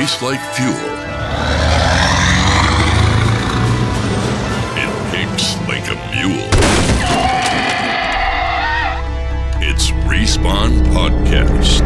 [0.00, 0.74] tastes like fuel.
[4.82, 6.48] It picks like a mule.
[9.60, 11.84] It's Respawn Podcast.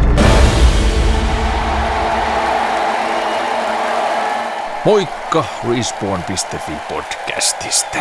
[4.84, 7.98] Moikka Respawn.fi podcastista.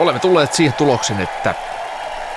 [0.00, 1.54] Olemme tulleet siihen tuloksen, että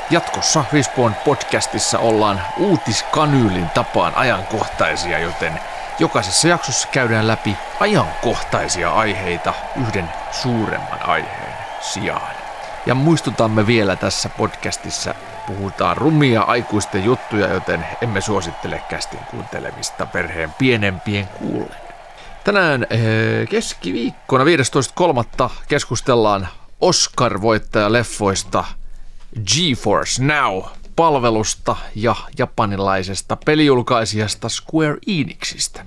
[0.09, 5.59] jatkossa Respawn podcastissa ollaan uutiskanyylin tapaan ajankohtaisia, joten
[5.99, 12.35] jokaisessa jaksossa käydään läpi ajankohtaisia aiheita yhden suuremman aiheen sijaan.
[12.85, 15.15] Ja muistutamme vielä tässä podcastissa
[15.47, 21.87] puhutaan rumia aikuisten juttuja, joten emme suosittele kästin kuuntelemista perheen pienempien kuullen.
[22.43, 25.49] Tänään eh, keskiviikkona 15.3.
[25.67, 26.47] keskustellaan
[26.81, 28.63] Oscar-voittajaleffoista
[29.45, 30.23] GeForce
[30.97, 35.85] Now-palvelusta ja japanilaisesta pelijulkaisijasta Square Enixistä.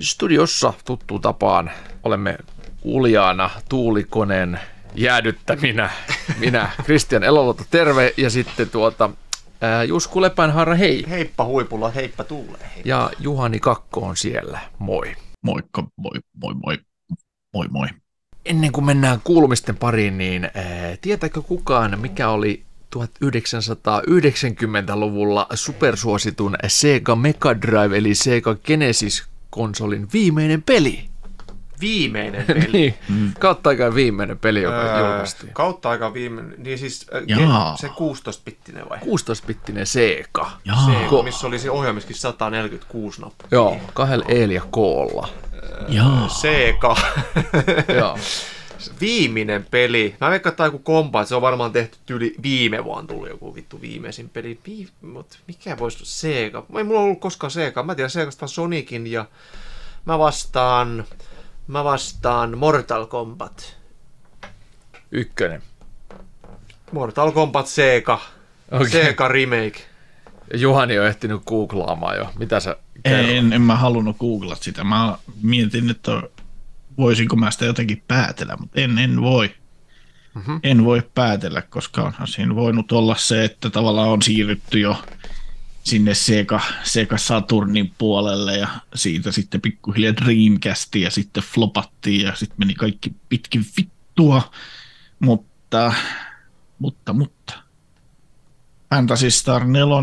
[0.00, 1.70] Studiossa tuttuun tapaan
[2.02, 2.38] olemme
[2.82, 4.60] Uljaana Tuulikoneen
[4.94, 5.90] jäädyttäminä.
[6.38, 9.10] Minä, Kristian Elolota, terve, ja sitten tuota,
[9.60, 11.04] ää, Jusku Lepänharra, hei.
[11.10, 12.70] Heippa huipulla, heippa tuulee.
[12.74, 12.82] Hei.
[12.84, 15.16] Ja Juhani Kakko on siellä, moi.
[15.42, 16.78] Moikka, moi, moi, moi,
[17.54, 17.88] moi, moi.
[18.44, 20.52] Ennen kuin mennään kuulumisten pariin, niin ää,
[21.00, 22.64] tietääkö kukaan, mikä oli
[22.96, 31.04] 1990-luvulla supersuositun Sega Mega Drive eli Sega Genesis-konsolin viimeinen peli?
[31.80, 32.68] Viimeinen peli.
[32.72, 32.94] niin,
[33.38, 35.52] kautta aikaan viimeinen peli, joka Öö, julkaistiin.
[35.52, 37.76] Kautta aika viimeinen, niin siis Jaa.
[37.76, 38.98] se 16-bittinen vai?
[38.98, 40.50] 16-bittinen Sega.
[40.64, 40.86] Jaa.
[40.86, 43.46] Se, Ko- missä oli se ohjelmiskin 146 nappia.
[43.50, 45.28] Joo, kahdella Eellä ja Koolla.
[45.88, 46.28] Jaa.
[46.28, 46.96] Sega.
[47.98, 48.18] Joo.
[49.00, 50.16] Viimeinen peli.
[50.20, 53.54] Mä veikkaan, että joku kompa, että se on varmaan tehty yli viime vuonna tullut joku
[53.54, 54.58] vittu viimeisin peli.
[54.66, 56.66] Vi- mut mikä voisi olla Sega?
[56.78, 57.82] Ei mulla ollut koskaan Sega.
[57.82, 59.24] Mä tiedän Segasta Sonicin ja
[60.04, 61.04] mä vastaan,
[61.66, 63.76] mä vastaan Mortal Kombat.
[65.12, 65.62] Ykkönen.
[66.92, 68.18] Mortal Kombat Sega.
[68.70, 68.88] Okei.
[68.90, 69.80] Sega Remake.
[70.54, 72.30] Juhani on ehtinyt googlaamaan jo.
[72.38, 73.30] Mitä sä kerrot?
[73.30, 74.84] En, en mä halunnut googlata sitä.
[74.84, 76.22] Mä mietin, että
[76.98, 79.54] voisinko mä sitä jotenkin päätellä, mutta en, en voi.
[80.34, 80.60] Mm-hmm.
[80.62, 85.02] En voi päätellä, koska onhan siinä voinut olla se, että tavallaan on siirrytty jo
[85.84, 92.56] sinne Sega, Sega Saturnin puolelle ja siitä sitten pikkuhiljaa Dreamcastiin ja sitten flopattiin ja sitten
[92.58, 94.52] meni kaikki pitkin vittua,
[95.20, 95.92] mutta,
[96.78, 97.54] mutta, mutta.
[98.90, 99.96] Fantasy Star 4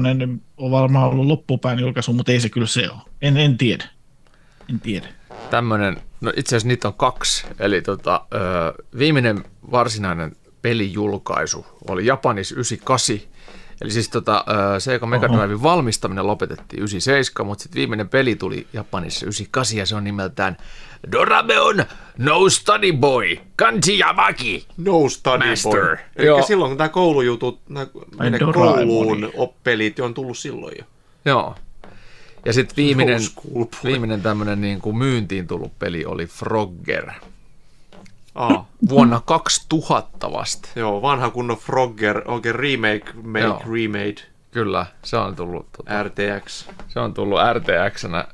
[0.58, 3.02] on varmaan ollut loppupään julkaisu, mutta ei se kyllä se ole.
[3.22, 3.90] En, en tiedä.
[4.70, 5.19] En tiedä.
[5.50, 8.38] Tämmönen, no itse asiassa niitä on kaksi, eli tota, ö,
[8.98, 13.18] viimeinen varsinainen pelijulkaisu oli Japanis 98,
[13.82, 14.46] eli siis tota,
[14.76, 15.38] ö, Sega Mega Oho.
[15.38, 20.58] Driven valmistaminen lopetettiin 97, mutta sitten viimeinen peli tuli Japanissa 98 ja se on nimeltään
[21.12, 21.86] Dorameon
[22.18, 24.66] No Study Boy Kanji Yamaki.
[24.78, 25.98] No Study Master.
[25.98, 25.98] Boy.
[26.16, 27.88] Eli silloin kun tämä koulujutut, nämä
[28.54, 30.86] kouluun oppelit on tullut silloin jo.
[31.26, 31.56] Joo.
[32.46, 33.22] Ja sitten viimeinen,
[33.56, 37.12] No viimeinen tämmöinen niin kuin myyntiin tullut peli oli Frogger.
[38.36, 40.70] Aa, Vuonna 2000 vasta.
[40.76, 43.62] joo, vanha kunnon Frogger, oikein remake, make, Joo.
[43.72, 44.16] remade,
[44.52, 46.66] Kyllä, se on tullut tota, RTX.
[46.88, 48.26] Se on tullut RTX-nä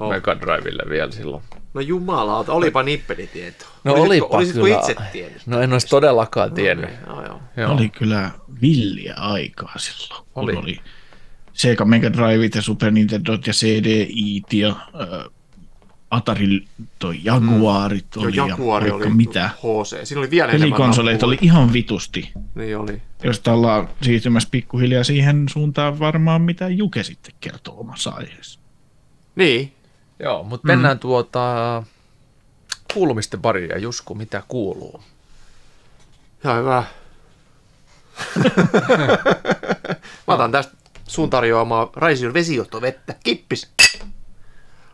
[0.00, 0.10] Oh.
[0.10, 1.42] Mega Drivelle vielä silloin.
[1.74, 3.64] No jumalauta, olipa nippelitieto.
[3.84, 4.78] No olisitko, olipa olisitko kyllä.
[4.78, 5.46] itse tiennyt?
[5.46, 6.90] No en olisi todellakaan tiennyt.
[7.06, 7.40] Joo, joo.
[7.56, 7.72] Joo.
[7.72, 8.30] Oli kyllä
[8.62, 10.24] villiä aikaa silloin.
[10.34, 10.56] kun Oli.
[10.56, 10.80] oli
[11.56, 15.32] Sega Mega Driveit ja Super Nintendo ja CDIt ja äh,
[16.10, 16.64] Atari
[16.98, 19.48] toi Jaguarit Joo, oli Jaguari ja oli vaikka mitä.
[19.48, 20.06] HC.
[20.06, 22.32] Siinä oli vielä enemmän Pelikonsoleita oli ihan vitusti.
[22.54, 23.02] Niin oli.
[23.22, 28.60] Josta ollaan siirtymässä pikkuhiljaa siihen suuntaan varmaan, mitä Juke sitten kertoo omassa aiheessa.
[29.36, 29.72] Niin.
[30.18, 31.82] Joo, mutta mennään tuota
[32.94, 35.02] kuulumisten pariin ja Jusku, mitä kuuluu?
[36.44, 36.84] Ihan hyvä.
[40.26, 40.75] Mä otan tästä
[41.06, 43.14] sun tarjoamaa Raision vesijohtovettä.
[43.24, 43.72] Kippis.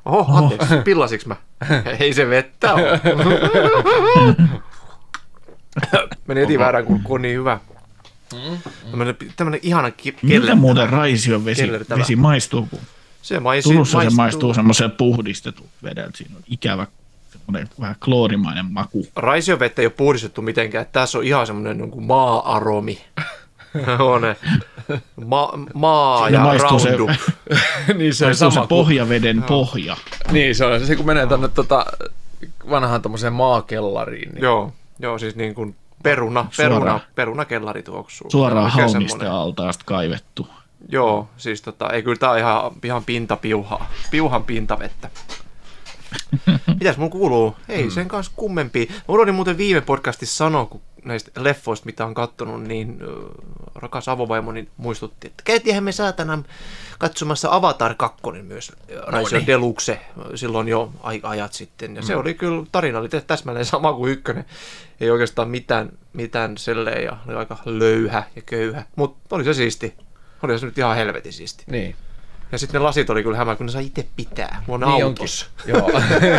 [0.04, 1.36] Oho, anteeksi, pillasiks mä?
[2.00, 3.00] Ei se vettä ole.
[6.26, 7.60] Meni heti väärään, on niin hyvä.
[8.90, 10.54] Tämmönen, tämmönen ihana ki- Miltä kellertävä.
[10.60, 12.00] muuten Raision vesi, kellertävä.
[12.00, 12.78] vesi maistuu, kun
[13.22, 13.72] Se maistuu.
[13.72, 16.10] Turussa se maistuu semmoisen puhdistetun vedeltä.
[16.18, 16.86] Siinä on ikävä
[17.32, 19.06] semmoinen vähän kloorimainen maku.
[19.16, 20.86] Raision vettä ei ole puhdistettu mitenkään.
[20.92, 23.04] Tässä on ihan semmoinen niin maa-aromi.
[24.12, 24.22] on
[25.26, 26.96] ma- maa ja maistuu se-
[27.98, 29.96] niin se Maistuu se pohjaveden pohja.
[30.30, 31.86] Niin, se on se, kun menee tänne tota,
[32.70, 34.32] vanhaan tommoseen maakellariin.
[34.32, 38.30] Niin, Joo, joo, siis niin kuin peruna, peruna, perunakellari tuoksuu.
[38.30, 39.30] Suoraan haunista semmoinen.
[39.32, 40.48] altaasta kaivettu.
[40.88, 45.10] Joo, siis tota, ei kyllä tää on ihan, ihan pintapiuhaa, piuhan pintavettä.
[46.80, 47.56] Mitäs mun kuuluu?
[47.68, 47.90] Ei mm.
[47.90, 48.88] sen kanssa kummempi.
[48.90, 52.98] Mä unohdin muuten viime podcastissa sanoa, kun näistä leffoista, mitä on kattonut, niin
[53.74, 56.42] rakas avovaimoni muistutti, että käytiinhän me saatana
[56.98, 60.00] katsomassa Avatar 2 myös Rise of Deluxe
[60.34, 61.96] silloin jo ajat sitten.
[61.96, 64.44] Ja se oli kyllä, tarina oli täsmälleen sama kuin ykkönen.
[65.00, 68.82] Ei oikeastaan mitään, mitään selleen ja oli aika löyhä ja köyhä.
[68.96, 69.94] Mutta oli se siisti.
[70.42, 71.64] Oli se nyt ihan helvetin siisti.
[71.66, 71.96] Niin.
[72.52, 74.62] Ja sitten ne lasit oli kyllä hämää, kun ne sai itse pitää.
[74.66, 75.50] Mulla on Niin autos.
[75.66, 75.90] Joo.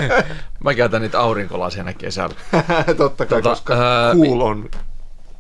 [0.64, 2.36] Mä käytän niitä aurinkolaseina kesällä.
[2.98, 4.70] Totta kai, Tota, koska ää, cool on.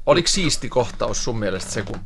[0.06, 2.00] Oliko siisti kohtaus sun mielestä se, kun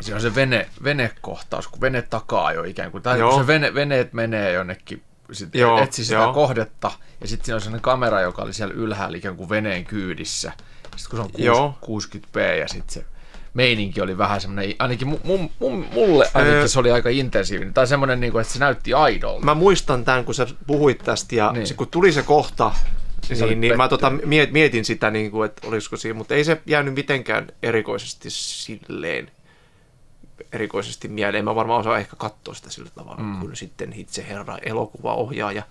[0.00, 3.74] siinä on se vene, venekohtaus, kun vene takaa jo ikään kuin, tai kun se vene,
[3.74, 5.02] veneet menee jonnekin,
[5.32, 6.32] sit Joo, etsi sitä joo.
[6.32, 6.90] kohdetta,
[7.20, 10.52] ja sitten siinä on sellainen kamera, joka oli siellä ylhäällä ikään kuin veneen kyydissä.
[10.96, 11.74] Sitten kun se on Joo.
[11.80, 13.04] 60, 60p ja sitten se
[13.54, 17.86] meininki oli vähän semmoinen, ainakin mu, mu, mu, mulle ainakin se oli aika intensiivinen, tai
[17.86, 19.44] semmoinen, niin kuin, että se näytti aidolta.
[19.44, 21.54] Mä muistan tämän, kun sä puhuit tästä, ja Niin.
[21.58, 21.66] niin.
[21.66, 22.72] se, kun tuli se kohta,
[23.42, 26.44] oli niin, niin mä tota, miet- mietin sitä, niin kuin, että olisiko siinä, mutta ei
[26.44, 29.30] se jäänyt mitenkään erikoisesti silleen
[30.52, 31.44] erikoisesti mieleen.
[31.44, 33.40] Mä varmaan osaan ehkä katsoa sitä sillä tavalla, mm.
[33.40, 35.62] kun sitten itse herra elokuvaohjaaja.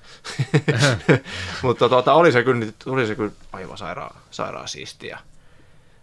[1.63, 5.19] mutta tota, oli se kyllä, oli se kyllä aivan sairaan, sairaan siistiä.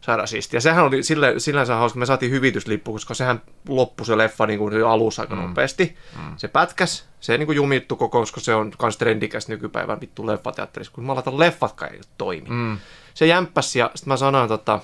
[0.09, 0.61] Sairaan siistiä.
[0.61, 4.85] Sehän oli sille, sillänsä hauska, me saatiin hyvityslippu, koska sehän loppui se leffa niin kuin
[4.87, 5.43] alussa aika mm.
[5.43, 5.97] nopeasti.
[6.17, 6.35] Mm.
[6.37, 10.93] Se pätkäs, se niin kuin jumittu koko, koska se on kans trendikäs nykypäivän vittu leffateatterissa,
[10.93, 12.49] kun mä laitan leffatkaan ei toimi.
[12.51, 12.79] Mm.
[13.15, 14.81] Se jämppäs ja sitten mä sanoin tota,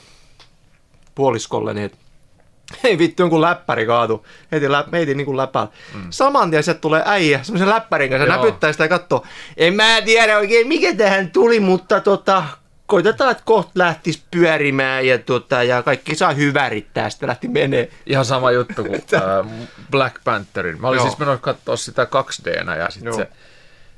[1.15, 1.99] puoliskolle, niin että
[2.85, 4.27] ei vittu, jonkun läppäri kaatu.
[4.53, 5.73] Heti, lä, heti niin kuin läpäällä.
[5.95, 6.07] Mm.
[6.11, 8.37] Saman tien sieltä tulee äijä, semmoisen läppärin kanssa, Joo.
[8.37, 9.25] näpyttää sitä ja katsoo.
[9.57, 12.45] En mä tiedä oikein, mikä tähän tuli, mutta tota,
[12.87, 17.11] koitetaan, että kohta lähtisi pyörimään ja, tota, ja kaikki saa hyvärittää.
[17.11, 17.91] Sitten lähti menee.
[18.07, 20.81] Ihan sama juttu kuin äh, Black Pantherin.
[20.81, 21.07] Mä olin Joo.
[21.07, 23.29] siis menossa katsoa sitä 2Dnä ja sitten se,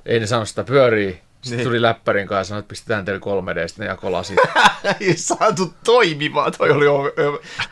[0.07, 1.21] ei ne sanonut sitä pyörii.
[1.43, 1.69] Sitten Niin.
[1.69, 4.39] tuli läppärin kanssa ja sanoi, että pistetään teille 3D, sitten ne lasit.
[5.01, 6.87] Ei saatu toimimaan, toi oli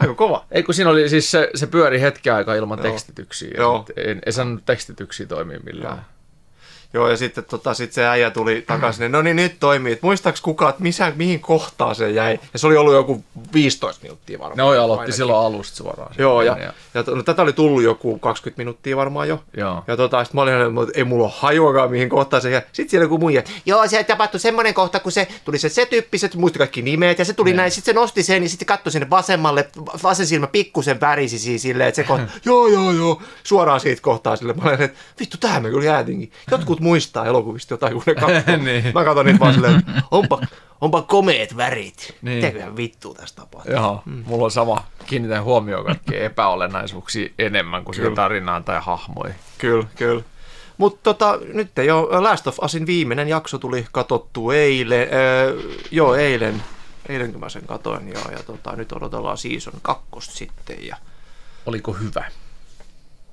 [0.00, 0.44] aika kova.
[0.50, 2.90] ei kun siinä oli siis se, se pyöri hetken aikaa ilman Joo.
[2.90, 3.50] tekstityksiä.
[3.56, 3.84] Joo.
[3.86, 5.96] sit Ei, ei sanonut tekstityksiä toimia millään.
[5.96, 6.04] Joo.
[6.94, 9.92] Joo, ja sitten tota, sit se äijä tuli takaisin, niin no niin nyt toimii.
[9.92, 12.38] Et muistaaks kukaan, että missä, mihin kohtaan se jäi?
[12.52, 13.24] Ja se oli ollut joku
[13.54, 14.56] 15 minuuttia varmaan.
[14.56, 15.14] Ne oi aloitti ainakin.
[15.14, 16.14] silloin alusta suoraan.
[16.18, 19.40] Joo, ja, ja, ja to- no, tätä oli tullut joku 20 minuuttia varmaan jo.
[19.56, 19.84] Joo.
[19.86, 22.62] Ja tota, sit mä olin, että ei mulla ole hajuakaan mihin kohtaan se jäi.
[22.72, 26.18] Sitten siellä joku muija, joo, se tapahtui semmoinen kohta, kun se tuli se, se tyyppi,
[26.18, 28.92] se muisti kaikki nimet, ja se tuli näin, sitten se nosti sen, ja sitten katsoi
[28.92, 29.68] sinne vasemmalle,
[30.02, 34.36] vasen silmä pikkusen värisi siis silleen, että se kohta, joo, joo, joo, suoraan siitä kohtaa
[34.36, 34.52] sille.
[34.52, 36.32] Mä olin, että vittu, tähän me kyllä jäätinkin.
[36.50, 38.56] Jotkut muistaa elokuvista jotain, kun ne katsoo.
[38.56, 38.84] Niin.
[38.94, 40.40] Mä katson niitä vaan silleen, että onpa,
[40.80, 42.16] onpa komeet värit.
[42.22, 42.36] Niin.
[42.36, 43.72] Mitäköhän vittua tästä tapahtuu?
[43.72, 44.84] Joo, mulla on sama.
[45.06, 49.36] Kiinnitän huomioon kaikkiin epäolennaisuuksia enemmän kuin siihen tarinaan tai hahmoihin.
[49.58, 50.22] Kyllä, kyllä.
[50.78, 55.56] Mutta tota, nyt jo Last of Usin viimeinen jakso tuli katsottu eilen, öö,
[55.90, 56.62] joo eilen,
[57.08, 60.96] eilen kun mä sen katoin joo, ja tota, nyt odotellaan season kakkosta sitten ja
[61.66, 62.24] Oliko hyvä?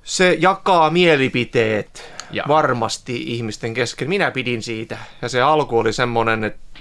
[0.02, 2.44] Se jakaa mielipiteet Ja.
[2.48, 4.08] varmasti ihmisten kesken.
[4.08, 6.80] Minä pidin siitä ja se alku oli semmonen, että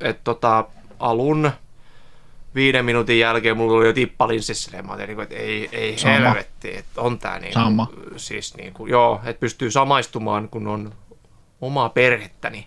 [0.00, 0.64] et tota,
[0.98, 1.50] alun
[2.54, 6.14] viiden minuutin jälkeen mulla oli jo tippalinssissä, mä olin, niin kuin, että ei, ei Sama.
[6.14, 7.88] helvetti, että on tää niin Sama.
[8.16, 10.92] siis niin kuin, joo, että pystyy samaistumaan, kun on
[11.60, 12.64] omaa perhettä, niin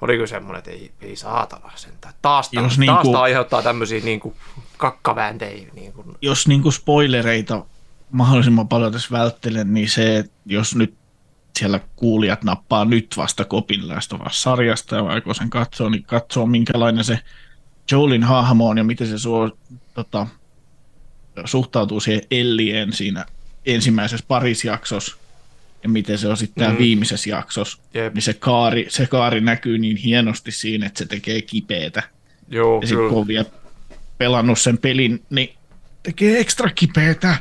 [0.00, 2.14] oli kyllä semmoinen, että ei, ei saatana sentään.
[2.22, 4.34] Taas, Jos taas niinku- tää aiheuttaa tämmöisiä niin kuin
[4.76, 5.66] kakkavääntejä.
[5.74, 7.64] Niin kuin, jos niinku spoilereita
[8.12, 10.94] mahdollisimman paljon tässä välttelen, niin se, että jos nyt
[11.58, 13.80] siellä kuulijat nappaa nyt vasta kopin
[14.26, 17.18] Us-sarjasta ja aikoo sen katsoa, niin katsoo minkälainen se
[17.90, 19.50] Joelin hahmo on ja miten se suo,
[19.94, 20.26] tota,
[21.44, 23.26] suhtautuu siihen Ellien siinä
[23.66, 25.16] ensimmäisessä parisjaksossa
[25.82, 26.70] ja miten se on sitten.
[26.70, 26.78] Mm.
[26.78, 28.14] viimeisessä jaksossa, Jep.
[28.14, 32.02] niin se kaari, se kaari näkyy niin hienosti siinä, että se tekee kipeätä.
[32.48, 33.44] joo, Ja sitten kun on vielä
[34.18, 35.54] pelannut sen pelin, niin
[36.02, 37.36] tekee ekstra kipeätä.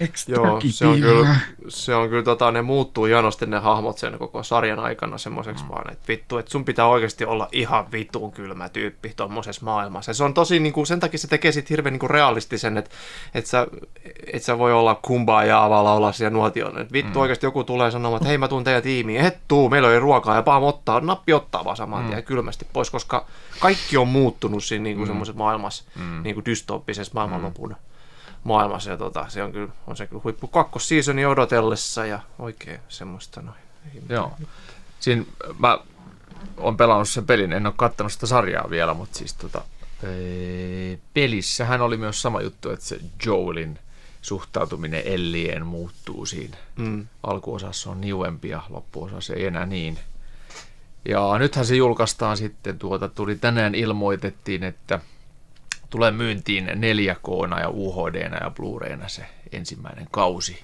[0.00, 1.36] Ekstra Joo, se on kyllä,
[1.68, 5.70] se on kyllä tota, ne muuttuu hienosti ne hahmot sen koko sarjan aikana semmoiseksi mm.
[5.70, 10.10] vaan, että vittu, että sun pitää oikeasti olla ihan vitun kylmä tyyppi tuommoisessa maailmassa.
[10.10, 12.90] Ja se on tosi, niin kuin, sen takia se tekee sit hirveän niin realistisen, että
[13.34, 13.66] et sä,
[14.32, 16.78] et sä voi olla kumbaa ja avaa laulaa siellä nuotion.
[16.78, 17.20] Et vittu mm.
[17.20, 20.36] oikeasti joku tulee sanomaan, että hei mä tuun teidän tiimiin, et tuu, meillä ei ruokaa
[20.36, 23.26] ja pam ottaa, nappi ottaa vaan saman tien kylmästi pois, koska
[23.60, 25.10] kaikki on muuttunut siinä niin kuin mm.
[25.10, 26.22] semmoisessa maailmassa, mm.
[26.22, 27.68] niin kuin dystooppisessa maailmanlopun.
[27.68, 27.93] Mm
[28.44, 28.90] maailmassa.
[28.90, 33.58] Ja tota, se on kyllä, on se kyllä huippu kakkosseasoni odotellessa ja oikein semmoista noin.
[34.08, 34.32] Joo.
[35.00, 35.24] Siinä
[35.58, 35.78] mä
[36.56, 39.62] oon pelannut sen pelin, en ole kattanut sitä sarjaa vielä, mutta siis tota,
[40.02, 43.78] ee, pelissähän oli myös sama juttu, että se Joelin
[44.22, 46.56] suhtautuminen Ellien muuttuu siinä.
[46.76, 47.06] Mm.
[47.22, 49.98] Alkuosassa on niuempi ja loppuosassa ei enää niin,
[51.08, 55.00] Ja nythän se julkaistaan sitten, tuota, tuli tänään ilmoitettiin, että
[55.94, 57.28] tulee myyntiin 4 k
[57.60, 60.62] ja UHD ja Blu-rayna se ensimmäinen kausi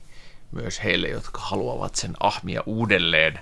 [0.52, 3.38] myös heille, jotka haluavat sen ahmia uudelleen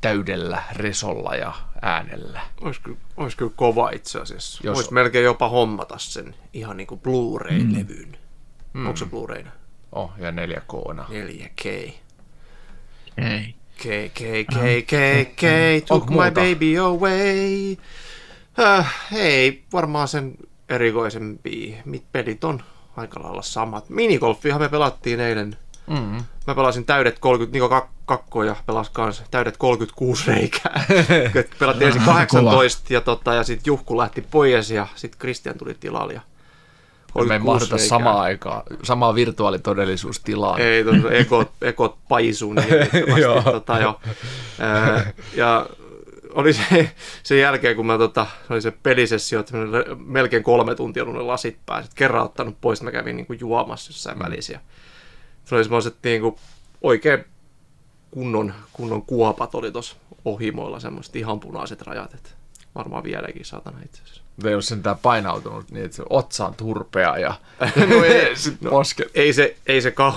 [0.00, 2.40] täydellä resolla ja äänellä.
[2.60, 4.60] Olisi kyllä, olisi kyllä kova itse asiassa.
[4.64, 4.76] Jos-.
[4.76, 8.16] Voisi melkein jopa hommata sen ihan niin kuin Blu-ray-levyn.
[8.72, 8.86] Mm.
[8.86, 9.50] Onko se Blu-rayna?
[9.92, 10.72] Oh, ja 4 k
[11.08, 11.92] 4K.
[13.18, 13.54] Ei.
[13.76, 13.82] K,
[14.14, 14.20] K,
[14.54, 14.94] K, K,
[15.36, 15.42] K,
[15.86, 17.76] took my baby away.
[18.58, 20.34] Äh, ei, varmaan sen
[20.68, 21.78] erikoisempi.
[21.84, 22.62] Mit pelit on
[22.96, 23.88] aika lailla samat.
[23.90, 25.56] Minigolfihan me pelattiin eilen.
[25.86, 26.24] mm.
[26.46, 30.84] Mä pelasin täydet 30, Niko Kak- Kakko ja pelas kans täydet 36 reikää.
[31.58, 36.12] Pelattiin ensin 18 ja, tota, ja sitten Juhku lähti pois ja sitten Christian tuli tilalle.
[36.12, 36.20] Ja
[37.14, 37.88] Me ei 36 mahduta reikää.
[37.88, 40.60] samaan aikaan, samaa virtuaalitodellisuustilaan.
[40.60, 42.68] Ei, tuota, ekot, ekot paisuu niin
[43.52, 44.00] tota, jo.
[44.58, 45.66] Ää, ja
[46.38, 46.90] oli se,
[47.22, 49.52] sen jälkeen, kun mä tota, oli se pelisessio, että
[50.06, 51.82] melkein kolme tuntia ollut ne lasit päällä.
[51.82, 54.52] Sitten kerran ottanut pois, mä kävin niin kuin juomassa jossain välissä.
[54.52, 54.60] Ja
[55.44, 56.36] se oli semmoiset niin kuin,
[56.82, 57.24] oikein
[58.10, 62.14] kunnon, kunnon kuopat oli tuossa ohimoilla, semmoiset ihan punaiset rajat.
[62.14, 62.30] Että
[62.74, 64.22] varmaan vieläkin saatana itse asiassa.
[64.44, 67.34] Ei ole sentään painautunut niin, että se otsa on turpea ja
[67.90, 69.10] no ei, No, posket.
[69.14, 70.12] Ei se, ei se kau...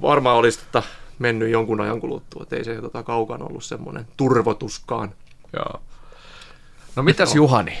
[0.00, 0.82] varmaan olisi tota,
[1.18, 5.14] mennyt jonkun ajan kuluttua, että ei se tota, kaukana ollut semmoinen turvotuskaan.
[5.52, 5.82] Joo.
[6.96, 7.78] No mitäs Juhani?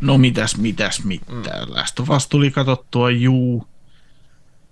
[0.00, 1.68] No mitäs, mitäs, mitään.
[1.68, 1.74] Mm.
[1.74, 3.66] Last of Us tuli katsottua, juu.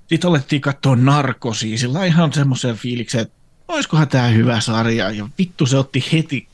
[0.07, 3.35] Sitten alettiin katsoa narkosia, sillä ihan semmoisen fiiliksen, että
[3.69, 5.11] olisikohan tämä hyvä sarja.
[5.11, 6.49] Ja vittu se otti heti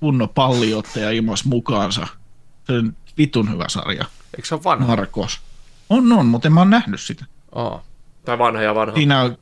[0.00, 2.06] kunnon palliottaja ilmas mukaansa.
[2.66, 4.04] Se on vitun hyvä sarja.
[4.36, 4.86] Eikö se ole vanha?
[4.86, 5.40] Narkos.
[5.88, 7.24] On, on, mutta en mä oon nähnyt sitä.
[7.52, 7.82] Oh.
[8.24, 8.94] Tai vanha ja vanha.
[8.94, 9.38] Siinä on,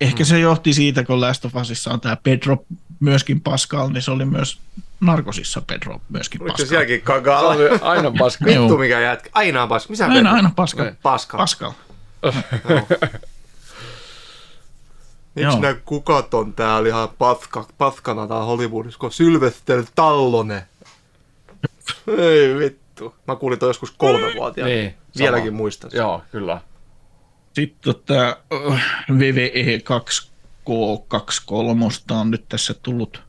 [0.00, 2.64] ehkä se johti siitä, kun Last of Usissa on tämä Pedro
[3.02, 4.58] myöskin Pascal, niin se oli myös
[5.00, 6.66] Narkosissa Pedro myöskin Oliko Pascal.
[6.68, 7.44] sielläkin Kagal?
[7.46, 8.48] oli aina Pascal.
[8.48, 9.30] Vittu mikä jätkä.
[9.32, 9.90] Aina Pascal.
[9.90, 10.32] Missä aina, Pedro?
[10.32, 10.92] aina Pascal.
[11.02, 11.38] Pascal.
[11.40, 11.72] Pascal.
[15.34, 20.66] Miksi nämä kukat on täällä ihan patka, patkana täällä Hollywoodissa, kun Sylvester Tallone?
[22.18, 23.14] Ei vittu.
[23.28, 24.74] Mä kuulin toi joskus kolmevuotiaana.
[24.74, 25.98] Niin, Vieläkin muistan sen.
[25.98, 26.60] Joo, kyllä.
[27.52, 28.36] Sitten tämä
[29.18, 30.31] VVE 2
[30.68, 33.22] K23 on nyt tässä tullut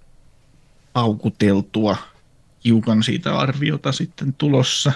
[0.94, 1.98] aukuteltua.
[2.66, 4.92] Hiukan siitä arviota sitten tulossa.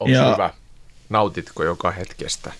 [0.00, 0.50] Onko ja, hyvä?
[1.08, 2.52] Nautitko joka hetkestä?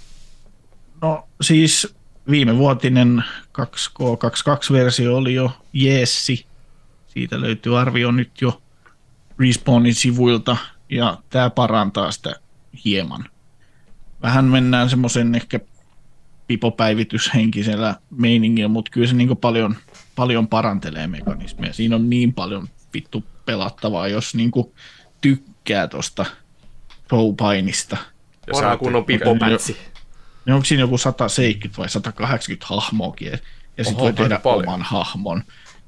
[1.02, 1.94] No siis
[2.30, 3.24] viime vuotinen
[3.58, 6.46] 2K22-versio oli jo jeessi.
[7.06, 8.62] Siitä löytyy arvio nyt jo
[9.38, 10.56] Respawnin sivuilta
[10.90, 12.34] ja tämä parantaa sitä
[12.84, 13.24] hieman.
[14.22, 15.60] Vähän mennään semmoisen ehkä
[16.54, 19.76] pipopäivityshenkisellä meiningillä, mutta kyllä se niin paljon,
[20.16, 21.72] paljon parantelee mekanismeja.
[21.72, 24.50] Siinä on niin paljon vittu pelattavaa, jos niin
[25.20, 26.26] tykkää tuosta
[27.08, 27.96] showpainista.
[28.46, 29.76] Ja Vanha sä kunnon pipopätsi.
[30.46, 33.32] Niin onko siinä joku 170 vai 180 hahmoakin,
[33.76, 34.68] ja sitten voi tehdä paljon.
[34.68, 35.42] oman hahmon.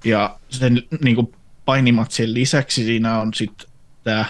[0.05, 1.33] Ja sen niin kuin
[1.65, 3.69] painimatsien lisäksi siinä on sitten
[4.05, 4.25] tämä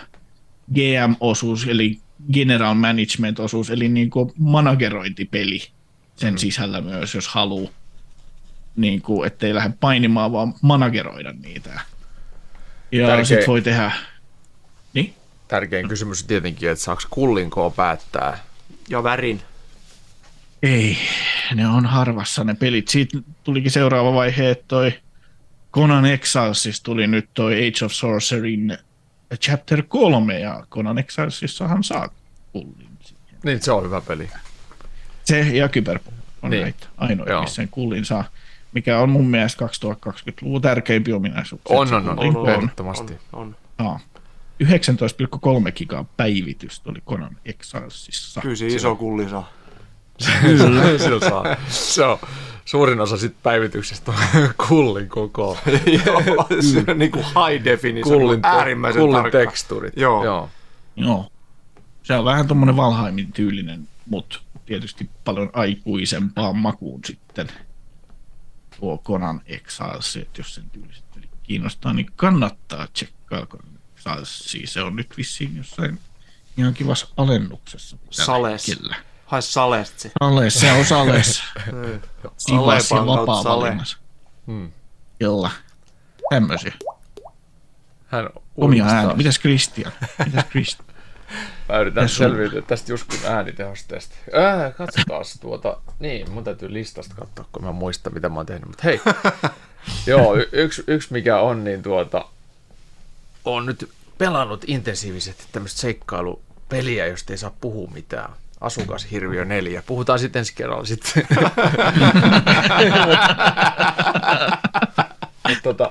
[0.75, 2.01] GM-osuus, eli
[2.33, 5.76] General Management-osuus, eli niin kuin managerointipeli
[6.17, 6.39] sen mm.
[6.39, 7.71] sisällä myös, jos haluaa.
[8.77, 11.81] Niin kuin, ettei lähde painimaan, vaan manageroida niitä.
[12.93, 13.93] Ja sitten voi tehdä...
[14.95, 15.15] Niin?
[15.49, 18.39] Tärkein kysymys on tietenkin, että saako kullinkoa päättää.
[18.89, 19.43] Ja värin.
[20.63, 20.99] Ei,
[21.55, 22.89] ne on harvassa ne pelit.
[22.89, 24.93] Siitä tulikin seuraava vaihe, että toi
[25.73, 28.79] Conan Exilesissa tuli nyt toi Age of Sorceryn
[29.35, 32.09] Chapter 3, ja Conan Exilesissahan saa
[32.53, 32.89] kullin.
[33.45, 34.31] Niin, se on hyvä peli.
[35.27, 36.51] Se ja Kyberpunk on Niin.
[36.51, 36.63] niin.
[36.63, 37.41] näitä ainoa, Joo.
[37.41, 38.25] missä sen kullin saa,
[38.73, 41.61] mikä on mun mielestä 2020-luvun tärkeimpi ominaisuus.
[41.69, 42.95] On, on, on, kullin on, on.
[42.97, 43.57] On, on.
[43.79, 43.99] Joo.
[44.65, 48.41] 19,3 gigaa päivitystä oli Conan Exilesissa.
[48.41, 49.53] Kyllä se iso kulli saa.
[50.41, 50.99] Kyllä.
[50.99, 51.57] Sillä saa.
[51.69, 52.19] Se on
[52.65, 55.59] suurin osa sit päivityksestä on kullin koko.
[56.07, 56.23] Joo,
[56.61, 59.39] se on niin kuin high definition, Kullin, te- äärimmäisen kullin tarkka.
[59.39, 59.93] tekstuurit.
[59.97, 60.25] Joo.
[60.25, 60.51] Joo.
[60.97, 61.27] Joo.
[62.03, 67.49] Se on vähän tuommoinen Valheimin tyylinen, mutta tietysti paljon aikuisempaan makuun sitten
[68.81, 74.39] tuo Conan Exiles, että jos sen tyyliset pelit kiinnostaa, niin kannattaa tsekkaa Conan Exiles.
[74.39, 75.99] Siis se on nyt vissiin jossain
[76.57, 77.97] ihan kivassa alennuksessa.
[78.11, 78.69] Sales.
[78.69, 78.97] hetkellä.
[79.27, 80.11] Hae salesta se.
[80.21, 81.43] Sales, se on Sales.
[82.47, 83.65] Kivassa ja vapaa Sale.
[83.65, 83.99] valinnassa.
[84.47, 84.73] Hmm.
[85.19, 85.51] Kyllä.
[86.31, 86.73] Tämmöisiä.
[88.07, 88.97] Hän Omia uudistaa.
[88.99, 89.17] ääniä.
[89.17, 89.93] Mitäs Christian?
[90.27, 90.86] Mitäs Christian?
[91.69, 94.15] Mä yritän selviytyä tästä just kun äänitehosteesta.
[94.37, 95.77] Äh, katsotaan tuota.
[96.01, 98.67] Niin, mun täytyy listasta katsoa, kun mä muistan, mitä mä oon tehnyt.
[98.67, 99.01] Mutta hei,
[100.07, 102.25] Joo, y- yksi, yksi mikä on, niin tuota,
[103.45, 108.31] on nyt pelannut intensiivisesti tämmöistä seikkailupeliä, josta ei saa puhua mitään.
[108.61, 109.83] Asukas-hirviö 4.
[109.87, 111.27] Puhutaan sitten ensi kerralla sitten.
[115.49, 115.91] Mut tota,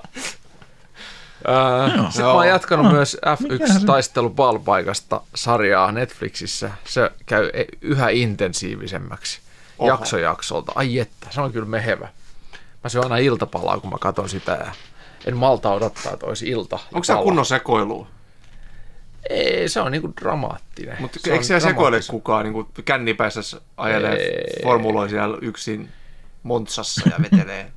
[2.09, 3.17] sitten mä oon jatkanut Ah, myös
[3.49, 6.71] mikä se- F1-taistelu palpaikasta sarjaa Netflixissä.
[6.85, 9.39] Se käy e- yhä intensiivisemmäksi
[9.79, 9.87] Oho.
[9.89, 10.71] jakso jaksolta.
[10.75, 12.07] Ai että, se on kyllä mehevä.
[12.83, 14.71] Mä syön aina iltapalaa, kun mä katson sitä ja
[15.25, 16.79] en malta odottaa, että olisi ilta.
[16.93, 18.07] Onko se kunnon sekoilua?
[19.29, 20.97] Ei, se on niinku dramaattinen.
[20.99, 24.63] Mutta Se eikö siellä sekoile kukaan niin kännipäissä ajelee Ei.
[24.63, 25.89] formuloi siellä yksin
[26.43, 27.71] Montsassa ja vetelee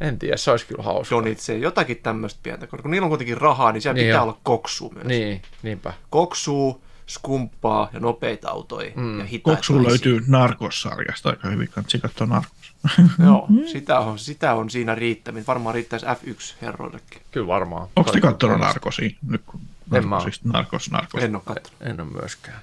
[0.00, 1.16] En tiedä, se olisi kyllä hauska.
[1.16, 4.28] donitsee, jotakin tämmöistä pientä, koska kun niillä on kuitenkin rahaa, niin siellä Niin pitää on.
[4.28, 5.06] olla koksua myös.
[5.06, 5.92] Niin, niinpä.
[6.10, 9.18] Koksuu, skumppaa ja nopeita autoja mm.
[9.18, 9.90] ja hitaita Koksu naisia.
[9.90, 12.58] löytyy Narcos-sarjasta aika hyvin, kannattaa katsoa Narcos.
[13.24, 15.44] Joo, sitä on, sitä on siinä riittämin.
[15.46, 17.20] Varmaan riittäisi F1-herroillekin.
[17.30, 17.88] Kyllä varmaan.
[17.96, 19.10] Onko te kattonut Narcosia?
[19.28, 19.60] Nyt kun
[19.92, 21.22] En mä Narcos, Narcos.
[21.22, 21.82] En ole katsonut.
[21.82, 22.60] En ole myöskään.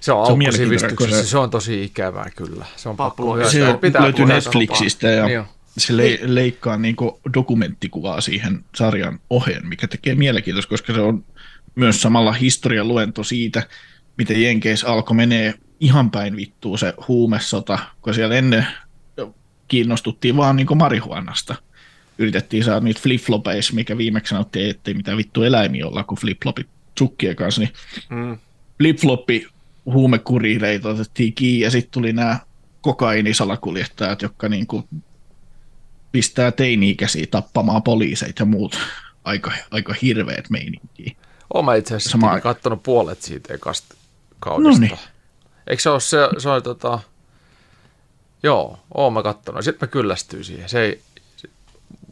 [0.00, 0.32] Se on Se
[0.86, 1.24] on kun se...
[1.24, 2.66] se- on tosi ikävää kyllä.
[2.76, 3.50] Se on pakko Pablo.
[3.50, 5.46] Se on, Pitää löytyy Netflixistä ja Niin on.
[5.78, 6.96] Se le- leikkaa niin
[7.34, 11.24] dokumenttikuvaa siihen sarjan oheen, mikä tekee mielenkiintoista, koska se on
[11.74, 13.66] myös samalla historian luento siitä,
[14.18, 18.66] miten Jenkeissä alkoi menee ihan päin vittuun se huumesota, kun siellä ennen
[19.68, 21.54] kiinnostuttiin vaan niin marihuanasta.
[22.18, 26.66] Yritettiin saada niitä flip-flopeissa, mikä viimeksi sanottiin, että ei mitään vittu eläimiä olla kuin flip-flopit
[26.98, 27.72] sukkien kanssa, niin
[28.10, 28.38] Mm.
[28.82, 29.48] flip-floppi
[29.84, 32.38] huumekuriireita otettiin kiinni ja sitten tuli nämä
[32.80, 34.88] kokaiinisalakuljettajat, jotka niinku
[36.12, 38.78] pistää teini-ikäisiä tappamaan poliiseita ja muut
[39.24, 41.12] aika, aika hirveät meininkiä.
[41.54, 42.32] Oon mä itse asiassa Sama Sama...
[42.34, 42.54] aika.
[42.54, 43.94] kattonut puolet siitä ekasta
[44.40, 44.80] kaudesta.
[44.80, 44.98] Noniin.
[45.66, 46.98] Eikö se ole se, se oli tota...
[48.42, 49.64] Joo, oon mä kattonut.
[49.64, 50.68] Sitten mä kyllästyin siihen.
[50.68, 51.00] Se ei
[51.36, 51.48] se,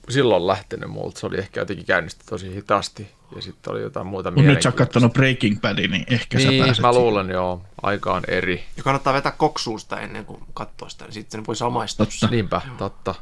[0.09, 1.21] silloin lähtenyt multa.
[1.21, 3.10] Se oli ehkä jotenkin käynnisty tosi hitaasti.
[3.36, 6.49] Ja sitten oli jotain muuta Mutta nyt sä oot kattonut Breaking Badia, niin ehkä sä
[6.49, 7.04] Niin, pääset mä siihen.
[7.04, 7.63] luulen joo.
[7.82, 8.65] Aika on eri.
[8.76, 12.06] Ja kannattaa vetää koksuusta ennen kuin katsoo sitä, niin sitten voi samaistua.
[12.06, 12.26] Totta.
[12.26, 13.15] Niinpä, totta.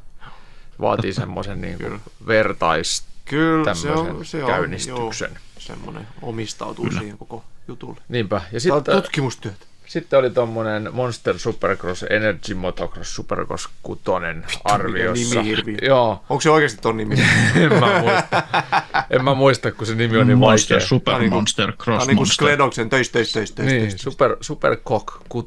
[0.80, 5.30] Vaatii semmoisen niin kuin vertais Kyllä, se on, se on käynnistyksen.
[5.30, 7.00] Joo, semmoinen omistautuu Kyllä.
[7.00, 8.00] siihen koko jutulle.
[8.08, 8.40] Niinpä.
[8.52, 9.32] Ja Tämä on
[9.86, 14.00] sitten, oli tommonen Monster Supercross Energy Motocross Supercross 6
[14.64, 15.34] arviossa.
[15.34, 15.76] nimi hirviö.
[15.88, 17.14] Joo, Onko se oikeasti ton nimi?
[17.56, 18.42] en mä muista.
[19.10, 20.88] en mä muista, kun se nimi on niin Monster, vaikea.
[20.88, 22.46] Super Tää on niinku- Monster, Tämä Cross on niin kuin Monster.
[22.46, 23.96] Skledoksen töis, töis, töis, töis, Niin, töis.
[24.02, 25.46] super, Supercock 6.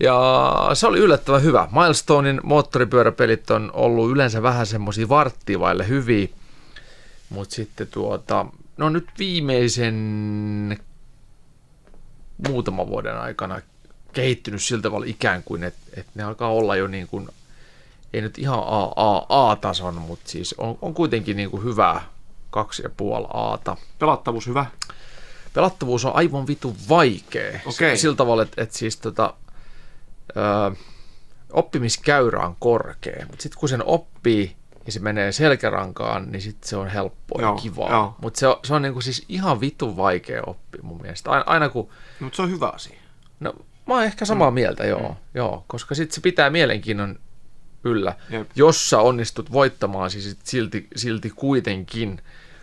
[0.00, 1.68] Ja se oli yllättävän hyvä.
[1.72, 6.28] Milestonein moottoripyöräpelit on ollut yleensä vähän semmoisia varttia vaille hyviä,
[7.30, 10.78] mutta sitten tuota, no nyt viimeisen
[12.48, 13.60] muutaman vuoden aikana
[14.12, 17.28] kehittynyt sillä tavalla ikään kuin, että, että ne alkaa olla jo niin kuin,
[18.12, 22.02] ei nyt ihan A, A, A-tason, mutta siis on, on kuitenkin niin kuin hyvää
[22.50, 24.66] kaksi ja puoli Aata Pelattavuus hyvä.
[25.52, 27.60] pelattavuus on aivan vitu vaikea.
[27.66, 27.96] Okei.
[27.96, 29.34] Sillä tavalla, että, että siis tota,
[30.36, 30.76] ö,
[31.52, 34.56] oppimiskäyrä on korkea, mutta sitten kun sen oppii
[34.86, 38.16] ja se menee selkärankaan, niin sitten se on helppoa Joo, ja kivaa.
[38.20, 41.30] Mutta se on, se on niinku siis ihan vitu vaikea oppia mun mielestä.
[41.30, 41.88] Aina, aina kun,
[42.20, 42.96] Mutta se on hyvä asia.
[43.40, 43.54] no
[43.86, 47.18] mä oon ehkä samaa mieltä, joo, joo koska sitten se pitää mielenkiinnon
[47.84, 48.50] yllä, Jep.
[48.54, 52.20] jos sä onnistut voittamaan siis sit silti, silti kuitenkin,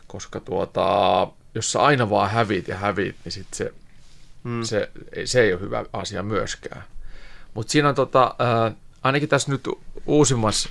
[0.08, 3.74] koska tuota, jos sä aina vaan hävit ja hävit, niin sit se,
[4.44, 4.64] mm.
[4.64, 4.92] se,
[5.26, 6.84] se ei ole hyvä asia myöskään.
[7.54, 8.72] Mutta siinä on tota, ää,
[9.04, 9.68] ainakin tässä nyt
[10.06, 10.70] uusimmassa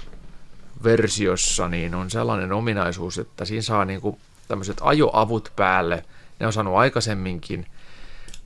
[0.84, 6.04] versiossa niin on sellainen ominaisuus, että siinä saa niinku tämmöiset ajoavut päälle,
[6.40, 7.66] ne on saanut aikaisemminkin,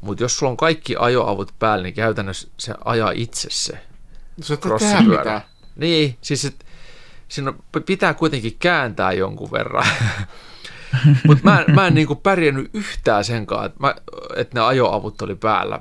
[0.00, 3.72] mutta jos sulla on kaikki ajoavut päällä, niin käytännössä se ajaa itse se
[4.40, 5.18] Se tehdä crossipyörä.
[5.18, 5.40] mitään.
[5.76, 6.66] Niin, siis et,
[7.28, 7.52] siinä
[7.86, 9.86] pitää kuitenkin kääntää jonkun verran.
[11.26, 13.94] Mutta mä, en- mä en niinku pärjännyt yhtään senkaan, että,
[14.36, 15.80] että ne ajoavut oli päällä.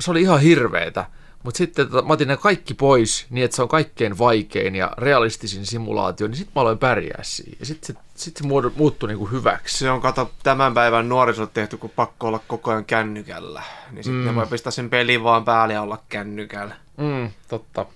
[0.00, 1.06] Se oli ihan hirveetä.
[1.46, 4.92] Mutta sitten tota, mä otin ne kaikki pois niin, että se on kaikkein vaikein ja
[4.98, 7.56] realistisin simulaatio, niin sitten mä aloin pärjää siihen.
[7.60, 8.44] Ja sitten se, sit se
[8.76, 9.78] muuttui niinku hyväksi.
[9.78, 13.62] Se on kato tämän päivän nuorisot tehty, kun pakko olla koko ajan kännykällä.
[13.90, 14.26] Niin sitten mm.
[14.26, 16.76] ne voi pistää sen pelin vaan päälle ja olla kännykällä.
[16.96, 17.86] Mm, totta.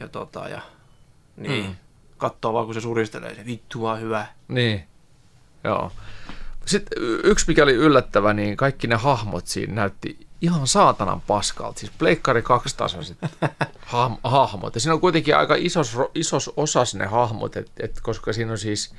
[0.00, 0.60] Ja tota, ja
[1.36, 1.66] niin.
[1.66, 1.76] Mm.
[2.18, 4.26] Kattoo vaan, kun se suristelee, se vittu on hyvä.
[4.48, 4.84] Niin,
[5.64, 5.92] joo.
[6.66, 11.80] Sitten yksi, mikä oli yllättävä, niin kaikki ne hahmot siinä näytti ihan saatanan paskalta.
[11.80, 13.18] Siis Pleikkari 2 tasoiset
[13.80, 14.74] ha- hahmot.
[14.74, 18.58] Ja siinä on kuitenkin aika isos, isos osas ne hahmot, et, et, koska siinä on
[18.58, 18.94] siis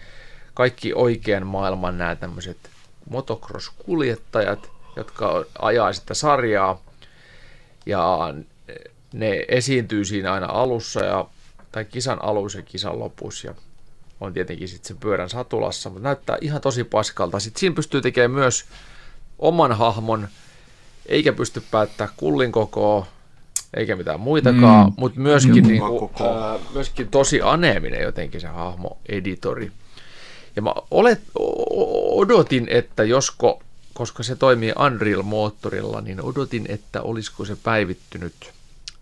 [0.53, 2.57] kaikki oikean maailman nämä tämmöiset
[3.09, 6.81] motocross-kuljettajat, jotka ajaa sitä sarjaa.
[7.85, 8.33] Ja
[9.13, 11.25] ne esiintyy siinä aina alussa ja
[11.71, 13.53] tai kisan alussa ja kisan lopussa ja
[14.21, 17.39] on tietenkin sitten se pyörän satulassa, mutta näyttää ihan tosi paskalta.
[17.39, 18.65] Sitten siinä pystyy tekemään myös
[19.39, 20.27] oman hahmon,
[21.07, 23.07] eikä pysty päättää kullin kokoa,
[23.73, 24.93] eikä mitään muitakaan, mm.
[24.97, 29.71] mutta myöskin, niinku, ää, myöskin tosi aneeminen jotenkin se hahmo-editori.
[30.55, 31.21] Ja mä olet,
[32.09, 33.61] odotin, että josko,
[33.93, 38.53] koska se toimii Unreal-moottorilla, niin odotin, että olisiko se päivittynyt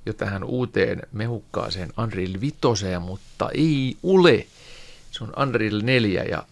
[0.06, 2.58] jo tähän uuteen mehukkaaseen Unreal 5,
[3.00, 4.46] mutta ei ole.
[5.12, 6.44] Se on Unreal 4 ja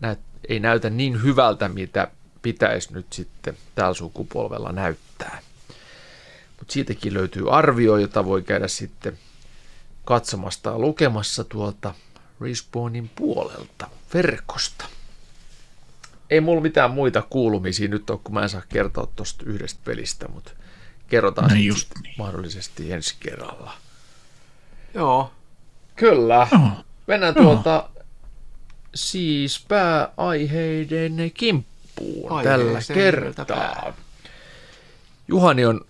[0.00, 0.18] näyt,
[0.48, 2.08] ei näytä niin hyvältä, mitä
[2.42, 5.40] pitäisi nyt sitten tällä sukupolvella näyttää.
[6.58, 9.18] Mutta siitäkin löytyy arvio, jota voi käydä sitten
[10.04, 11.94] katsomasta ja lukemassa tuolta
[12.40, 14.84] Respawnin puolelta verkosta.
[16.30, 20.28] Ei mulla mitään muita kuulumisia nyt ole, kun mä en saa kertoa tuosta yhdestä pelistä,
[20.28, 20.52] mutta
[21.08, 22.14] kerrotaan No just niin.
[22.18, 23.72] mahdollisesti ensi kerralla.
[24.94, 25.32] Joo.
[25.96, 26.48] Kyllä.
[26.52, 26.70] Joo.
[27.06, 27.44] Mennään Joo.
[27.44, 27.90] tuolta
[28.94, 31.69] siis pääaiheiden kimppuun
[32.30, 33.92] Aiheeseen tällä nimeltä kertaa.
[35.28, 35.80] Juhani on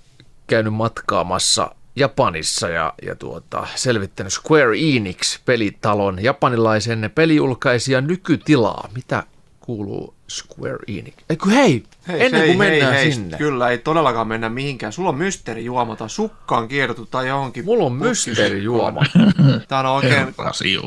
[0.46, 8.88] käynyt matkaamassa Japanissa ja, ja tuota, selvittänyt Square Enix-pelitalon japanilaisen pelijulkaisijan nykytilaa.
[8.94, 9.23] Mitä
[9.61, 11.14] kuuluu Square Enix?
[11.31, 13.38] Eikö hei, hei ennen kuin mennään hei, sinne.
[13.38, 14.92] Kyllä, ei todellakaan mennä mihinkään.
[14.92, 17.64] Sulla on mysteerijuoma tai sukkaan kierretty tai johonkin.
[17.64, 19.03] Mulla on mysteerijuoma.
[19.68, 20.35] Tää on oikein,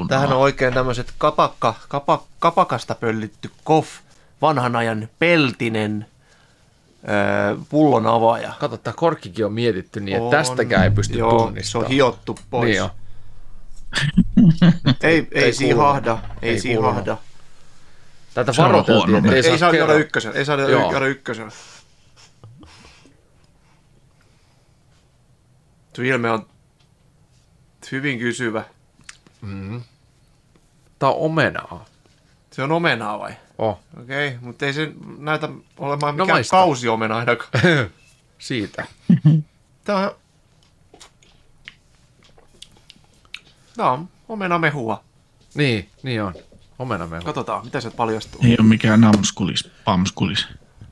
[0.08, 3.90] tämähän on oikein tämmöiset kapakka, kapa, kapakasta pöllitty koff,
[4.44, 6.06] vanhan ajan peltinen
[7.10, 8.54] öö, pullon avaaja.
[8.60, 10.32] Kato, tämä korkkikin on mietitty niin, että On.
[10.32, 11.86] tästäkään ei pysty Joo, se tunnistamaan.
[11.86, 12.70] on hiottu pois.
[12.70, 12.90] Niin on.
[15.02, 17.18] Ei, ei, Ei siihahda, ei, Ei siihahda.
[18.34, 20.00] Tätä Se varoiteltiin, että ei, Ei, saa, kerran.
[20.00, 21.52] ykkösen, ei saa juoda ykkösen.
[25.94, 26.46] Tuo ilme on
[27.92, 28.64] hyvin kysyvä.
[31.00, 31.86] Tämä on omenaa.
[32.54, 33.32] Se on omenaa vai?
[33.58, 36.52] Oh, Okei, okay, mutta ei se näytä olemaan No mikään maista.
[36.52, 37.50] kausiomena ainakaan.
[38.40, 38.86] siitä.
[39.86, 40.16] Tää on...
[43.78, 45.04] Tää on omena mehua.
[45.56, 46.34] Niin, niin on.
[46.80, 47.26] Omena meillä.
[47.26, 48.42] Katsotaan, mitä sieltä paljastuu.
[48.44, 50.48] Ei ole mikään namskulis, pamskulis.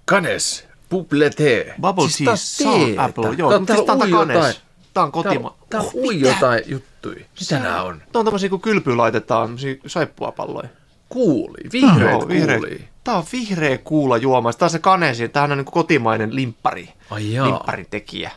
[0.06, 1.74] Kanes, bubble tea.
[1.82, 3.36] Bubble Siis tea, salt apple.
[3.38, 4.56] Joo, Tää- mutta siis tää on jotain.
[4.94, 5.48] Tää on kotima.
[5.50, 6.28] on, tää on Oh, ui mitä?
[6.28, 7.26] jotain juttui.
[7.40, 8.00] Mitä nää on?
[8.12, 10.70] Tää on tämmösiä kuin kylpyyn laitetaan, tämmösiä saippuapalloja.
[11.12, 11.58] Kuuli.
[11.72, 12.88] Vihreät Joo, vihreä- kuuli.
[13.04, 14.54] Tää on vihreä kuula juoma.
[14.54, 15.32] Tää on se kanesin.
[15.32, 16.90] Tää on niin kotimainen limppari.
[17.10, 17.48] Ai jaa.
[17.48, 18.32] Limpparitekijä.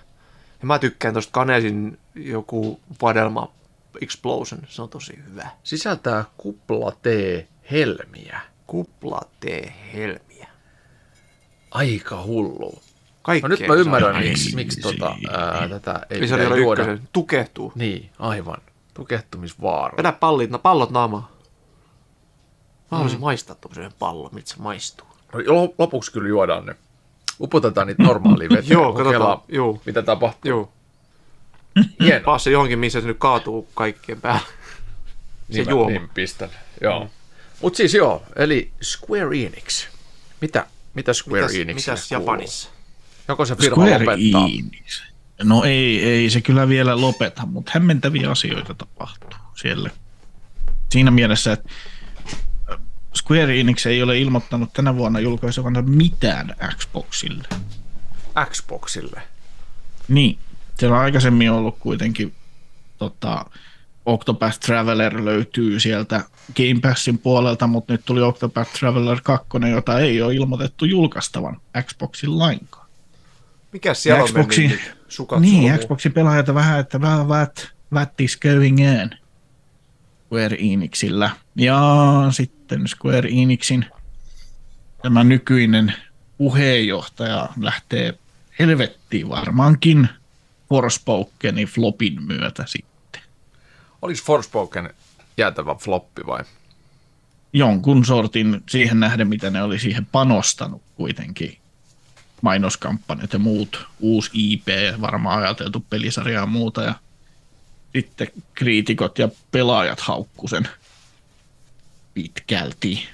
[0.60, 3.52] Ja mä tykkään tosta kanesin joku vadelma
[4.00, 4.60] explosion.
[4.68, 5.48] Se on tosi hyvä.
[5.62, 8.40] Sisältää kupla tee helmiä.
[8.66, 10.48] Kupla tee helmiä.
[11.70, 12.78] Aika hullu.
[13.22, 13.48] Kaikkea.
[13.48, 16.82] No nyt mä ymmärrän, miksi, miksi tota, ää, tätä ei Ei juoda.
[16.82, 17.08] ykkösen.
[17.12, 17.72] Tukehtuu.
[17.74, 18.58] Niin, aivan.
[18.94, 19.96] Tukehtumisvaara.
[19.96, 21.33] Vedä pallit, no pallot naamaa.
[22.94, 25.06] Mä haluaisin maistaa tuommoisen pallon, miltä se maistuu.
[25.32, 26.76] No, lo- lopuksi kyllä juodaan ne.
[27.40, 28.70] Upotetaan niitä normaaliin veteen.
[28.70, 29.38] Joo, katsotaan.
[29.48, 29.80] Joo.
[29.86, 30.48] Mitä tapahtuu.
[30.48, 30.72] Joo.
[32.00, 32.24] Hienoa.
[32.24, 34.46] Paa se johonkin, missä se nyt kaatuu kaikkien päälle.
[35.50, 35.90] Se niin, juoma.
[35.90, 36.50] Niin pistän.
[36.80, 37.10] Joo.
[37.62, 39.86] Mutta siis joo, eli Square Enix.
[40.40, 42.24] Mitä, mitä Square Mitäs, Enixille mitäs kuuluu?
[42.24, 42.68] Japanissa?
[43.28, 44.44] Joko se firma Square lopettaa?
[44.46, 45.02] Enix.
[45.42, 49.90] No ei, ei se kyllä vielä lopeta, mutta hämmentäviä asioita tapahtuu siellä.
[50.92, 51.70] Siinä mielessä, että
[53.16, 57.48] Square Enix ei ole ilmoittanut tänä vuonna julkaisevansa mitään Xboxille.
[58.50, 59.22] Xboxille.
[60.08, 60.38] Niin,
[60.78, 62.34] siellä on aikaisemmin ollut kuitenkin
[62.98, 63.44] tota,
[64.06, 66.24] Octopath Traveler löytyy sieltä
[66.56, 72.38] Game Passin puolelta, mutta nyt tuli Octopath Traveler 2, jota ei ole ilmoitettu julkaistavan Xboxin
[72.38, 72.86] lainkaan.
[73.72, 75.78] Mikäs siellä on Xboxin- mennyt niin?
[75.78, 79.23] Xboxin pelaajat vähän, että well, what, what is going on
[80.34, 81.30] Square Enixillä.
[81.56, 81.82] Ja
[82.30, 83.86] sitten Square Enixin
[85.02, 85.94] tämä nykyinen
[86.38, 88.18] puheenjohtaja lähtee
[88.58, 90.08] helvettiin varmaankin
[90.68, 93.22] Forspokenin flopin myötä sitten.
[94.02, 94.90] Oliko Forspoken
[95.36, 96.44] jäätävä floppi vai?
[97.52, 101.58] Jonkun sortin siihen nähden, mitä ne oli siihen panostanut kuitenkin
[102.42, 104.66] mainoskampanjat ja muut, uusi IP,
[105.00, 106.94] varmaan ajateltu pelisarja ja muuta, ja
[107.96, 110.68] sitten kriitikot ja pelaajat haukku sen
[112.14, 113.08] pitkälti.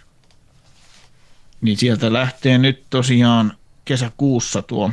[1.61, 3.53] Niin sieltä lähtee nyt tosiaan
[3.85, 4.91] kesäkuussa tuo,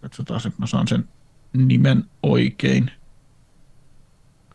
[0.00, 1.08] katsotaan, että mä saan sen
[1.52, 2.90] nimen oikein,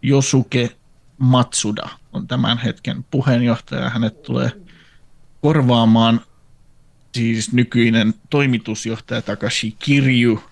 [0.01, 0.75] Josuke
[1.17, 3.89] Matsuda on tämän hetken puheenjohtaja.
[3.89, 4.51] Hänet tulee
[5.41, 6.21] korvaamaan
[7.15, 10.43] siis nykyinen toimitusjohtaja Takashi Kirju.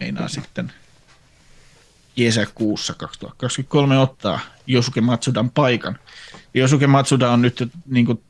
[0.00, 0.72] Meinaa sitten
[2.16, 5.98] kesäkuussa 2023 ottaa Josuke Matsudan paikan.
[6.54, 8.22] Josuke Matsuda on nyt niin kuin,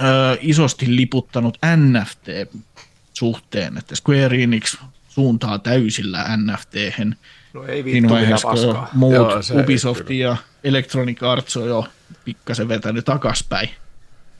[0.00, 4.76] ö, isosti liputtanut NFT-suhteen, että Square Enix
[5.08, 7.16] suuntaa täysillä NFT-hen.
[7.52, 11.86] No ei vittu, mitä vaiheessa, kun muut Joo, se Ubisoft ja Electronic Arts on jo
[12.24, 13.70] pikkasen vetänyt takaspäin.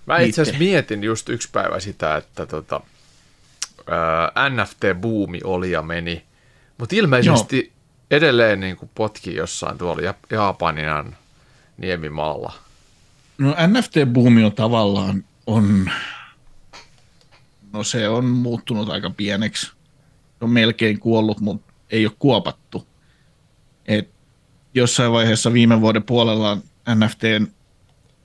[0.06, 2.80] Mä itse asiassa mietin just yksi päivä sitä, että tota,
[4.48, 6.24] NFT-buumi oli ja meni,
[6.78, 7.81] mutta ilmeisesti Joo.
[8.12, 11.16] Edelleen niin kuin potki jossain tuolla Jap- Japanian
[11.76, 12.52] niemimaalla.
[13.38, 15.90] No NFT-buumi on tavallaan, on,
[17.72, 19.66] no se on muuttunut aika pieneksi.
[19.66, 22.86] Se on melkein kuollut, mutta ei ole kuopattu.
[23.86, 24.10] Et
[24.74, 26.58] jossain vaiheessa viime vuoden puolella
[26.94, 27.46] NFTn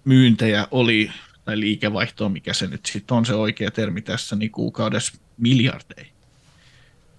[0.05, 1.11] myyntejä oli,
[1.45, 6.16] tai liikevaihtoa, mikä se nyt sitten on se oikea termi tässä, niin kuukaudessa miljardeja.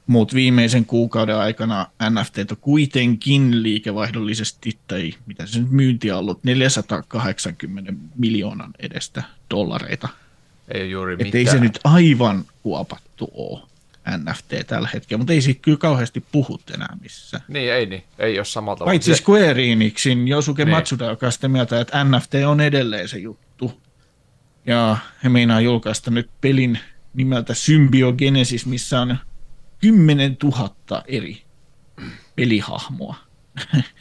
[0.09, 6.45] Mutta viimeisen kuukauden aikana NFT on kuitenkin liikevaihdollisesti, tai mitä se nyt myynti on ollut,
[6.45, 10.09] 480 miljoonan edestä dollareita.
[10.75, 11.39] Ei juuri Että mitään.
[11.41, 13.61] ei se nyt aivan kuopattu ole
[14.17, 17.43] NFT tällä hetkellä, mutta ei siitä kyllä kauheasti puhut enää missään.
[17.49, 18.05] Niin, ei niin.
[18.19, 18.85] Ei ole samalta.
[18.85, 20.75] Paitsi Square Enixin Josuke Niin.
[20.75, 23.81] Matsuda, joka on sitä mieltä, että NFT on edelleen se juttu.
[24.67, 26.79] Ja he meinaa julkaista nyt pelin
[27.15, 29.17] nimeltä Symbiogenesis, missä on
[29.81, 30.71] 10 000
[31.07, 31.43] eri
[32.37, 33.15] pelihahmoa.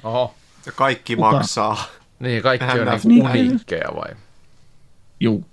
[0.03, 0.35] Oho.
[0.65, 1.31] Ja kaikki Kuka?
[1.31, 1.83] maksaa.
[2.19, 3.05] Niin, kaikki on NFT.
[3.05, 4.15] niin uniikkeja vai?
[5.19, 5.45] Juu.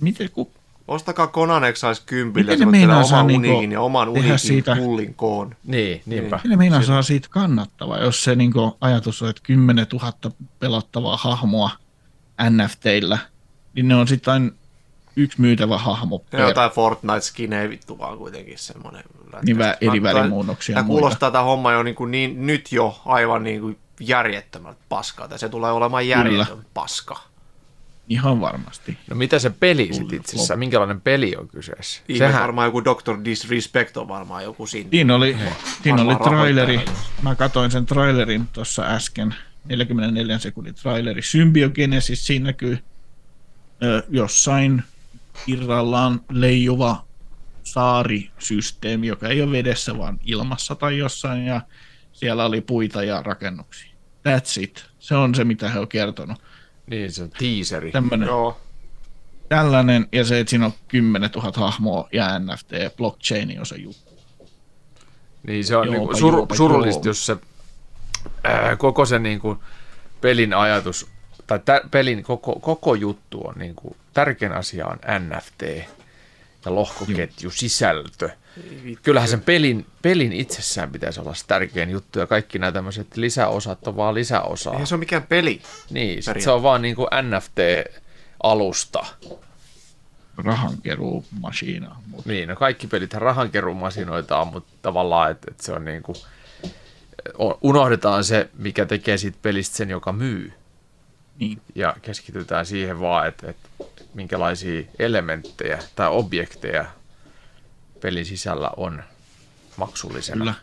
[0.00, 0.52] Miten, ku,
[0.88, 4.08] Ostakaa Conan Exiles kympillä, se ne voit tehdä meinaa oman saa niinku uniikin ja oman
[4.08, 5.56] uniikin siitä- pullin koon.
[5.64, 6.40] Niin, niinpä.
[6.44, 10.12] miten meinaa saa siitä kannattavaa, jos se niin ajatus on, että 10 000
[10.58, 11.70] pelattavaa hahmoa
[12.50, 13.18] NFTillä,
[13.74, 14.50] niin ne on sitten aina
[15.16, 19.02] yksi myytävä hahmo Ja per jotain Fortnite-skinejä vittu vaan kuitenkin semmoinen.
[19.42, 23.00] Niin vähän eri Mä- välimuunnoksia Tämä kuulostaa tämä homma jo niin kuin niin, nyt jo
[23.06, 25.28] aivan niin kuin järjettömältä paskaa.
[25.28, 27.20] Tai se tulee olemaan järjetön paska.
[28.08, 28.98] Ihan varmasti.
[29.10, 32.02] No mitä se peli sitten itse asiassa, minkälainen peli on kyseessä?
[32.08, 32.42] Ihme, Sehän...
[32.42, 33.24] varmaan joku Dr.
[33.24, 34.90] Disrespect on varmaan joku siinä.
[34.90, 35.36] Siinä oli,
[35.82, 36.80] siinä oli traileri.
[37.22, 39.34] Mä katsoin sen trailerin tuossa äsken.
[39.64, 41.22] 44 sekunnin traileri.
[41.22, 42.78] Symbiogenesis, siinä näkyy
[43.82, 44.82] ö, jossain
[45.46, 47.04] irrallaan leijuva
[47.62, 51.60] saarisysteemi, joka ei ole vedessä, vaan ilmassa tai jossain, ja
[52.12, 53.92] siellä oli puita ja rakennuksia.
[54.28, 54.84] That's it.
[54.98, 56.42] Se on se, mitä he on kertonut.
[56.86, 57.92] Niin, se on teaseri.
[57.92, 58.60] Tämmönen, Joo.
[59.48, 63.76] tällainen, ja se, että siinä on 10 000 hahmoa ja NFT ja blockchain on se
[63.76, 64.12] juttu.
[65.42, 67.36] Niin se on Joopa, niinku sur, joopa, surullista, jos se
[68.44, 69.62] ää, koko se niinku
[70.20, 71.06] pelin ajatus,
[71.58, 75.62] tai tä, pelin koko, koko juttu on niinku, tärkein asia on NFT
[76.64, 78.30] ja lohkoketju, sisältö.
[79.02, 83.86] Kyllähän sen pelin, pelin itsessään pitäisi olla se tärkein juttu, ja kaikki nämä tämmöiset lisäosat
[83.86, 84.72] on vaan lisäosaa.
[84.72, 85.62] Eihän se ole mikään peli.
[85.90, 89.06] Niin, se on vaan niinku NFT-alusta.
[90.36, 91.96] rahankeruu masiina.
[92.06, 96.16] Mutta Niin, no kaikki pelit rahankeruumasinoita on, mutta tavallaan, että, että se on niin kuin,
[97.62, 100.52] unohdetaan se, mikä tekee siitä pelistä sen, joka myy.
[101.38, 103.68] Niin, Ja keskitytään siihen vaan, että, että
[104.14, 106.84] minkälaisia elementtejä tai objekteja
[108.00, 109.02] pelin sisällä on
[109.76, 110.38] maksullisena.
[110.38, 110.54] kyllä.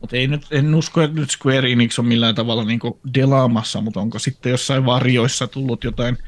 [0.00, 2.80] Mutta ei nyt, en usko, että nyt Square Enix on millään tavalla niin
[3.14, 6.18] delaamassa, mutta onko sitten jossain varjoissa tullut jotain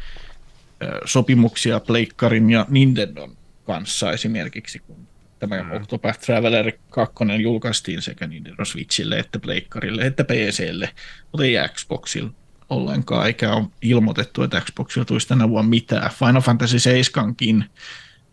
[0.82, 5.72] ö, sopimuksia Pleikkarin ja Nintendon kanssa esimerkiksi, kun tämä mm.
[5.72, 10.90] Octopath Traveler 2 julkaistiin sekä Nintendo Switchille että Pleikkarille että PClle,
[11.32, 12.30] mutta ei Xboxille
[12.70, 16.10] ollenkaan, eikä ole ilmoitettu, että Xboxilla tulisi tänä vuonna mitään.
[16.10, 17.64] Final Fantasy 7kin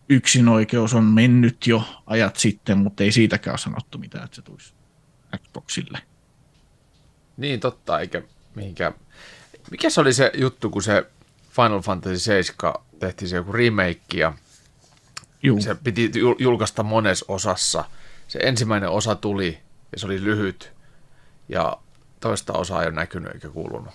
[0.10, 4.73] yksinoikeus on mennyt jo ajat sitten, mutta ei siitäkään ole sanottu mitään, että se tulisi
[5.38, 6.00] Xboxille.
[7.38, 8.21] Niin totta, eikä
[8.56, 8.93] mihinkään.
[9.71, 11.06] Mikä se oli se juttu, kun se
[11.50, 14.34] Final Fantasy 7 tehtiin se joku remake ja
[15.43, 17.86] Juu, se piti jul- julkaista monessa osassa.
[18.28, 19.60] Se ensimmäinen osa tuli
[19.91, 20.73] ja se oli lyhyt
[21.50, 21.78] ja
[22.19, 23.93] toista osaa ei ole näkynyt eikä kuulunut.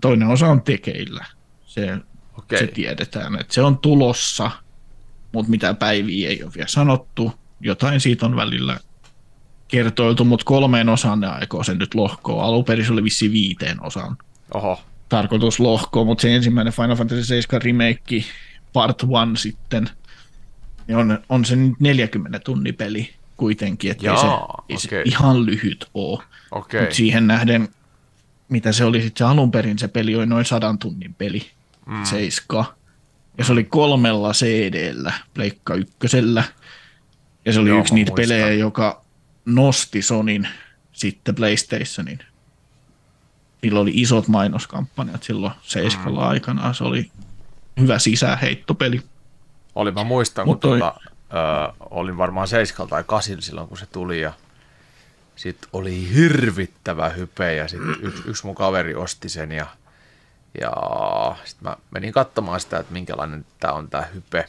[0.00, 1.26] Toinen osa on tekeillä.
[1.66, 1.98] Se,
[2.38, 2.58] Okei.
[2.58, 4.50] se tiedetään, että se on tulossa,
[5.32, 7.32] mutta mitä päiviä ei ole vielä sanottu.
[7.60, 8.80] Jotain siitä on välillä
[9.68, 12.44] kertoiltu, mutta kolmeen osaan ne aikoo sen nyt lohkoa.
[12.44, 14.16] Alun perin se oli vissi viiteen osaan
[14.54, 18.24] Oho, tarkoitus lohkoa, mutta se ensimmäinen Final Fantasy 7 remake
[18.72, 19.90] Part 1 sitten,
[20.88, 24.88] niin on, on se nyt 40 tunnin peli kuitenkin, että ei, se, Jaa, ei se
[24.88, 25.02] okei.
[25.06, 26.22] ihan lyhyt ole.
[26.50, 26.80] okei.
[26.80, 27.68] Mutta siihen nähden,
[28.48, 31.50] mitä se oli sitten alun perin, se peli oli noin sadan tunnin peli,
[31.86, 32.04] mm.
[32.04, 32.74] seiska.
[33.38, 36.44] Ja se oli kolmella CD-llä, Pleikka ykkösellä.
[37.44, 38.22] Ja se oli Joo, yksi niitä muistan.
[38.38, 39.04] pelejä, joka
[39.44, 40.48] nosti Sonin
[40.92, 42.18] sitten PlayStationin.
[43.62, 46.28] Silloin oli isot mainoskampanjat silloin seiskalla mm.
[46.28, 46.74] aikanaan.
[46.74, 47.10] Se oli
[47.80, 49.02] hyvä sisäänheittopeli.
[49.74, 53.78] Oli, mä muistan, Mut kun toi- tota, ö, olin varmaan seiskalla tai kasilla silloin, kun
[53.78, 54.32] se tuli ja
[55.38, 59.66] sitten oli hirvittävä hype ja sitten yksi, yksi mun kaveri osti sen ja,
[60.60, 60.72] ja
[61.44, 64.44] sitten mä menin katsomaan sitä, että minkälainen tämä on tämä hype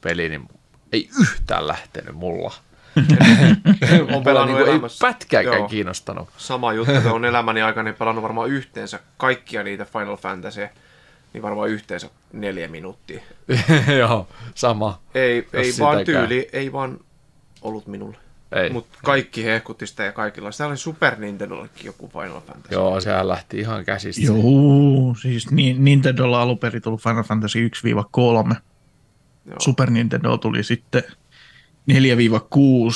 [0.00, 0.48] peli, niin
[0.92, 2.54] ei yhtään lähtenyt mulla.
[4.14, 5.68] on pelannut niinku, ei pätkääkään Joo.
[5.68, 6.28] kiinnostanut.
[6.36, 10.68] Sama juttu, että on elämäni aikana pelannut varmaan yhteensä kaikkia niitä Final Fantasy,
[11.32, 13.20] niin varmaan yhteensä neljä minuuttia.
[14.00, 15.00] Joo, sama.
[15.14, 17.00] Ei, ei vaan tyyli, ei vaan
[17.62, 18.29] ollut minulle.
[18.52, 18.70] Ei.
[18.70, 20.52] Mutta kaikki hehkutti sitä ja kaikilla.
[20.52, 22.74] Sitä oli Super Nintendollekin joku Final Fantasy.
[22.74, 24.22] Joo, sehän lähti ihan käsistä.
[24.22, 28.54] Joo, siis Ni- Nintendolla alun perin tullut Final Fantasy 1-3.
[29.46, 29.56] Joo.
[29.60, 31.02] Super Nintendo tuli sitten
[31.86, 31.92] 4-6,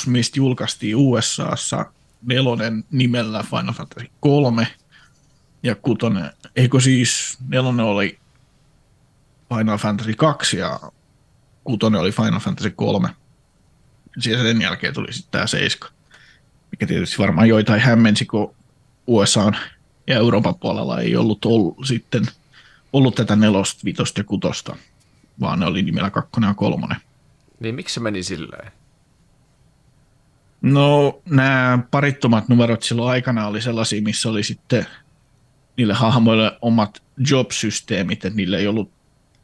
[0.06, 1.86] mistä julkaistiin USAssa
[2.22, 4.66] nelonen nimellä Final Fantasy 3
[5.62, 8.18] ja kutonen, eikö siis nelonen oli
[9.56, 10.80] Final Fantasy 2 ja
[11.64, 13.08] kutonen oli Final Fantasy 3.
[14.16, 15.94] Ja sen jälkeen tuli sitten tämä 7,
[16.70, 18.54] mikä tietysti varmaan joitain hämmensi, kun
[19.06, 19.52] USA
[20.06, 22.22] ja Euroopan puolella ei ollut, ollut sitten
[22.92, 24.76] ollut tätä nelosta, vitosta ja kutosta,
[25.40, 26.96] vaan ne oli nimellä kakkonen ja kolmonen.
[27.60, 28.72] Niin miksi se meni silleen?
[30.62, 34.86] No nämä parittomat numerot silloin aikana oli sellaisia, missä oli sitten
[35.76, 38.90] niille hahmoille omat job-systeemit, että niillä ei ollut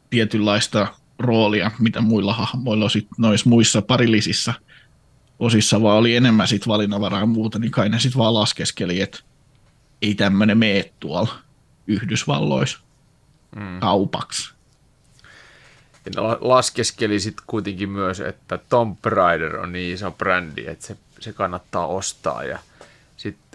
[0.09, 0.87] tietynlaista
[1.21, 4.53] roolia, mitä muilla hahmoilla sitten noissa muissa parillisissa
[5.39, 9.19] osissa, vaan oli enemmän sit valinnanvaraa muuta, niin kai ne sitten vaan laskeskeli, että
[10.01, 11.33] ei tämmöinen mene tuolla
[11.87, 12.79] Yhdysvalloissa
[13.55, 13.79] mm.
[13.79, 14.53] kaupaksi.
[16.15, 21.33] Ja laskeskeli sitten kuitenkin myös, että Tomb Raider on niin iso brändi, että se, se
[21.33, 22.43] kannattaa ostaa.
[22.43, 22.59] Ja
[23.17, 23.51] sitten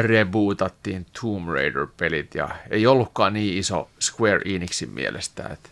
[0.00, 5.69] rebootattiin Tomb Raider-pelit ja ei ollutkaan niin iso Square Enixin mielestä, että,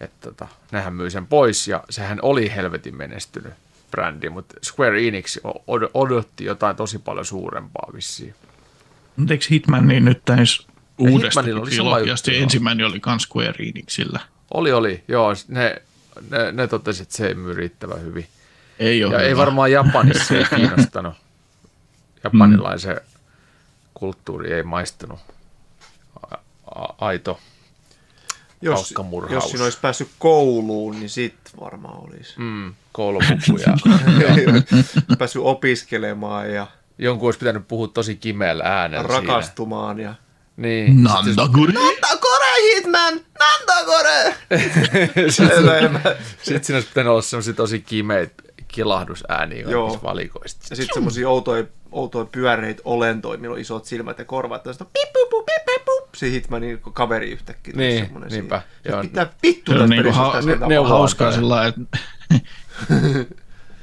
[0.00, 3.52] että tota, nehän myi sen pois ja sehän oli helvetin menestynyt
[3.90, 8.34] brändi, mutta Square Enix od- odotti jotain tosi paljon suurempaa vissiin.
[9.16, 10.66] Mutta eikö Hitman niin nyt täys
[10.98, 12.32] uudesta Hitmanilla oli sama trilogiasta?
[12.32, 14.20] ensimmäinen oli kans Square Enixillä.
[14.54, 15.82] Oli, oli, joo, ne,
[16.30, 18.26] ne, ne totesi, että se ei myy riittävän hyvin.
[18.78, 19.40] Ei ole Ja ei hyvä.
[19.40, 21.14] varmaan Japanissa ei kiinnostanut.
[22.24, 23.00] Japanilaisen
[23.94, 25.18] kulttuuri ei maistunut.
[26.30, 26.36] A-
[26.74, 27.40] a- aito.
[28.62, 28.94] Jos,
[29.30, 32.34] jos siinä olisi päässyt kouluun, niin sit varmaan olisi.
[32.36, 33.76] Mm, koulupuku ja
[35.18, 36.66] päässyt opiskelemaan ja
[36.98, 40.00] jonkun olisi pitänyt puhua tosi kimeällä äänellä rakastumaan.
[40.00, 40.14] Ja...
[40.14, 40.28] siinä.
[40.56, 41.02] Niin.
[41.02, 41.72] Nandaguri!
[41.72, 43.20] Nandagore Hitman!
[43.38, 44.34] Nandagore!
[45.30, 49.66] Sitten sit siinä olisi pitänyt olla semmoisia tosi kimeitä kilahdusääniä
[50.02, 50.66] valikoista.
[50.70, 54.66] Ja sitten semmosia outoja, outoja pyöreitä olentoja, millä on isot silmät ja korvat.
[54.66, 54.86] Ja sitten.
[56.16, 57.74] Se Hitmanin kaveri yhtäkkiä.
[57.76, 58.62] Niin, niinpä.
[58.84, 59.02] Joo.
[59.02, 61.98] Mitä vittu on tästä niinku pelistä ha- ne- neuvo- hauskaa sillä lailla, että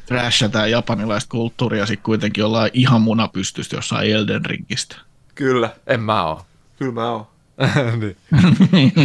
[0.06, 4.96] trashataan japanilaista kulttuuria ja sitten kuitenkin ollaan ihan munapystystä jossain Elden Ringistä.
[5.36, 6.46] Kyllä, En mä oo.
[6.80, 7.28] kyllä mä oon.
[8.02, 8.16] niin.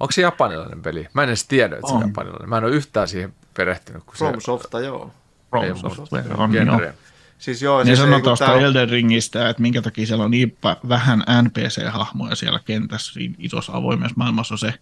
[0.00, 1.06] Onko se japanilainen peli?
[1.14, 2.08] Mä en edes tiedä, että se on On.
[2.08, 2.48] japanilainen.
[2.48, 5.10] Mä en ole yhtään siihen perehtynyt, kun From se Softa, joo.
[5.50, 6.64] From Software on, joo.
[6.64, 6.94] genre.
[7.38, 10.30] Siis joo, Ne siis kun tuosta tää on- Elden Ringistä, että minkä takia siellä on
[10.30, 10.56] niin
[10.88, 14.74] vähän NPC-hahmoja siellä kentässä siinä isossa avoimessa maailmassa on se,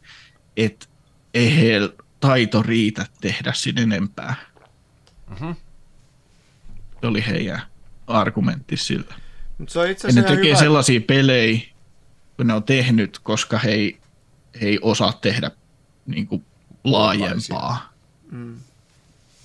[0.56, 0.86] että
[1.34, 1.88] ei heillä
[2.20, 4.34] taito riitä tehdä sin enempää.
[5.30, 5.50] Mhm.
[7.00, 7.62] Se oli heidän
[8.06, 9.14] argumentti sillä.
[9.58, 10.56] Mut se on itse Ja ne tekee hyvä.
[10.58, 11.60] sellaisia pelejä,
[12.36, 13.98] kun ne on tehnyt, koska he ei,
[14.60, 15.50] he ei osaa tehdä
[16.06, 16.44] niin kuin
[16.84, 17.92] laajempaa
[18.30, 18.56] Mm.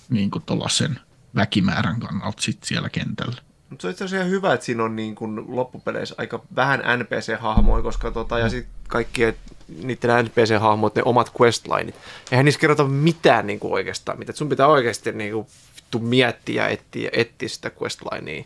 [0.08, 1.00] niin kuin sen
[1.34, 3.42] väkimäärän kannalta sit siellä kentällä.
[3.70, 6.80] Mut se on itse asiassa ihan hyvä, että siinä on niin kun loppupeleissä aika vähän
[6.80, 9.34] NPC-hahmoja, koska tota, ja sitten kaikkien
[9.82, 11.94] niiden NPC-hahmoiden omat questlineit.
[12.30, 15.46] Eihän niissä kerrota mitään niin kuin oikeastaan, mitä sun pitää oikeasti niin kuin,
[15.76, 18.44] vittu miettiä ja etsiä, etsiä sitä questlinea.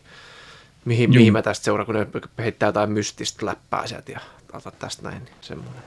[0.85, 2.07] Mihin, mihin mä tästä seuraan, kun ne
[2.39, 4.21] heittää jotain mystistä läppää sieltä ja
[4.53, 5.83] ota tästä näin, niin semmoinen.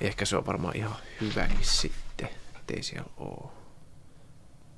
[0.00, 3.63] Ehkä se on varmaan ihan hyväkin sitten, ettei siellä ole.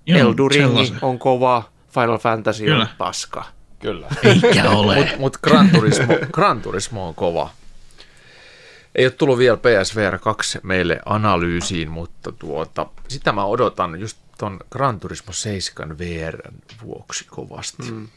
[0.06, 0.98] Elduringi sellaisen.
[1.02, 2.82] on kova, Final Fantasy Kyllä.
[2.82, 3.44] on paska.
[3.78, 4.06] Kyllä.
[4.22, 4.94] Eikä ole.
[4.96, 7.50] Mutta mut Gran, Turismo, Gran Turismo on kova.
[8.94, 14.60] Ei ole tullut vielä PSVR 2 meille analyysiin, mutta tuota, sitä mä odotan just ton
[14.70, 16.38] Gran Turismo 7 VR
[16.82, 17.82] vuoksi kovasti.
[17.90, 18.08] Mm.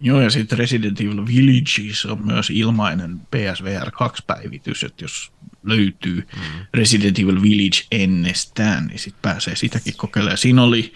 [0.00, 5.32] Joo, ja sitten Resident Evil Villages on myös ilmainen PSVR 2-päivitys, että jos
[5.62, 6.66] löytyy mm.
[6.74, 10.38] Resident Evil Village ennestään, niin sitten pääsee sitäkin kokeilemaan.
[10.38, 10.92] Siinä oli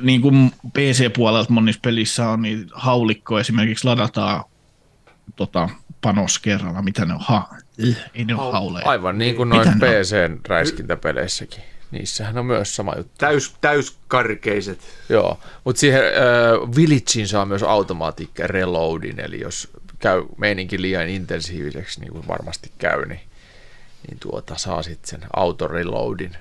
[0.00, 4.44] niin kuin PC-puolelta monissa pelissä on, niin haulikko esimerkiksi ladataan
[5.36, 5.68] tota,
[6.00, 7.20] panos kerralla, mitä ne on.
[7.20, 7.48] Ha,
[8.14, 8.86] ei ne ole hauleja.
[8.86, 9.72] Aivan niin kuin noissa?
[9.72, 11.62] PC-räiskintäpeleissäkin.
[11.90, 13.12] Niissähän on myös sama juttu.
[13.18, 14.80] Täys, täyskarkeiset.
[15.08, 19.68] Joo, mutta siihen äh, Villagein saa myös automatic reloadin, eli jos
[19.98, 23.20] käy meininki liian intensiiviseksi, niin kuin varmasti käy, niin,
[24.08, 26.36] niin tuota, saa sitten sen auto reloadin.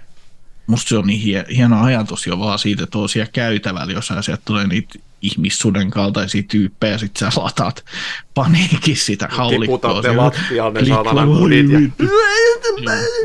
[0.68, 4.08] Musta se on niin hie, hieno ajatus jo vaan siitä, että on siellä käytävällä, jos
[4.08, 7.86] sieltä tulee niitä ihmissuden kaltaisia tyyppejä, sit sä lataat
[8.34, 10.02] paniikin sitä haulikkoa.
[10.16, 11.80] Lattialle, saatana voi kudit ja-.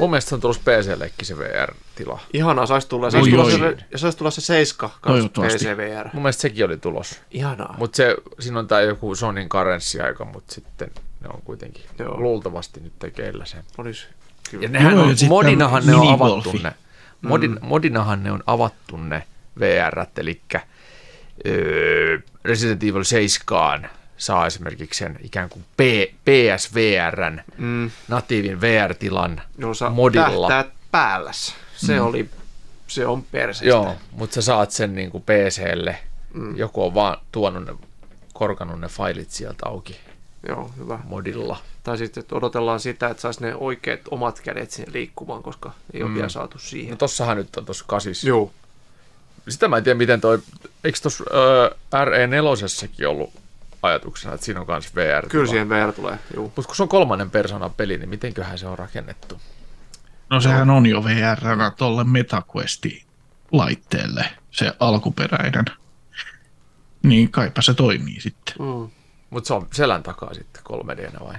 [0.01, 2.21] Mun mielestä se on tullut PC-llekin se VR-tila.
[2.33, 5.43] Ihanaa, saisi tulla, Oi, saisi tulla, se, ja saisi tulla se 7 kanssa.
[5.43, 6.09] PCVR.
[6.13, 7.21] Mun mielestä sekin oli tulos.
[7.31, 7.75] Ihanaa.
[7.79, 12.21] Mutta se, siinä on tää joku Sonin karenssiaika, mutta sitten ne on kuitenkin Joo.
[12.21, 13.65] Luultavasti nyt tekeillä sen.
[13.79, 14.07] Olis
[14.51, 14.65] kyllä.
[14.65, 16.73] Ja nehän Joo, on, modinahan ne on avattu ne.
[17.23, 17.59] Modin, mm.
[17.63, 19.23] Modinahan ne on avattu ne
[19.61, 20.41] VR, eli
[21.47, 25.81] öö, Resident Evil 7 saa esimerkiksi sen ikään kuin P,
[26.25, 27.91] PSVRn, Mm.
[28.09, 30.49] natiivin VR-tilan No, sa- modilla.
[30.49, 31.55] Tähtäät päälläs.
[31.77, 32.29] Se oli,
[32.87, 33.67] se on perseestä.
[33.69, 35.99] Joo, mutta sä saat sen niin kuin PClle.
[36.35, 36.57] Mm.
[36.57, 37.73] Joku on vaan tuonut ne,
[38.35, 40.01] korkannut ne failit sieltä auki
[40.49, 40.99] Joo, hyvä.
[41.05, 41.57] modilla.
[41.83, 46.03] Tai sitten että odotellaan sitä, että saisi ne oikeat omat kädet sinne liikkumaan, koska ei
[46.03, 46.91] ole vielä saatu siihen.
[46.91, 48.25] No tossahan nyt on tossa kasis.
[48.25, 48.53] Joo.
[49.49, 50.39] Sitä mä en tiedä, miten toi,
[50.85, 51.25] eikö tossa
[51.95, 53.31] äh, RE4 ollut
[53.83, 55.29] ajatuksena, että siinä on myös VR.
[55.29, 56.19] Kyllä siihen VR tulee.
[56.35, 56.45] Joo.
[56.45, 59.41] Mutta kun se on kolmannen persoonan peli, niin mitenköhän se on rakennettu?
[60.31, 61.39] No sehän on jo VR
[61.77, 65.65] tolle MetaQuesti-laitteelle, se alkuperäinen.
[67.03, 68.55] Niin kaipa se toimii sitten.
[68.59, 68.89] Mm.
[69.31, 71.35] Mutta se on selän takaa sitten 3 d vai?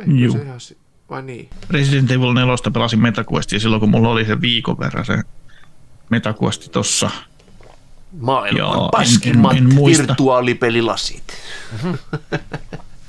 [0.00, 0.32] Ei, Juu.
[0.32, 0.58] se ihan,
[1.10, 1.48] vai niin?
[1.70, 5.18] Resident Evil 4 pelasin MetaQuestia silloin, kun mulla oli se viikon verran se
[6.10, 7.10] MetaQuesti tossa.
[8.20, 10.02] Maailman en- paskimmat en- en muista.
[10.06, 11.24] virtuaalipelilasit.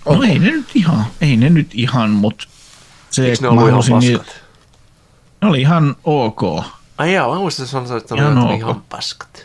[0.06, 2.46] No ei ne nyt ihan, ei ne nyt ihan, mutta
[3.12, 4.42] se, Eikö ne ollut ihan paskat?
[5.42, 6.42] ne oli ihan ok.
[6.98, 8.60] Ai jaa, mä muistan, että sanoit, että ne Ihan oli ok.
[8.60, 9.45] ihan paskat.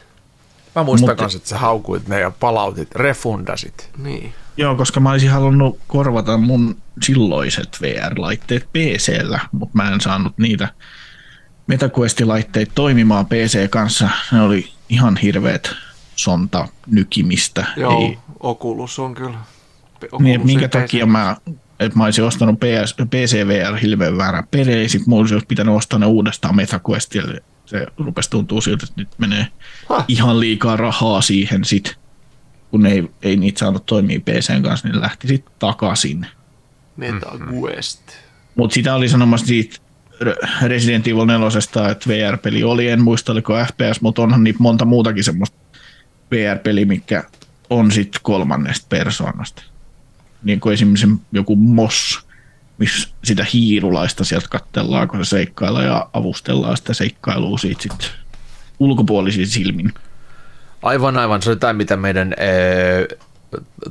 [0.80, 3.90] Mä muistan Mutta- että sä haukuit ne ja palautit, refundasit.
[3.98, 4.32] Niin.
[4.56, 10.68] Joo, koska mä olisin halunnut korvata mun silloiset VR-laitteet PCllä, mutta mä en saanut niitä
[11.66, 14.08] MetaQuest-laitteita toimimaan PC kanssa.
[14.32, 15.70] Ne oli ihan hirveät
[16.16, 17.66] sonta nykimistä.
[17.76, 19.30] Joo, Ei, Oculus on kyllä.
[19.30, 20.72] Niin, Oculus että minkä PC.
[20.72, 21.36] takia mä,
[21.80, 26.06] että mä olisin ostanut PS, PCVR hilveän väärän peli, sit mulla olisi pitänyt ostaa ne
[26.06, 27.42] uudestaan MetaQuestille.
[27.70, 29.46] Se rupesi tuntuu siltä, että nyt menee
[29.90, 30.04] Häh?
[30.08, 31.96] ihan liikaa rahaa siihen sit,
[32.70, 36.26] kun ei, ei niitä saanut toimia PCn kanssa, niin lähti sitten takaisin.
[36.96, 38.00] MetaQuest.
[38.54, 39.76] Mutta sitä oli sanomassa siitä
[40.24, 41.48] Re- Resident Evil 4,
[41.90, 45.56] että VR-peli oli, en muista oliko FPS, mutta onhan niitä monta muutakin semmoista
[46.30, 47.24] VR-peliä, mikä
[47.70, 49.62] on sitten kolmannesta persoonasta.
[50.42, 52.20] Niin kuin esimerkiksi joku Moss,
[52.80, 58.08] missä sitä hiirulaista sieltä katsellaan, kun se seikkaillaan ja avustellaan sitä seikkailua siitä sitten
[58.78, 59.94] ulkopuolisin silmin.
[60.82, 61.42] Aivan, aivan.
[61.42, 63.08] Se oli tämä, mitä meidän ee,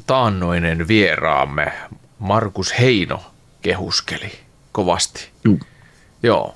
[0.07, 1.73] taannoinen vieraamme
[2.19, 3.23] Markus Heino
[3.61, 4.31] kehuskeli
[4.71, 5.29] kovasti.
[5.43, 5.59] Juu.
[6.23, 6.55] Joo.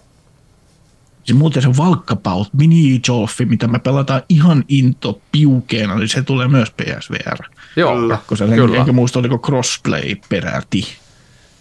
[1.24, 6.48] Se muuten se valkkapaut, mini jolfi, mitä me pelataan ihan into piukeena, niin se tulee
[6.48, 7.38] myös PSVR.
[7.76, 8.16] Joo, Kyllä.
[8.16, 8.78] Kakkoselle, Kyllä.
[8.78, 11.03] enkä muista oliko crossplay peräti.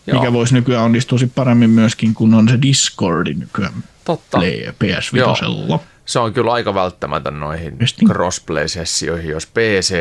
[0.07, 0.21] Joo.
[0.21, 3.73] Mikä voisi nykyään onnistua paremmin myöskin, kun on se Discordi nykyään
[4.05, 4.39] Totta.
[4.39, 5.79] play PS Vitosella.
[6.07, 8.09] Se on kyllä aika välttämätön noihin Just niin.
[8.11, 9.95] crossplay-sessioihin, jos PC,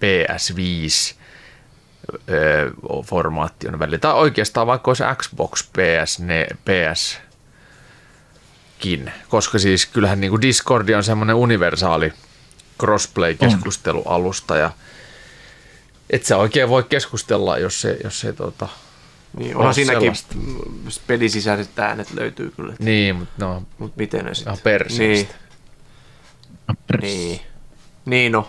[0.00, 1.14] PS5
[2.30, 2.70] ö,
[3.04, 3.98] formaatti on välillä.
[3.98, 7.18] Tai oikeastaan vaikka olisi Xbox, PS, ne, PS
[8.78, 12.12] kin, koska siis kyllähän niin kuin Discordi on semmoinen universaali
[12.82, 14.70] crossplay-keskustelualusta ja
[16.10, 18.68] et sä oikein voi keskustella, jos se, jos se tota,
[19.38, 20.58] Niin, onhan On siinäkin mm,
[21.06, 22.74] pelisisäiset äänet löytyy kyllä.
[22.78, 24.58] niin, mutta no, Mutta miten ne sitten?
[24.62, 25.34] Perseestä.
[27.00, 27.40] Niin, niin.
[28.04, 28.48] Niin no.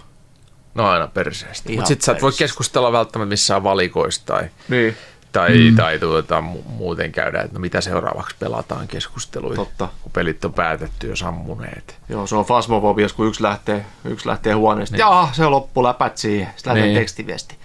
[0.76, 1.70] no aina perseestä.
[1.72, 4.96] Ihan Mutta sit sä et voi keskustella välttämättä missään valikoista tai Niin.
[5.32, 5.76] tai, mm.
[5.76, 9.88] tai tuota, mu- muuten käydä, että no mitä seuraavaksi pelataan keskusteluja, Totta.
[10.02, 12.00] kun pelit on päätetty jo sammuneet.
[12.10, 14.94] Joo, se on fasmofobias, kun yksi lähtee, yksi lähtee huoneesta.
[14.94, 15.00] Niin.
[15.00, 16.48] Jaa, se on loppu läpät siihen.
[16.56, 16.98] Sitten lähtee Niin.
[17.00, 17.56] tekstiviesti.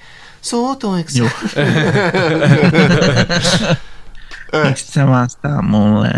[0.42, 1.10] Suutuiko?
[1.18, 1.28] Joo.
[4.64, 6.10] Miksi sä vastaa mulle?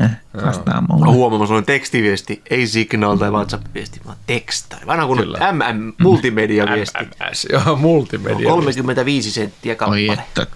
[0.44, 1.06] Vastaa Mä mulle.
[1.12, 4.86] huomaan, se on tekstiviesti, ei signal tai WhatsApp-viesti, vaan tekstari.
[4.86, 5.38] Vanha kun Kyllä.
[5.52, 6.98] MM, multimedia-viesti.
[7.04, 8.48] MMS, joo, multimedia.
[8.50, 10.12] 35 senttiä Oi kappale.
[10.12, 10.46] että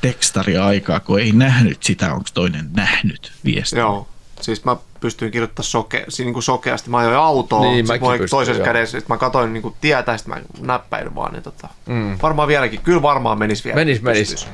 [0.00, 3.78] tekstari aikaa, kun ei nähnyt sitä, onko toinen nähnyt viesti.
[3.78, 4.08] Joo,
[4.40, 6.90] siis mä pystyin kirjoittamaan soke, niin kuin sokeasti.
[6.90, 8.64] Mä ajoin autoa, Niin, niin, mä pystyin, toisessa joo.
[8.64, 11.32] kädessä, sit mä katsoin niin kuin tietä, ja sit mä näppäilin vaan.
[11.32, 12.18] Niin tota, mm.
[12.22, 13.74] Varmaan vieläkin, kyllä varmaan menisi vielä.
[13.74, 14.48] Menis, menis.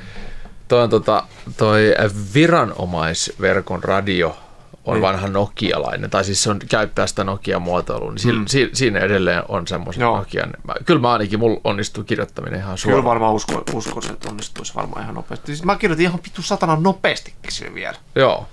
[0.68, 1.24] Toi on tota,
[1.57, 1.95] toi
[2.34, 4.36] viranomaisverkon radio
[4.84, 5.03] on mm.
[5.03, 8.47] vanha nokialainen, tai siis se on, käyttää sitä Nokia-muotoilua, niin mm.
[8.47, 10.16] si, siinä edelleen on semmoiset Joo.
[10.16, 10.51] Nokian.
[10.64, 13.05] Mä, kyllä mä ainakin, mulla onnistuu kirjoittaminen ihan Kyllä suoraan.
[13.05, 15.47] varmaan usko, uskoisin, että onnistuisi varmaan ihan nopeasti.
[15.47, 17.97] Siis mä kirjoitin ihan vittu satana nopeastikin sille vielä.
[18.14, 18.47] Joo.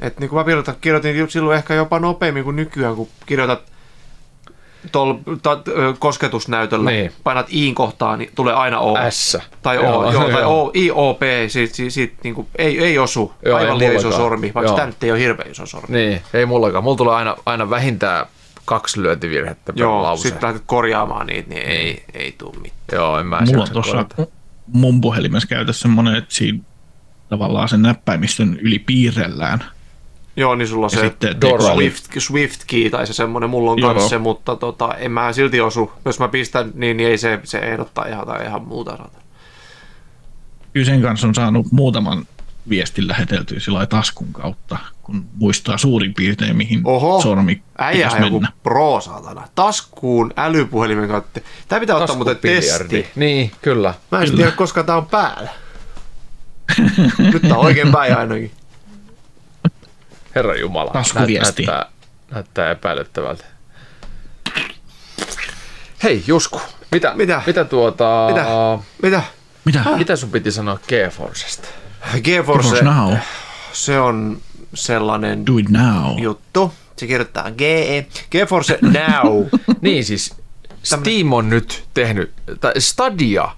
[0.00, 3.62] Et niin kuin mä kirjoitan, kirjoitin silloin ehkä jopa nopeammin kuin nykyään, kun kirjoitat
[4.92, 5.58] tol, ta,
[5.98, 7.12] kosketusnäytöllä, Niin.
[7.24, 8.96] painat iin kohtaan, niin tulee aina O.
[9.10, 9.38] S.
[9.62, 10.62] Tai O, Joo, joo, tai joo.
[10.64, 13.32] O, I, O, P, siitä, siitä, siitä niin kuin, ei, ei osu.
[13.44, 15.96] Joo, Aivan ei liian iso sormi, vaikka tämä nyt ei ole hirveän iso sormi.
[15.96, 16.84] Niin, ei mullakaan.
[16.84, 18.26] Mulla tulee aina, aina vähintään
[18.64, 20.22] kaksi lyöntivirhettä per Joo, lause.
[20.22, 22.78] sitten lähdet korjaamaan niitä, niin ei, ei tule mitään.
[22.92, 24.06] Joo, en mä Mulla on tuossa
[24.66, 26.58] mun puhelimessa käytössä semmoinen, että siinä
[27.28, 29.64] tavallaan sen näppäimistön yli piirrellään.
[30.38, 31.58] Joo, niin sulla on se sitten Dora.
[31.58, 35.32] teksti- Swift, Swift key tai se semmoinen, mulla on kanssa se, mutta tota, en mä
[35.32, 35.92] silti osu.
[36.04, 38.96] Jos mä pistän, niin, niin ei se, se ehdottaa ihan, tai ihan muuta.
[38.96, 39.18] saata.
[40.72, 42.24] Kyllä sen kanssa on saanut muutaman
[42.68, 48.22] viestin läheteltyä sillä taskun kautta, kun muistaa suurin piirtein, mihin Oho, sormi äijä pitäisi on
[48.22, 48.52] joku mennä.
[48.62, 49.48] pro, saatana.
[49.54, 51.40] Taskuun älypuhelimen kautta.
[51.68, 53.06] Tää pitää ottaa muuten testi.
[53.16, 53.94] Niin, kyllä.
[54.10, 54.36] Mä en Kyllä.
[54.36, 55.50] tiedä, koska tää on päällä.
[57.32, 58.50] Nyt tää on oikein päin ainakin.
[60.38, 60.90] Herra Jumala.
[60.90, 61.62] Taskuviesti.
[61.66, 61.86] Näyttää,
[62.30, 63.44] näyttää epäilyttävältä.
[66.02, 66.60] Hei Jusku,
[66.92, 67.42] mitä, Mitä?
[67.46, 68.26] mitä tuota...
[68.28, 68.44] Mitä?
[69.02, 69.22] Mitä?
[69.64, 69.96] Mitä?
[69.96, 71.68] Mitä sun piti sanoa GeForcesta?
[72.24, 73.14] GeForce, GeForce Now.
[73.72, 74.38] se on
[74.74, 76.18] sellainen Do it now.
[76.18, 76.74] juttu.
[76.96, 78.06] Se kirjoittaa GE.
[78.30, 79.44] GeForce Now.
[79.80, 80.34] Niin siis
[80.82, 83.48] Steam on nyt tehnyt, tai Stadia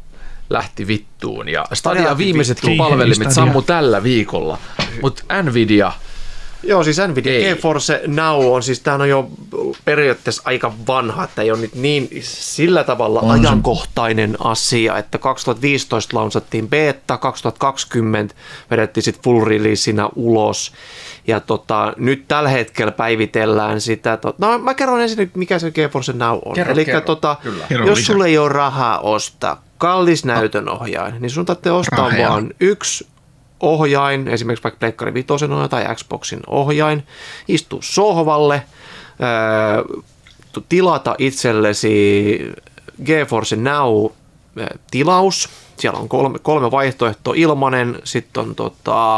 [0.50, 2.76] lähti vittuun ja Stadia lähti viimeiset vittuun.
[2.78, 3.34] palvelimet Stadia.
[3.34, 4.58] sammu tällä viikolla,
[5.02, 5.92] mutta Nvidia,
[6.62, 7.42] Joo, siis Nvidia Ei.
[7.44, 9.30] GeForce Now on, siis tämä on jo
[9.84, 13.46] periaatteessa aika vanha, että ei ole nyt niin sillä tavalla On se.
[13.48, 18.34] ajankohtainen asia, että 2015 launsattiin beta, 2020
[18.70, 20.72] vedettiin sitten full releaseina ulos,
[21.26, 26.12] ja tota, nyt tällä hetkellä päivitellään sitä, to, no mä kerron ensin, mikä se GeForce
[26.12, 26.54] Now on.
[26.54, 27.64] Kerro, Eli kerro, tota, kyllä.
[27.68, 28.12] Kerro jos lisää.
[28.14, 32.28] sulla ei ole rahaa ostaa kallis näytönohjain, niin sun tarvitsee ostaa Raheja.
[32.28, 33.06] vaan yksi
[33.60, 37.06] ohjain, esimerkiksi vaikka Pleikkari Vitosen tai Xboxin ohjain,
[37.48, 38.62] istua sohvalle,
[40.52, 42.38] tu- tilata itsellesi
[43.04, 44.06] GeForce Now
[44.58, 45.48] ää, tilaus.
[45.76, 49.16] Siellä on kolme, kolme vaihtoehtoa, ilmanen, sitten on tota,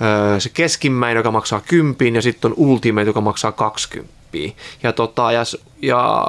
[0.00, 4.12] ää, se keskimmäinen, joka maksaa 10 ja sitten on Ultimate, joka maksaa 20.
[4.82, 5.42] Ja, tota, ja,
[5.82, 6.26] ja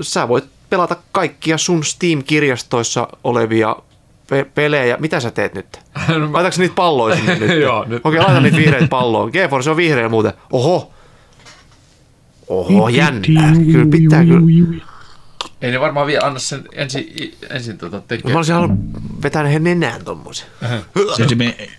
[0.00, 3.76] sä voit pelata kaikkia sun Steam-kirjastoissa olevia
[4.30, 4.96] pe- pelejä.
[5.00, 5.66] Mitä sä teet nyt?
[6.32, 7.60] Laitatko niitä palloja sinne nyt?
[7.60, 8.00] Joo, nyt.
[8.04, 9.30] Okei, laita niitä vihreitä palloon.
[9.32, 10.32] GeForce on vihreä muuten.
[10.52, 10.92] Oho.
[12.48, 13.52] Oho, jännää.
[13.72, 14.80] Kyllä pitää kyllä.
[15.62, 18.32] ei ne varmaan vielä anna sen ensin, ensin tota tekee.
[18.32, 18.78] Mä olisin halunnut
[19.22, 20.46] vetää ne nenään tommosen.
[21.16, 21.70] Se esimerkiksi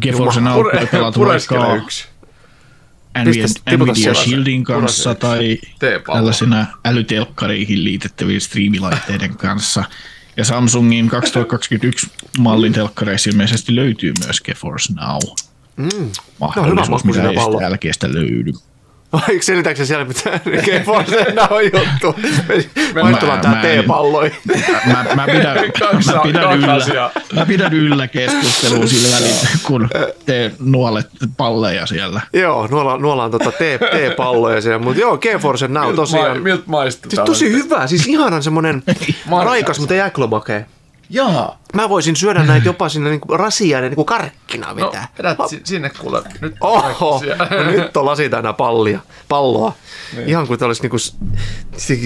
[0.00, 2.06] GeForce Now Pure- pelaat pureskele vaikka yksi.
[3.24, 6.18] Nvidia, Shieldin kanssa tai T-pallo.
[6.18, 9.84] tällaisina älytelkkareihin liitettävien striimilaitteiden kanssa.
[10.36, 12.06] Ja Samsungin 2021
[12.38, 15.18] mallin telkkareissa ilmeisesti löytyy myös GeForce Now.
[15.76, 16.10] Mm.
[16.40, 17.40] Mahdollisuus, makuinen mitä
[17.82, 18.52] ei sitä löydy.
[19.28, 22.14] Eikö selitääkö se siellä mitään GeForce on juttu?
[22.94, 24.32] Mä- Maistulaan tää mä T-palloi.
[24.86, 25.56] Mä, mä, pidän,
[26.14, 29.88] mä, pidän yllä, mä pidän yllä keskustelua sillä välin, kun
[30.26, 32.20] te nuolet palleja siellä.
[32.32, 36.42] Joo, nuolaan, nuolaan tota T-palloja siellä, mutta joo, GeForce Now tosiaan.
[36.42, 37.10] Miltä maistuu?
[37.10, 38.82] Siis tosi hyvä, siis ihanan semmonen
[39.44, 40.60] raikas, mutta ei äklömakea.
[41.10, 41.58] Jaa.
[41.74, 45.08] Mä voisin syödä näitä jopa sinne niinku rasiaan ja niinku karkkina No, vetää.
[45.18, 46.22] vedät si- sinne kuule.
[46.40, 49.72] Nyt Oho, no nyt on lasi täynnä pallia, palloa.
[50.16, 50.28] Niin.
[50.28, 50.96] Ihan kuin olisi niinku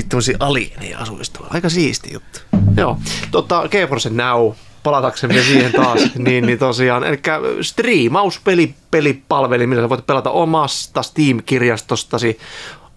[0.08, 1.50] tämmöisiä alieneja asuisi tuolla.
[1.54, 2.38] Aika siisti juttu.
[2.76, 2.98] Joo,
[3.30, 7.20] tota, GeForce Now, palataksemme siihen taas, niin, niin tosiaan, eli
[7.62, 12.38] striimauspeli, pelipalveli, millä sä voit pelata omasta Steam-kirjastostasi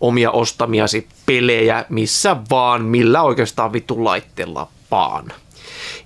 [0.02, 5.26] omia ostamiasi pelejä, missä vaan, millä oikeastaan vittu laitteella vaan.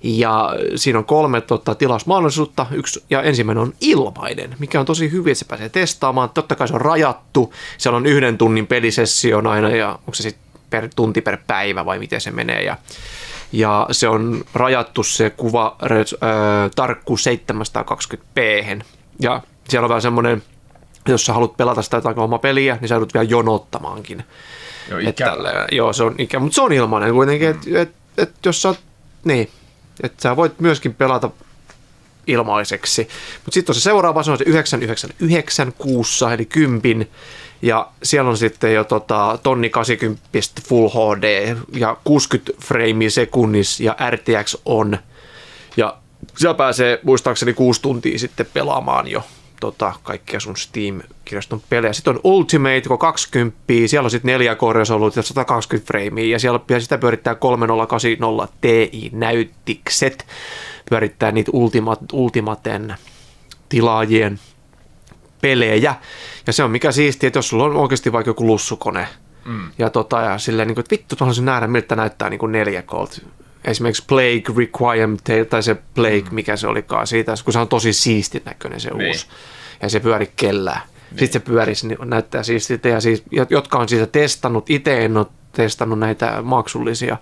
[0.02, 2.66] Ja siinä on kolme tota, tilausmahdollisuutta.
[2.70, 6.30] Yksi, ja ensimmäinen on ilmainen, mikä on tosi hyvin, että se pääsee testaamaan.
[6.30, 7.54] Totta kai se on rajattu.
[7.78, 11.98] Siellä on yhden tunnin pelisessio aina, ja onko se sitten per tunti per päivä vai
[11.98, 12.62] miten se menee.
[12.62, 12.76] Ja,
[13.52, 15.86] ja se on rajattu se kuva ö,
[16.76, 18.82] tarkkuus 720p.
[19.20, 20.42] Ja siellä on vähän semmoinen,
[21.08, 24.24] jos sä haluat pelata sitä jotain omaa peliä, niin sä joudut vielä jonottamaankin.
[24.90, 25.30] Joo, Et ikävä.
[25.30, 28.68] tälleen, joo, se on ikä, mutta se on ilmainen kuitenkin, että et, et, jos sä
[28.68, 28.80] oot,
[29.24, 29.50] niin,
[30.02, 31.30] että sä voit myöskin pelata
[32.26, 33.08] ilmaiseksi.
[33.44, 37.10] Mutta sitten on se seuraava, se on se 999 kuussa, eli kympin.
[37.62, 40.28] Ja siellä on sitten jo tota, tonni 80
[40.68, 44.98] Full HD ja 60 frame sekunnissa ja RTX on.
[45.76, 45.96] Ja
[46.36, 49.22] siellä pääsee muistaakseni kuusi tuntia sitten pelaamaan jo
[49.60, 51.92] tota, kaikkia sun Steam-kirjaston pelejä.
[51.92, 54.56] Sitten on Ultimate, kun 20, siellä on sitten 4
[54.94, 60.26] ollut ja 120 framea, ja siellä ja sitä pyörittää 3080 Ti-näyttikset,
[60.90, 62.94] pyörittää niitä Ultimate, Ultimaten
[63.68, 64.40] tilaajien
[65.40, 65.94] pelejä.
[66.46, 69.08] Ja se on mikä siistiä, että jos sulla on oikeasti vaikka joku lussukone,
[69.44, 69.70] mm.
[69.78, 72.52] ja, tota, ja silleen, niin kuin, että vittu, mä haluaisin nähdä, miltä näyttää niin kuin
[72.52, 72.90] 4 k
[73.64, 75.16] esimerkiksi Plague Requiem,
[75.50, 76.34] tai se Plague, mm.
[76.34, 79.08] mikä se olikaan siitä, kun se on tosi siistin näköinen se niin.
[79.08, 79.26] uusi,
[79.82, 80.80] ja se pyöri kellään.
[80.80, 81.18] Niin.
[81.18, 85.26] Sitten se pyörisi, niin näyttää siistiltä, ja siis, jotka on siitä testannut, itse en ole
[85.52, 87.16] testannut näitä maksullisia,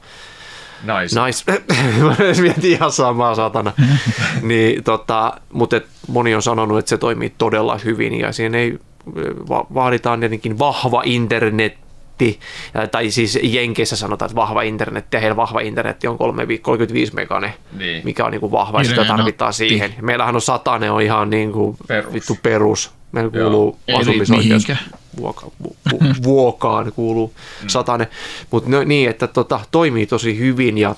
[0.82, 1.20] Nice.
[1.24, 1.62] nice.
[2.03, 3.72] Mä mietin ihan samaa satana.
[4.43, 8.78] niin, tota, mutta moni on sanonut, että se toimii todella hyvin ja siinä ei
[9.49, 11.78] va- vaaditaan tietenkin vahva internet
[12.90, 16.18] tai siis Jenkeissä sanotaan, että vahva internet, ja heillä vahva internet on
[16.62, 18.04] 35 megane, niin.
[18.04, 19.94] mikä on niin kuin vahva, ja sitä tarvitaan siihen.
[20.00, 22.12] Meillähän on satane, on ihan niin kuin perus.
[22.12, 22.90] vittu perus.
[23.12, 24.66] Meillä kuuluu asumisoikeus
[25.16, 27.68] vuoka, vu, vu, vuokaan, kuuluu mm.
[27.68, 28.08] satane.
[28.50, 30.94] Mutta no, niin, että tota, toimii tosi hyvin, ja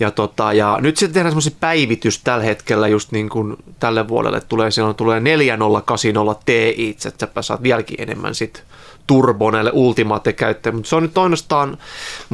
[0.00, 4.40] ja, tota, ja nyt sitten tehdään semmoisen päivitys tällä hetkellä just niin kuin tälle vuodelle
[4.40, 8.64] tulee, silloin tulee 4080 Ti, että sä saat vieläkin enemmän sit
[9.10, 11.78] turbo näille ultimate käyttäjille, mutta se on nyt ainoastaan,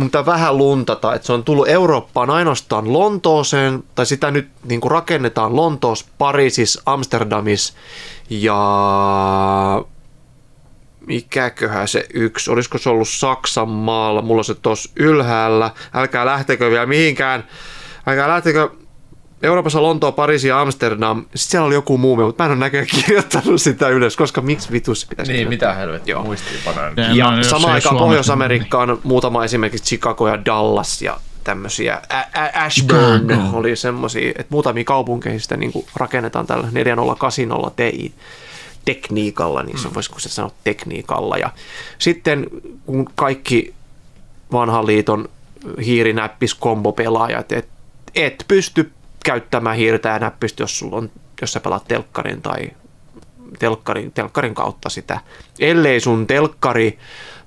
[0.01, 4.91] pitää vähän luntata, että se on tullut Eurooppaan ainoastaan Lontooseen, tai sitä nyt niin kuin
[4.91, 7.75] rakennetaan Lontoos, Pariisissa, Amsterdamissa
[8.31, 9.85] ja
[11.07, 16.71] mikäköhän se yksi, olisiko se ollut Saksan maalla, mulla on se tuossa ylhäällä, älkää lähtekö
[16.71, 17.47] vielä mihinkään,
[18.07, 18.71] älkää lähtekö
[19.43, 21.21] Euroopassa Lontoa, Pariisi ja Amsterdam.
[21.21, 24.73] Sitten siellä oli joku muu, mutta mä en ole näköjään kirjoittanut sitä ylös, koska miksi
[24.73, 26.93] vitus pitäisi Niin, mitä helvettiä, muistiinpanoja.
[26.97, 32.03] Ja, ja samaan aikaan Pohjois-Amerikka on muutama esimerkiksi Chicago ja Dallas ja tämmöisiä.
[32.55, 33.59] Ashburn Chicago.
[33.59, 38.15] oli semmoisia, että muutamia kaupunkeihin sitä niin rakennetaan tällä 4080 Ti
[38.85, 39.95] tekniikalla, niin se mm.
[39.95, 41.37] voisiko se sanoa tekniikalla.
[41.37, 41.51] Ja
[41.99, 42.47] sitten
[42.87, 43.75] kun kaikki
[44.53, 45.29] vanhan liiton
[45.85, 47.69] hiirinäppis kombopelaajat, et,
[48.15, 48.93] et pysty
[49.27, 51.11] käyttämään hiirtä ja näppistä, jos, sulla on,
[51.41, 52.71] jos sä pelaat telkkarin tai
[53.59, 55.21] telkkarin, telkkarin kautta sitä.
[55.59, 56.99] Ellei sun telkkari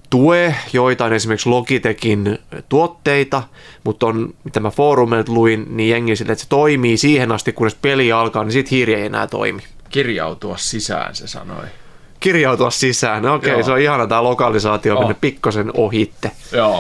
[0.09, 3.43] tue joitain esimerkiksi Logitechin tuotteita,
[3.84, 7.75] mutta on, mitä mä foorumilta luin, niin jengi sille, että se toimii siihen asti, kunnes
[7.75, 9.61] peli alkaa, niin sit hiiri ei enää toimi.
[9.89, 11.65] Kirjautua sisään, se sanoi.
[12.19, 15.13] Kirjautua sisään, no okei, okay, se on ihana tämä lokalisaatio oh.
[15.21, 16.32] pikkosen ohitte.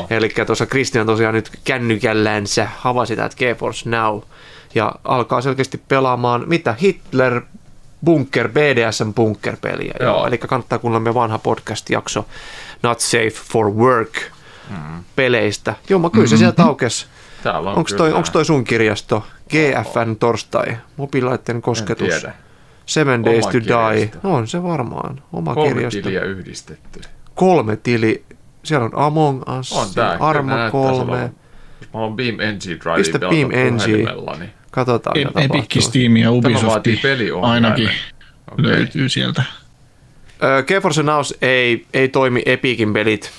[0.09, 4.19] Eli tuossa Kristian tosiaan nyt kännykällänsä havasi että GeForce Now–
[4.75, 7.41] ja alkaa selkeästi pelaamaan, mitä Hitler
[8.05, 9.93] Bunker, BDSM Bunker-peliä.
[9.99, 10.09] Joo.
[10.09, 10.27] Joo.
[10.27, 12.25] Eli kannattaa kuunnella me vanha podcast-jakso
[12.83, 14.13] Not Safe for Work
[14.69, 15.03] mm.
[15.15, 15.75] peleistä.
[15.89, 16.39] Joo, mä kyllä se mm-hmm.
[16.39, 17.05] sieltä aukesi.
[17.75, 19.23] Onko toi, onks toi sun kirjasto?
[19.49, 22.25] GFN torstai, mobiilaiden kosketus.
[22.85, 23.91] Seven Days Oma to kirjasto.
[23.91, 24.11] Die.
[24.23, 25.23] No on se varmaan.
[25.33, 26.01] Oma Kolme kirjasto.
[26.01, 27.01] tiliä yhdistetty.
[27.35, 28.25] Kolme tili.
[28.63, 31.31] Siellä on Among Us, on tää, Arma 3.
[31.93, 34.58] Mä oon Beam NG Drive Pistä Beam NG.
[34.71, 36.87] Katsotaan, e- mitä Epic, Steam ja Ubisoft
[37.41, 37.89] ainakin
[38.51, 38.65] okay.
[38.65, 39.43] löytyy sieltä.
[40.67, 43.31] GeForce Now ei, ei toimi Epicin pelit.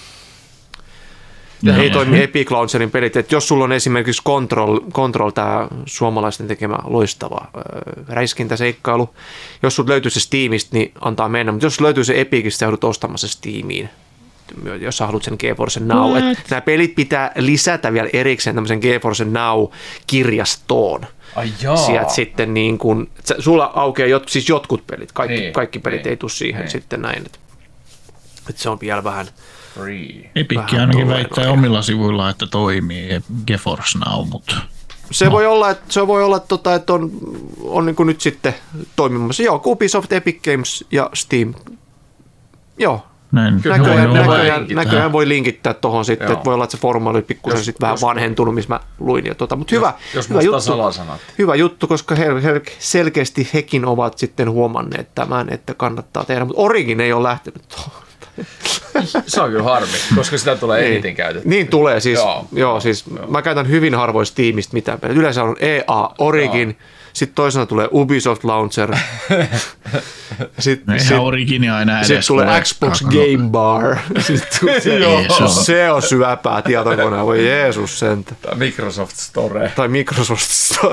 [1.63, 3.17] Ja ei toimi Epic Launcherin pelit.
[3.17, 9.15] Et jos sulla on esimerkiksi Control, Control tämä suomalaisten tekemä loistava äh, räiskintäseikkailu,
[9.63, 11.53] jos sulla löytyy se Steamista, niin antaa mennä.
[11.53, 13.91] Mutta jos löytyy se Epicistä, joudut ostamassa Steamiin
[14.81, 16.13] jos sä haluat sen GeForce Now.
[16.51, 21.07] Nämä pelit pitää lisätä vielä erikseen tämmöisen GeForce Now-kirjastoon.
[21.37, 21.77] Ai jaa.
[21.77, 26.11] Sieltä sitten niin kun, sulla aukeaa jot, siis jotkut pelit, kaikki, niin, kaikki pelit niin,
[26.11, 26.71] ei tule siihen niin.
[26.71, 27.27] sitten näin.
[27.27, 27.39] Että,
[28.49, 29.27] että se on vielä vähän...
[29.75, 30.31] Free.
[30.35, 33.09] Epic ainakin väittää omilla sivuilla, että toimii
[33.47, 34.57] GeForce Now, mutta...
[35.11, 35.31] Se no.
[35.31, 37.11] voi olla, että, se voi olla, että, tota, että on,
[37.63, 38.55] on niin nyt sitten
[38.97, 39.43] toimimassa.
[39.43, 41.55] Joo, Ubisoft, Epic Games ja Steam.
[42.79, 43.63] Joo, näin.
[43.63, 46.33] Kyllä näköjään, voi näköjään, näköjään voi linkittää tuohon sitten, Joo.
[46.33, 49.27] että voi olla, että se formaali oli pikkusen sitten vähän vanhentunut, missä mä luin.
[49.27, 51.21] Ja tota, mutta hyvä, jos hyvä, juttu, salasanat.
[51.39, 56.63] hyvä juttu, koska he, he, selkeästi hekin ovat sitten huomanneet tämän, että kannattaa tehdä, mutta
[56.63, 58.03] Origin ei ole lähtenyt tuohon.
[59.27, 60.93] Se on kyllä harmi, koska sitä tulee niin.
[60.93, 61.51] eniten käytettyä.
[61.51, 63.27] Niin tulee, siis, joo, joo, siis joo.
[63.27, 64.99] mä käytän hyvin harvoista tiimistä mitään.
[65.03, 68.95] Yleensä on EA, Origin, joo Sitten toisena tulee Ubisoft Launcher.
[70.59, 71.17] Sitten Eihän sit,
[72.07, 72.61] sit tulee.
[72.61, 73.03] Xbox.
[73.03, 73.97] Game Bar.
[74.19, 74.81] Sitten se.
[74.81, 78.35] Se on- se on syöpää tietokoneen, voi Jeesus sentä.
[78.43, 79.73] Tämä Microsoft Store.
[79.77, 80.43] Tai Microsoft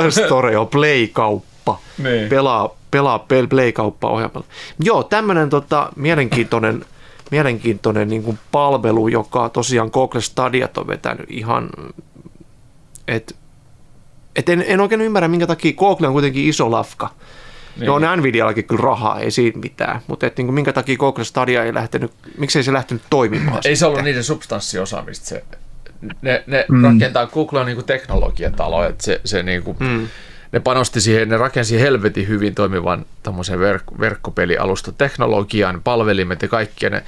[0.09, 1.79] Store on Play-kauppa.
[2.03, 2.29] Niin.
[2.29, 4.47] Pelaa, pelaa pel- Play-kauppa ohjelmalla.
[4.79, 6.85] Joo, tämmöinen tota, mielenkiintoinen,
[7.31, 11.69] mielenkiintoinen niin kuin palvelu, joka tosiaan Google Stadiat on vetänyt ihan,
[13.07, 13.35] että
[14.37, 17.09] et en, en oikein ymmärrä, minkä takia Google on kuitenkin iso lafka.
[17.77, 17.85] Niin.
[17.85, 21.23] Joo, on Nvidiallakin kyllä rahaa, ei siinä mitään, mutta et, niin kuin, minkä takia Google
[21.23, 25.25] Stadia ei lähtenyt, miksei se lähtenyt toimimaan Ei se ollut niiden substanssiosaamista.
[25.25, 25.43] Se,
[26.21, 26.83] ne ne mm.
[26.83, 30.07] rakentaa, Google on niinku teknologiatalo, että se, se niinku, mm.
[30.51, 36.85] ne panosti siihen, ne rakensi helvetin hyvin toimivan tämmöisen verk- verkkopelialusta teknologian, palvelimet ja kaikki,
[36.85, 37.03] ja ne,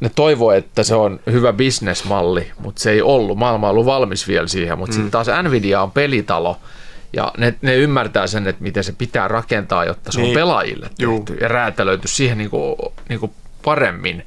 [0.00, 3.38] ne toivoo, että se on hyvä bisnesmalli, mutta se ei ollut.
[3.38, 4.94] Maailma on ollut valmis vielä siihen, mutta mm.
[4.94, 6.56] sitten taas Nvidia on pelitalo,
[7.12, 10.28] ja ne, ne ymmärtää sen, että miten se pitää rakentaa, jotta se niin.
[10.28, 11.18] On pelaajille Juu.
[11.18, 12.76] tehty ja räätälöity siihen niinku,
[13.08, 14.24] niinku paremmin.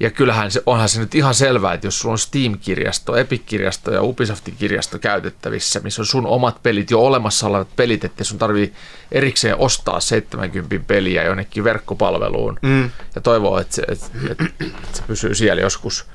[0.00, 4.02] Ja kyllähän se, onhan se nyt ihan selvää, että jos sulla on Steam-kirjasto, Epic-kirjasto ja
[4.02, 8.72] Ubisoftin kirjasto käytettävissä, missä on sun omat pelit, jo olemassa olevat pelit, että sun tarvii
[9.12, 12.90] erikseen ostaa 70 peliä jonnekin verkkopalveluun mm.
[13.14, 16.06] ja toivoa, että se, että, että, että se pysyy siellä joskus.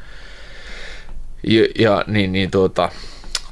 [1.47, 2.89] Ja, ja niin, niin tuota,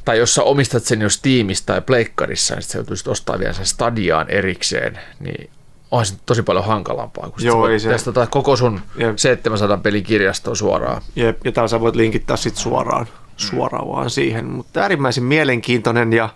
[0.05, 3.65] tai jos sä omistat sen jo Steamista tai Pleikkarissa, niin sä joutuisit ostaa vielä sen
[3.65, 5.49] Stadiaan erikseen, niin
[5.91, 9.17] onhan se tosi paljon hankalampaa, kun Joo, ei se- testata koko sun Jep.
[9.17, 11.01] 700 pelin kirjastoa suoraan.
[11.15, 14.45] Jep, ja täällä sä voit linkittää sit suoraan, suoraan vaan siihen.
[14.45, 16.29] Mutta äärimmäisen mielenkiintoinen ja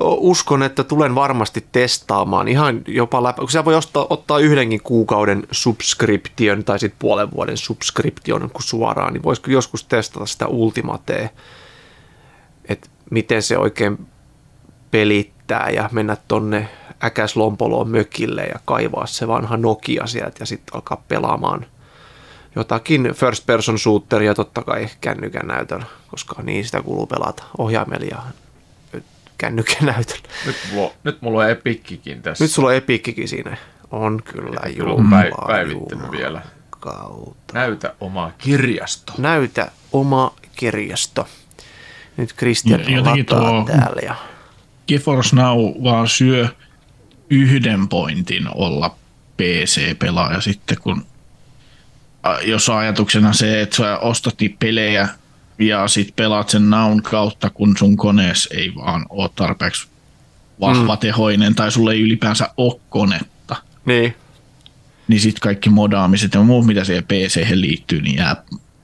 [0.00, 5.46] uskon, että tulen varmasti testaamaan ihan jopa läpi, kun sä voi ostaa, ottaa yhdenkin kuukauden
[5.50, 11.28] subscription tai sitten puolen vuoden subscription kun suoraan, niin voisiko joskus testata sitä Ultimatea,
[12.68, 14.06] että miten se oikein
[14.90, 16.68] pelittää ja mennä tonne
[17.04, 21.66] äkäslompoloon mökille ja kaivaa se vanha Nokia sieltä ja sitten alkaa pelaamaan
[22.56, 28.22] jotakin first person shooteria totta kai kännykän näytöllä, koska niin sitä kuuluu pelata ohjaimella ja
[29.38, 30.28] kännykän näytöllä.
[30.46, 32.44] Nyt mulla, on- nyt mulla on Epikkikin tässä.
[32.44, 33.56] Nyt sulla on epikkikin siinä.
[33.90, 36.42] On kyllä Jumala, päivittänyt Jumala vielä.
[36.70, 37.54] Kautta.
[37.54, 39.12] Näytä omaa kirjasto.
[39.18, 41.28] Näytä oma kirjasto.
[42.16, 42.34] Nyt
[42.64, 44.00] jotenkin lataa tuo- täällä.
[44.04, 44.14] Ja...
[44.88, 46.48] GeForce Now vaan syö
[47.30, 48.96] yhden pointin olla
[49.36, 51.06] PC-pelaaja sitten, kun
[52.44, 55.08] jos on ajatuksena se, että sä ostat pelejä
[55.58, 59.88] ja sit pelaat sen Naun kautta, kun sun koneessa ei vaan ole tarpeeksi
[60.60, 64.14] vahvatehoinen tai sulle ei ylipäänsä ole konetta, Niin.
[65.08, 68.36] niin sit kaikki modaamiset ja muut, mitä siihen PC liittyy, niin jää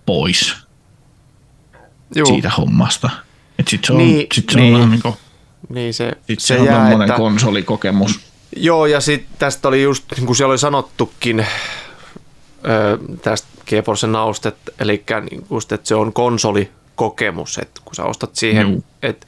[0.06, 0.54] pois
[2.16, 2.26] Juu.
[2.26, 3.10] siitä hommasta.
[3.58, 4.74] Et sit se on, Niin, sit se niin.
[4.76, 5.16] on, niinku,
[5.68, 7.16] Niin se, sit se, se on jää, tommonen että...
[7.16, 8.20] konsolikokemus.
[8.56, 11.46] Joo, ja sitten tästä oli just, niin kuin siellä oli sanottukin,
[13.22, 18.70] tästä GeForce Nowsta, eli niin just, että se on konsolikokemus, että kun sä ostat siihen,
[18.70, 18.84] Juu.
[19.02, 19.26] että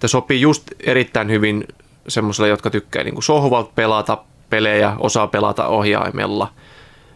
[0.00, 1.64] se sopii just erittäin hyvin
[2.08, 4.18] semmoiselle, jotka tykkää niin kuin sohvalta pelata
[4.50, 6.52] pelejä, osaa pelata ohjaimella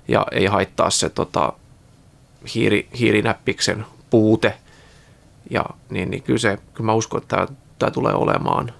[0.08, 1.52] ja ei haittaa se tota,
[2.54, 4.54] hiiri, hiirinäppiksen puute.
[5.50, 7.48] Ja niin, niin kyllä, se, kyllä mä uskon, että tämä,
[7.78, 8.72] tämä tulee olemaan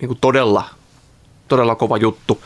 [0.00, 0.64] niin kuin todella,
[1.48, 2.42] todella kova juttu.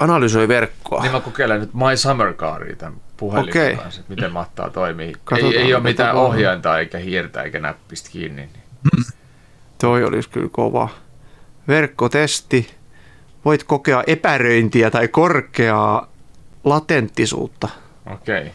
[0.00, 1.02] Analysoi verkkoa.
[1.02, 3.76] Niin mä kokeilen nyt My Summer Caria tämän puhelimen Okei.
[3.76, 5.16] kanssa, että miten mahtaa toimia.
[5.24, 8.42] Katsotaan, ei, ei ole mitään ohjainta eikä hiirtä eikä näppistä kiinni.
[8.42, 9.04] Niin.
[9.80, 10.88] Toi olisi kyllä kova.
[11.68, 12.74] Verkkotesti.
[13.44, 16.08] Voit kokea epäröintiä tai korkeaa
[16.64, 17.68] latenttisuutta.
[18.12, 18.52] Okei,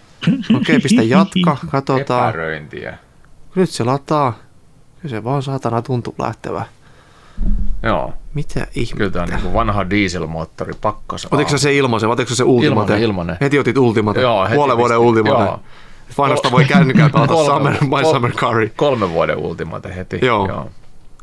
[0.55, 2.30] Okei, pistä jatka, katsotaan.
[2.30, 2.97] epäröintiä.
[3.55, 4.39] Nyt se lataa.
[5.01, 6.65] Kyllä se vaan saatana tuntuu lähtevä.
[7.83, 9.09] Joo, Mitä kyllä ihmettä?
[9.11, 11.27] tämä on niin vanha dieselmoottori pakkas.
[11.31, 12.67] Otitko se ilmaisen, otitko se ultimate?
[12.83, 13.38] Ilmanen, ilmanen.
[13.41, 14.21] Heti otit ultimate.
[14.21, 15.43] Joo, heti Puolen vuoden ultimate.
[15.43, 15.59] Joo.
[16.17, 18.71] Vainosta voi kännykällä pelata Kolme- Summer, My kol- Summer Curry.
[18.75, 20.19] Kolmen vuoden ultimate heti.
[20.21, 20.47] Joo.
[20.47, 20.69] Joo.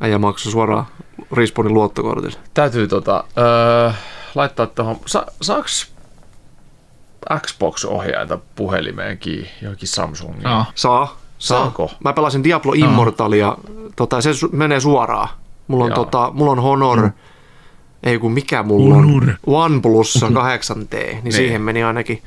[0.00, 0.86] Äijä maksoi suoraan
[1.32, 2.38] Respawnin luottokortilla.
[2.54, 3.90] Täytyy tota, öö,
[4.34, 5.94] laittaa tuohon, sa, saaks
[7.42, 10.42] Xbox-ohjainta puhelimeenkin johonkin Samsungiin?
[10.42, 10.64] Saa.
[10.74, 11.06] Saa.
[11.38, 11.58] Saa.
[11.60, 11.90] Saako?
[12.04, 13.56] Mä pelasin Diablo Immortalia,
[13.96, 15.28] tota, se su- menee suoraan.
[15.68, 15.96] Mulla on, Joo.
[16.04, 17.12] tota, mulla on Honor, mm.
[18.02, 19.22] ei kun mikä mulla Honor.
[19.22, 22.22] on, OnePlus 8T, niin, siihen meni ainakin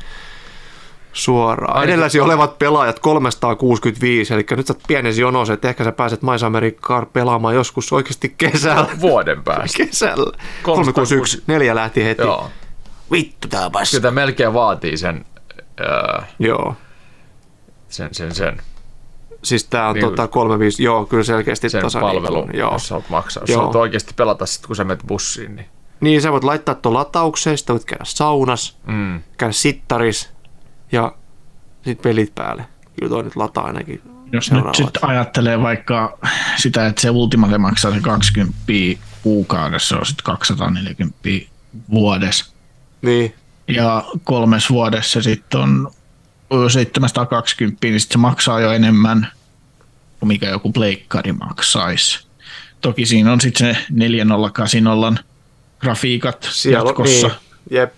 [1.14, 1.76] suoraan.
[1.76, 6.22] Ainakin- Edelläsi olevat pelaajat 365, eli nyt sä oot pienesi jonossa, että ehkä sä pääset
[6.22, 8.88] Mais Amerikkaan pelaamaan joskus oikeasti kesällä.
[9.02, 9.78] Vuoden päästä.
[9.78, 10.38] Kesällä.
[10.64, 12.22] 361, neljä lähti heti.
[12.22, 12.50] Joo.
[13.12, 13.92] Vittu tää paska.
[13.92, 15.26] Kyllä tämä melkein vaatii sen,
[15.80, 16.76] öö, Joo.
[17.90, 18.58] sen, sen, sen.
[19.48, 22.74] Siis tää on Niin, tota 35, joo, kyllä selkeästi sen tasa palvelu, niin, joo.
[22.74, 23.44] jos sä haluat maksaa.
[23.48, 25.68] Jos haluat oikeasti pelata sit, kun sä menet bussiin, niin
[26.02, 29.22] Niin, sä voit laittaa tuon lataukseen, sitten voit käydä saunas, mm.
[29.38, 30.30] käydä sittaris
[30.92, 31.16] ja
[31.86, 32.66] sitten pelit päälle.
[33.00, 36.18] Kyllä toi nyt lataa ainakin Jos nyt sitten ajattelee vaikka
[36.58, 38.58] sitä, että se Ultimate maksaa se 20
[39.24, 41.18] kuukaudessa, se on sitten 240
[41.90, 42.54] vuodessa.
[43.02, 43.36] Niin,
[43.68, 45.92] Ja kolmes vuodessa sitten on
[46.54, 49.28] ö, 720, niin sitten se maksaa jo enemmän
[50.26, 52.28] mikä joku pleikkari maksaisi.
[52.82, 55.24] Toki siinä on sitten se 4080
[55.80, 57.28] grafiikat siellä jatkossa.
[57.28, 57.34] on,
[57.70, 57.94] niin, jep.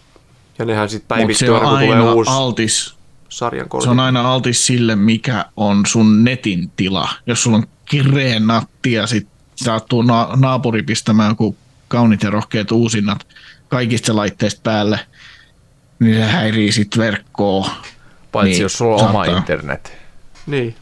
[0.59, 2.93] Ja nehän sitten Mutta se päivittyy on aina, kun tulee uusi altis
[3.29, 3.83] sarjan kortti.
[3.85, 7.09] Se on aina altis sille, mikä on sun netin tila.
[7.25, 11.55] Jos sulla on kireen natti ja sit saattuu na- naapuri pistämään joku
[11.87, 13.27] kaunit ja rohkeat uusinnat
[13.67, 14.99] kaikista laitteista päälle,
[15.99, 17.69] niin se häirii sit verkkoa.
[18.31, 19.37] paitsi Niin, jos sulla on oma saattaa.
[19.37, 19.97] internet.
[20.47, 20.75] Niin,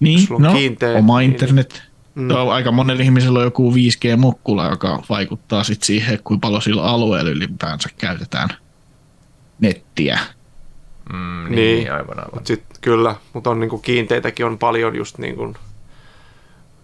[0.00, 1.32] Niin, Sulla on no, kiinteä- oma niin.
[1.32, 1.82] internet.
[2.14, 2.28] Mm.
[2.50, 7.88] Aika monella ihmisellä on joku 5G-mukkula, joka vaikuttaa sit siihen, kuinka paljon sillä alueella ylipäänsä
[7.98, 8.48] käytetään
[9.60, 10.18] nettiä.
[11.12, 11.78] Mm, niin, Niin.
[11.78, 12.30] niin, aivan aivan.
[12.34, 15.54] Mut sit, kyllä, mutta on niinku kiinteitäkin on paljon just niin kuin,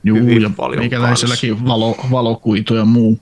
[0.05, 3.21] Juu, Hyvin ja paljon meikäläiselläkin valo, valokuitu ja muu.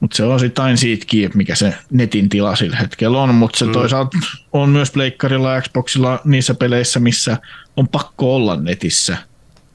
[0.00, 3.34] Mutta se on sitten aina siitä kiinni, että mikä se netin tila sillä hetkellä on,
[3.34, 3.72] mutta se mm.
[3.72, 4.18] toisaalta
[4.52, 7.38] on myös Pleikkarilla ja Xboxilla niissä peleissä, missä
[7.76, 9.16] on pakko olla netissä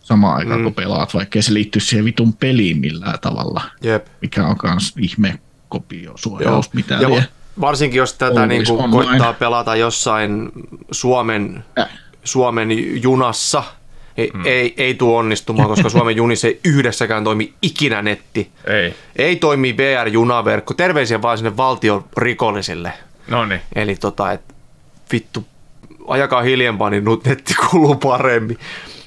[0.02, 0.64] samaan aikaan, mm.
[0.64, 4.08] kun pelaat, vaikkei se liittyy siihen vitun peliin millään tavalla, jep.
[4.22, 5.40] mikä on myös ihme
[5.70, 7.00] kopio suojaus, mitä
[7.62, 10.52] varsinkin jos tätä niin kuin koittaa pelata jossain
[10.92, 11.90] Suomen, Äh.
[12.24, 12.70] Suomen
[13.04, 13.64] junassa,
[14.18, 14.46] ei, hmm.
[14.46, 18.52] ei, ei tule onnistumaan, koska Suomen junissa ei yhdessäkään toimi ikinä netti.
[18.66, 18.94] Ei.
[19.16, 20.74] Ei toimi VR-junaverkko.
[20.74, 22.94] Terveisiä vaan sinne valtion rikollisille.
[23.28, 23.62] No niin.
[23.76, 24.42] Eli tota, et
[25.12, 25.46] vittu,
[26.08, 28.60] ajakaa hiljempaa, niin nyt netti kuluu paremmin.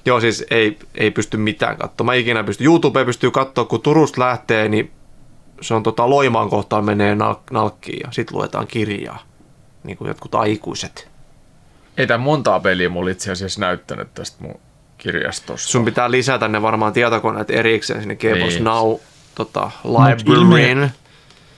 [0.04, 2.16] Joo, siis ei, ei pysty mitään katsomaan.
[2.16, 2.64] Mä ikinä pysty.
[2.64, 4.90] YouTube pystyy katsoa, kun Turusta lähtee, niin
[5.60, 9.22] se on tota, Loimaan kohtaan menee nal- nalkkiin ja sitten luetaan kirjaa.
[9.84, 11.08] Niin kuin jotkut aikuiset.
[11.96, 14.60] Ei tämän montaa peliä mulla itse asiassa näyttänyt tästä mun
[14.98, 15.68] kirjastosta.
[15.68, 18.64] Sun pitää lisätä ne varmaan tietokoneet erikseen sinne GeForce Niin.
[18.64, 18.94] Now
[19.34, 20.90] tota, ilme- libraryin.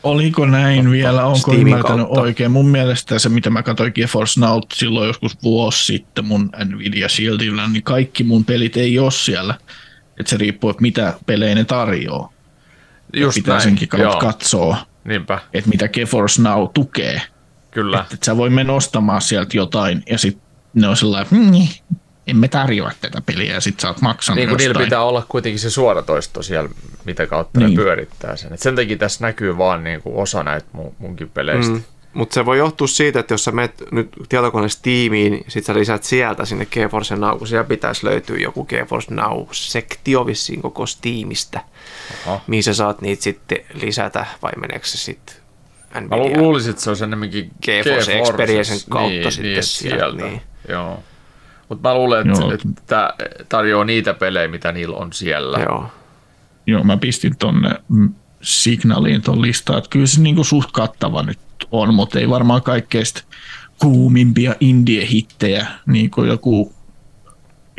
[0.03, 1.25] Oliko näin vielä?
[1.27, 2.21] Onko Steamin ymmärtänyt kautta.
[2.21, 2.51] oikein?
[2.51, 7.69] Mun mielestä se, mitä mä katsoin GeForce Now silloin joskus vuosi sitten mun Nvidia Shieldillä,
[7.69, 9.55] niin kaikki mun pelit ei ole siellä.
[10.21, 12.33] Et se riippuu, että mitä pelejä ne tarjoaa.
[13.17, 13.63] Just Pitää näin.
[13.63, 14.21] senkin kautta Joo.
[14.21, 17.23] katsoa, Niinpä, että mitä GeForce Now tukee.
[17.71, 18.01] kyllä.
[18.01, 20.43] Että et sä voi mennä ostamaan sieltä jotain ja sitten
[20.75, 21.69] ne on sellainen,
[22.27, 25.59] emme tarjoa tätä peliä ja sit sä oot maksanut Niin kuin niillä pitää olla kuitenkin
[25.59, 26.71] se suoratoisto siellä,
[27.05, 27.71] mitä kautta Niin.
[27.71, 28.53] ne pyörittää sen.
[28.53, 31.73] Et sen takia tässä näkyy vaan niin kuin osa näitä mun, munkin peleistä.
[31.73, 31.83] Mm.
[32.15, 35.75] Mutta se voi johtua siitä, että jos sä menet nyt tietokoneen Steamiin, niin sit sä
[35.75, 41.61] lisät sieltä sinne GeForce Now, kun siellä pitäisi löytyä joku GeForce Now-sektio vissiin koko Steamista,
[42.27, 42.41] Aha.
[42.47, 45.37] mihin sä saat niitä sitten lisätä, vai meneekö se sitten
[46.09, 50.25] Mä luulisin, että se on enemmänkin GeForce Experiencen kautta niin, sitten niin, sieltä, sieltä.
[50.25, 50.43] niin.
[50.69, 51.03] Joo.
[51.73, 53.11] Mutta mä luulen, että, tämä
[53.49, 55.59] tarjoaa niitä pelejä, mitä niillä on siellä.
[55.59, 55.87] Joo.
[56.67, 57.71] Joo, mä pistin tonne
[58.43, 61.39] Signaliin ton listaa, että kyllä se niinku suht kattava nyt
[61.71, 63.23] on, mutta ei varmaan kaikkeista
[63.79, 66.73] kuumimpia indie-hittejä, niin kuin joku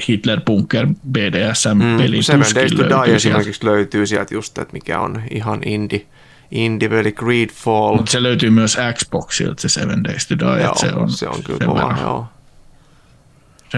[0.08, 3.16] Hitler Bunker BDSM-peli Mm, Seven Days to Die löytyy sieltä.
[3.16, 6.06] esimerkiksi löytyy sieltä just, että mikä on ihan indie,
[6.52, 7.96] indie-peli Greedfall.
[7.98, 10.64] Mutta se löytyy myös Xboxilta, se Seven Days to Die.
[10.64, 12.28] Joo, se, on, se on kyllä kova, joo.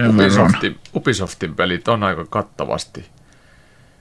[0.08, 3.06] Ubisoftin, Ubisoftin pelit on aika kattavasti.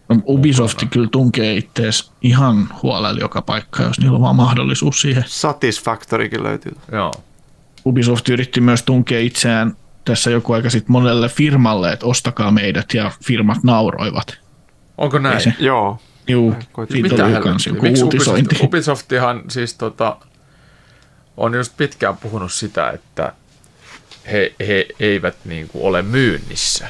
[0.10, 5.24] No, Ubisoft kyllä tunkee ittees ihan huolella joka paikka, jos niillä on vaan mahdollisuus siihen.
[5.28, 6.76] Satisfactorykin löytyy.
[6.92, 7.12] Joo.
[7.86, 13.12] Ubisoft yritti myös tunkea itseään tässä joku aika sitten monelle firmalle, että ostakaa meidät, ja
[13.24, 14.38] firmat nauroivat.
[14.98, 15.42] Onko näin?
[15.42, 16.00] se- Joo.
[16.28, 16.56] Juu,
[16.92, 18.42] siitä Mitä oli kans joku Miksi uutisointi.
[18.56, 20.18] Ubisoft, Ubisoftihan siis tota,
[21.38, 23.34] on just pitkään puhunut sitä, että
[24.32, 26.88] he, he eivät niin kuin ole myynnissä.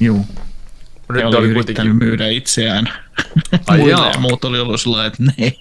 [0.00, 0.26] Juu,
[1.08, 2.88] Nyt ne oli, oli yrittänyt kuitenkin, myydä itseään
[3.66, 5.52] Ai muille, ja muut oli ollut sellainen, että ne,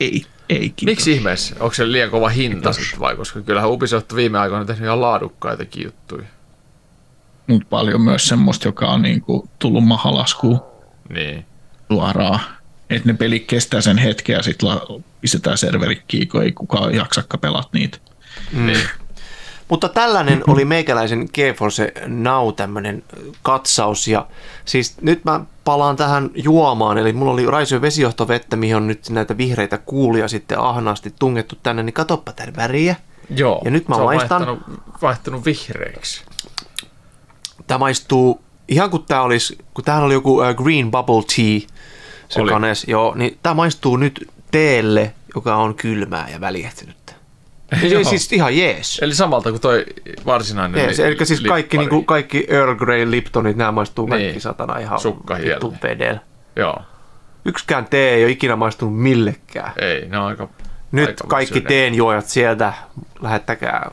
[0.00, 0.84] ei, ei kiitos.
[0.84, 1.54] miksi ihmeessä?
[1.60, 3.16] Onko se liian kova hinta sitten vai?
[3.16, 6.24] Koska kyllähän Ubisoft viime aikoina on tehnyt ihan laadukkaitakin juttuja.
[7.46, 10.60] Mut paljon myös semmoista, joka on niinku tullut mahalaskuun
[11.08, 11.44] Niin.
[11.92, 12.40] suoraan.
[12.90, 14.68] Että ne pelit kestää sen hetken ja sitten
[15.20, 17.98] pistetään serverikkiin, kun ei kukaan jaksakka pelata niitä.
[18.52, 18.80] Niin.
[19.68, 23.02] Mutta tällainen oli meikäläisen GeForce Now tämmöinen
[23.42, 24.26] katsaus ja
[24.64, 29.36] siis nyt mä palaan tähän juomaan, eli mulla oli Raision vesijohtovettä, mihin on nyt näitä
[29.36, 32.96] vihreitä kuulia sitten ahnaasti tungettu tänne, niin katoppa tämän väriä.
[33.36, 33.62] Joo.
[33.64, 34.46] Ja nyt mä se on maistan.
[34.46, 36.24] Vaihtanut, vaihtanut vihreiksi.
[37.66, 41.68] Tämä maistuu, ihan kuin tämä olisi, kun tämähän oli joku Green Bubble Tea,
[42.28, 42.50] se Oli.
[42.50, 47.01] kanes, joo, niin tämä maistuu nyt teelle, joka on kylmää ja väljähtynyttä.
[47.90, 48.04] Joo.
[48.04, 48.98] siis ihan jees.
[49.02, 49.84] Eli samalta kuin toi
[50.26, 50.80] varsinainen.
[50.84, 51.90] Jees, li- eli siis kaikki, lippari.
[51.96, 54.40] niinku, kaikki Earl Grey Liptonit, nämä maistuu kaikki Niin.
[54.40, 54.98] satana ihan
[55.44, 56.20] vitun vedellä.
[56.56, 56.76] Joo,
[57.44, 59.72] Yksikään tee ei ole ikinä maistunut millekään.
[59.80, 60.48] ei, ne on aika...
[60.92, 61.68] Nyt aika kaikki väsyneet.
[61.68, 62.72] teenjuojat sieltä,
[63.20, 63.90] lähettäkää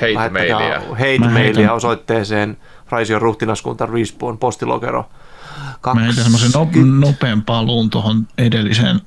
[0.00, 0.80] Hate-mailia.
[0.90, 2.56] hate Mä mailia heitän- osoitteeseen
[2.90, 5.08] Raision ruhtinaskunta Respawn postilokero.
[5.94, 6.68] Mä heitän semmoisen no,
[7.06, 9.00] nopean paluun tuohon edelliseen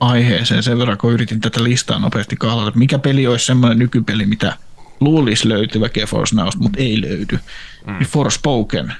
[0.00, 2.78] aiheeseen sen verran, kun yritin tätä listaa nopeasti kahlata.
[2.78, 4.56] Mikä peli olisi semmoinen nykypeli, mitä
[5.00, 7.38] luulisi löytyvä GeForce Nowsta, mutta ei löydy.
[7.86, 7.92] Mm.
[7.92, 8.94] Niin Forspoken.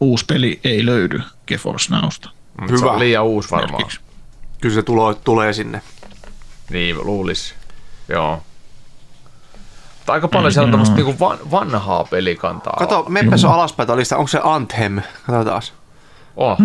[0.00, 2.30] Uusi peli ei löydy GeForce Nowsta.
[2.60, 2.90] Mut Se Hyvä.
[2.90, 3.72] on liian uusi varmaan.
[3.72, 4.00] Merkiksi.
[4.60, 5.82] Kyllä se tulee, tulee sinne.
[6.70, 7.54] Niin, luulis.
[8.08, 8.42] Joo.
[9.98, 12.76] Mutta aika paljon siellä on tämmöistä niinku van, vanhaa pelikantaa.
[12.78, 14.16] Kato, meppä se alaspäin lista.
[14.16, 15.02] Onko se Anthem?
[15.26, 15.72] Kato taas.
[16.38, 16.58] Oh.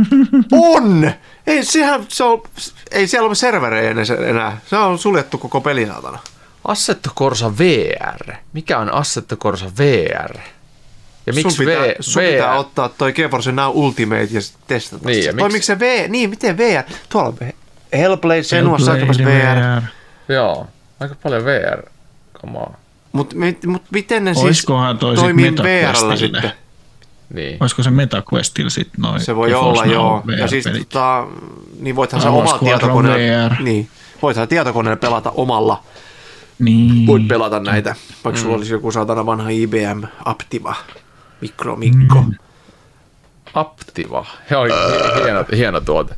[0.51, 1.11] On!
[1.47, 2.41] Ei, sehän, se on,
[2.91, 3.95] ei siellä ole serverejä
[4.29, 4.57] enää.
[4.65, 6.19] Se on suljettu koko peli, saatana.
[6.67, 8.33] Assetto Corsa VR.
[8.53, 10.37] Mikä on Assetto Corsa VR?
[11.27, 12.31] Ja miksi sun pitää, v, sun VR?
[12.31, 16.05] pitää ottaa toi GeForce Now Ultimate ja testata Niin, ja Toimiiko miksi- se V?
[16.09, 16.83] Niin, miten VR?
[17.09, 17.37] Tuolla on
[17.93, 19.81] Hellblade, Senuassa on Hellblade, VR.
[20.29, 20.67] Joo,
[20.99, 21.83] aika paljon VR.
[22.41, 22.77] Kamaa.
[23.11, 23.35] Mutta
[23.67, 25.51] mut miten ne siis Oiskohan toi sit toimii?
[25.51, 26.51] VRllä sitten?
[27.33, 27.57] Niin.
[27.59, 29.21] Olisiko se MetaQuestilla sitten noin?
[29.21, 30.23] Se voi olla, joo.
[30.37, 30.89] Ja siis VR-pelit?
[30.89, 31.27] tota,
[31.79, 33.61] niin voithan sä Wars omalla tietokoneella, VR.
[33.63, 33.87] niin,
[34.21, 35.83] voithan tietokoneella pelata omalla,
[36.59, 37.07] Niin.
[37.07, 40.75] voit pelata näitä, vaikka sulla olisi joku saatana vanha IBM Aptiva,
[41.41, 42.21] Mikro Mikko.
[42.21, 42.31] Mm.
[43.53, 44.25] Aptiva.
[44.51, 44.63] Joo,
[45.23, 46.15] hieno, hieno tuote.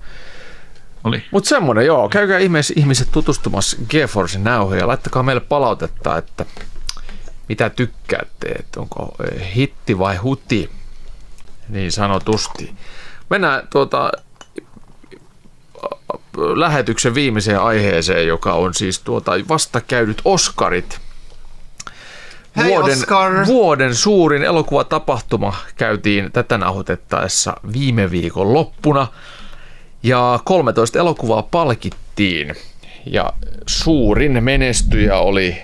[1.04, 1.24] Oli.
[1.32, 6.46] Mutta semmonen, joo, käykää ihmeessä ihmiset tutustumassa GeForce Nowhin ja laittakaa meille palautetta, että
[7.50, 10.70] mitä tykkäätte, että onko eh, hitti vai huti,
[11.70, 12.74] niin sanotusti.
[13.30, 14.12] Mennään tuota,
[16.38, 21.00] lähetyksen viimeiseen aiheeseen, joka on siis tuota vasta käydyt Oscarit.
[22.58, 23.46] Hei, Vuoden, Oscar!
[23.46, 29.08] vuoden suurin elokuvatapahtuma käytiin tätä nauhoitettaessa viime viikon loppuna.
[30.04, 32.56] Ja 13 elokuvaa palkittiin.
[33.06, 33.34] Ja
[33.68, 35.58] suurin menestyjä oli,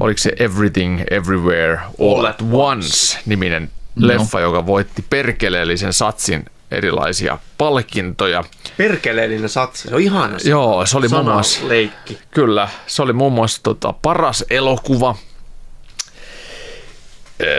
[0.00, 8.44] oliko se Everything Everywhere All, at Once niminen leffa, joka voitti perkeleellisen satsin erilaisia palkintoja.
[8.76, 12.18] Perkeleellinen satsi, se on ihana se Joo, se oli muun muassa leikki.
[12.30, 15.16] Kyllä, se oli muun muassa tota, paras elokuva.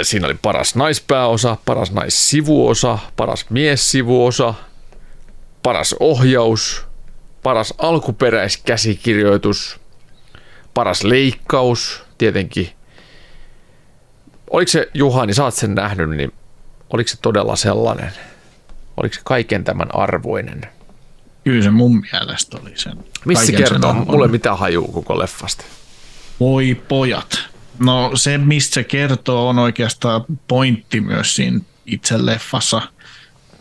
[0.03, 4.53] Siinä oli paras naispääosa, paras naissivuosa, paras miessivuosa,
[5.63, 6.85] paras ohjaus,
[7.43, 9.79] paras alkuperäiskäsikirjoitus,
[10.73, 12.69] paras leikkaus, tietenkin.
[14.49, 16.31] Oliko se, Juhani, sä oot sen nähnyt, niin
[16.89, 18.11] oliko se todella sellainen?
[18.97, 20.61] Oliko se kaiken tämän arvoinen?
[21.43, 22.97] Kyllä se mun mielestä oli sen.
[23.25, 23.89] Missä sen kertoo?
[23.89, 24.11] arvoinen.
[24.11, 25.65] Mulle ei mitään hajuu koko leffasta.
[26.39, 27.39] Voi pojat.
[27.79, 32.81] No se, mistä se kertoo, on oikeastaan pointti myös siinä itse leffassa.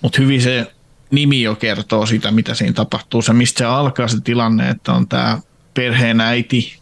[0.01, 0.73] Mutta hyvin se
[1.11, 3.23] nimi jo kertoo sitä, mitä siinä tapahtuu.
[3.23, 5.39] Se, mistä se alkaa se tilanne, että on tämä
[5.75, 6.79] perheen äiti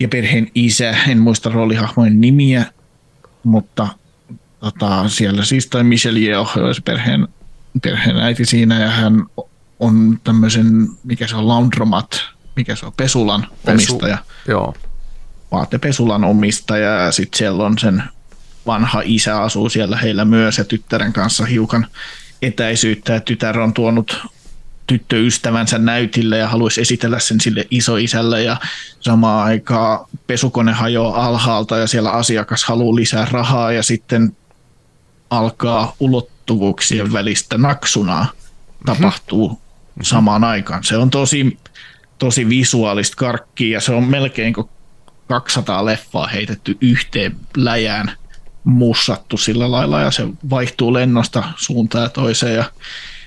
[0.00, 0.94] ja perheen isä.
[1.08, 2.64] En muista roolihahmojen nimiä,
[3.44, 3.88] mutta
[4.60, 7.28] tota, siellä siis toi Michelle Yeoh oli se perheen,
[7.82, 9.26] perheen äiti siinä ja hän
[9.80, 12.20] on tämmöisen, mikä se on, laundromat,
[12.56, 14.18] mikä se on, pesulan omistaja
[14.48, 14.74] Joo.
[15.52, 18.02] vaatepesulan omistaja ja sitten siellä on sen
[18.66, 21.86] vanha isä asuu siellä heillä myös ja tyttären kanssa hiukan
[22.42, 24.26] etäisyyttä ja tytär on tuonut
[24.86, 28.56] tyttöystävänsä näytille ja haluaisi esitellä sen sille isoisälle ja
[29.00, 34.36] samaan aikaan pesukone hajoaa alhaalta ja siellä asiakas haluaa lisää rahaa ja sitten
[35.30, 38.26] alkaa ulottuvuuksien välistä naksunaa
[38.86, 39.60] tapahtuu
[40.02, 40.84] samaan aikaan.
[40.84, 41.58] Se on tosi,
[42.18, 44.68] tosi visuaalista karkkia ja se on melkein kuin
[45.28, 48.12] 200 leffaa heitetty yhteen läjään
[48.64, 52.54] mussattu sillä lailla ja se vaihtuu lennosta suuntaan ja toiseen.
[52.54, 52.64] Ja,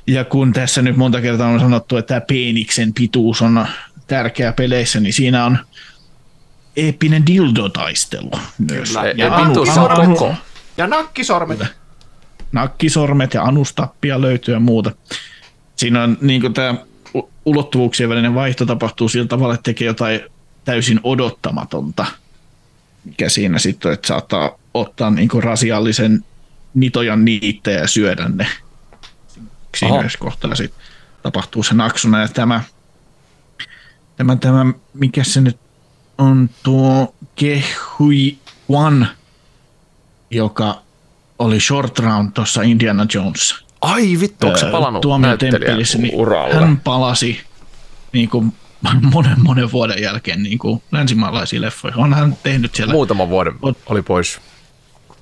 [0.08, 3.68] ja kun tässä nyt monta kertaa on sanottu, että tämä peeniksen pituus on
[4.08, 5.58] tärkeä peleissä, niin siinä on
[6.76, 8.90] eeppinen dildo-taistelu myös.
[8.90, 9.06] Kyllä.
[9.06, 10.34] Ja ei anu- vittu, se on anu- koko.
[10.78, 11.60] Ja nakkisormet.
[12.52, 14.92] nakkisormet ja anustappia löytyy ja muuta.
[15.76, 16.76] Siinä on niin tämä
[17.46, 20.20] ulottuvuuksien välinen vaihto tapahtuu sillä tavalla, että tekee jotain
[20.66, 22.06] täysin odottamatonta,
[23.06, 26.26] mikä siinä sitten että saattaa ottaa niin rasiallisen
[26.74, 28.48] nitojan niittejä ja syödä ne.
[29.78, 30.00] Siinä Aha.
[30.00, 30.82] yhdessä kohtaa sitten
[31.24, 32.62] tapahtuu se naksuna ja tämä,
[34.16, 35.58] tämä, tämä mikä se nyt
[36.18, 38.38] on tuo Kehui
[38.70, 39.08] Wan,
[40.32, 40.82] joka
[41.40, 43.56] oli short round tuossa Indiana Jones.
[43.82, 46.56] Ai vittu, onko se palannut tuomiotemppelissä, niin uralle?
[46.56, 47.42] Hän palasi
[48.14, 48.54] niin kuin
[49.14, 52.00] monen monen vuoden jälkeen niin kuin länsimaalaisiin leffoihin.
[52.00, 53.54] On hän tehnyt siellä Muutaman vuoden
[53.86, 54.40] oli pois.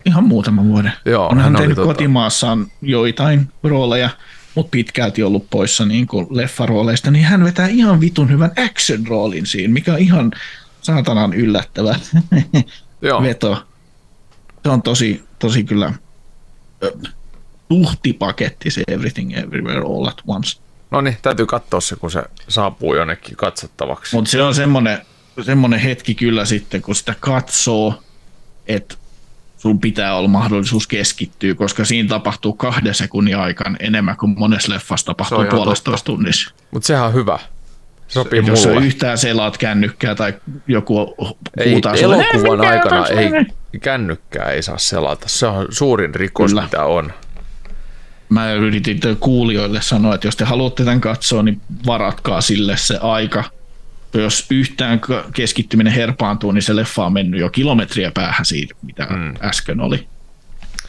[0.05, 0.93] ihan muutaman vuoden.
[1.05, 4.09] Joo, on hän, hän tehnyt tota- kotimaassaan joitain rooleja,
[4.55, 9.73] mutta pitkälti ollut poissa niin kuin leffarooleista, niin hän vetää ihan vitun hyvän action-roolin siinä,
[9.73, 10.31] mikä on ihan
[10.81, 11.95] saatanan yllättävä
[13.01, 13.21] Joo.
[13.21, 13.63] veto.
[14.63, 15.93] Se on tosi, tosi kyllä
[17.69, 20.59] tuhtipaketti se Everything Everywhere All at Once.
[20.91, 24.15] No niin, täytyy katsoa se, kun se saapuu jonnekin katsottavaksi.
[24.15, 25.01] Mutta se on semmoinen,
[25.41, 28.03] semmoinen hetki kyllä sitten, kun sitä katsoo,
[28.67, 28.95] että
[29.65, 35.05] sun pitää olla mahdollisuus keskittyä, koska siinä tapahtuu kahden sekunnin aikana enemmän kuin monessa leffassa
[35.05, 36.53] tapahtuu puolestoista tunnissa.
[36.71, 37.39] Mutta sehän on hyvä.
[38.07, 38.85] Se sopii Jos sä mulle.
[38.85, 40.33] yhtään selaat kännykkää tai
[40.67, 41.15] joku
[41.57, 43.45] Ei, huutaa sulle, elokuvan "Ei, aikana ei
[43.81, 45.27] kännykkää ei saa selata.
[45.29, 46.63] Se on suurin rikos, Kyllä.
[46.63, 47.13] mitä on.
[48.29, 53.43] Mä yritin kuulijoille sanoa, että jos te haluatte tämän katsoa, niin varatkaa sille se aika.
[54.21, 55.01] Jos yhtään
[55.33, 59.33] keskittyminen herpaantuu, niin se leffa on mennyt jo kilometriä päähän siitä, mitä mm.
[59.41, 60.07] äsken oli.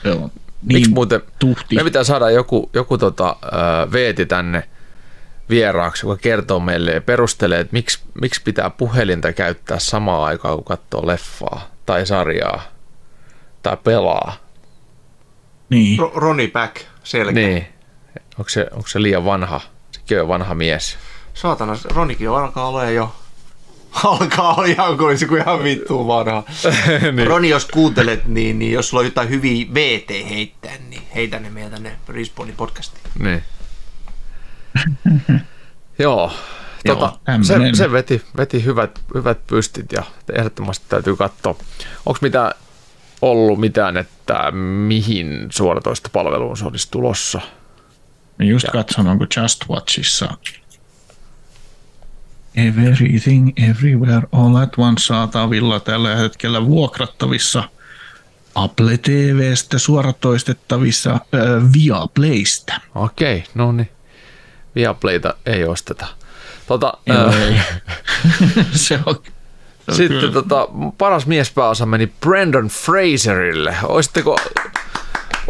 [0.02, 0.30] Se on
[0.62, 1.76] niin Miksi muuten, tuhti.
[1.76, 4.68] me pitää saada joku, joku tota, äh, veeti tänne
[5.50, 10.64] vieraaksi, joka kertoo meille ja perustelee, että miksi, miksi pitää puhelinta käyttää samaan aikaan, kun
[10.64, 12.62] katsoo leffaa tai sarjaa
[13.62, 14.36] tai pelaa.
[15.70, 15.98] Niin.
[15.98, 17.32] Ro- Ronnie Back, selkeä.
[17.46, 17.66] Niin.
[18.38, 19.60] Onko se, onko se liian vanha?
[19.92, 20.98] Sekin on vanha mies.
[21.36, 23.14] Saatana, Ronikin alkaa olla jo
[24.04, 26.42] alkaa olla ihan kuin ihan vittu vanha.
[27.12, 27.26] niin.
[27.26, 31.50] Roni, jos kuuntelet, niin, niin jos sulla on jotain hyviä VT heittää, niin heitä ne
[31.50, 33.04] meiltä ne Respawnin podcastiin.
[33.18, 33.42] Niin.
[35.98, 36.32] Joo.
[36.86, 37.12] Tota,
[37.42, 37.76] se, tämmönen.
[37.76, 41.54] se veti, veti hyvät, hyvät pystit ja ehdottomasti täytyy katsoa.
[42.06, 42.54] Onko mitä
[43.22, 44.50] ollut mitään, että
[44.86, 47.40] mihin suoratoistopalveluun se olisi tulossa?
[48.38, 50.28] Just katson, onko Just Watchissa
[52.56, 57.64] Everything Everywhere All at Once saatavilla tällä hetkellä vuokrattavissa
[58.54, 61.20] Apple TVstä suoratoistettavissa äh,
[61.72, 62.80] Viaplaystä.
[62.94, 63.90] Okei, no niin.
[64.74, 66.06] Viaplayta ei osteta.
[66.66, 67.60] Tota, Joo, ää, ei.
[68.72, 69.16] se on,
[69.92, 73.76] Sitten tota, paras miespääosa meni Brandon Fraserille.
[73.82, 74.36] Oisitteko,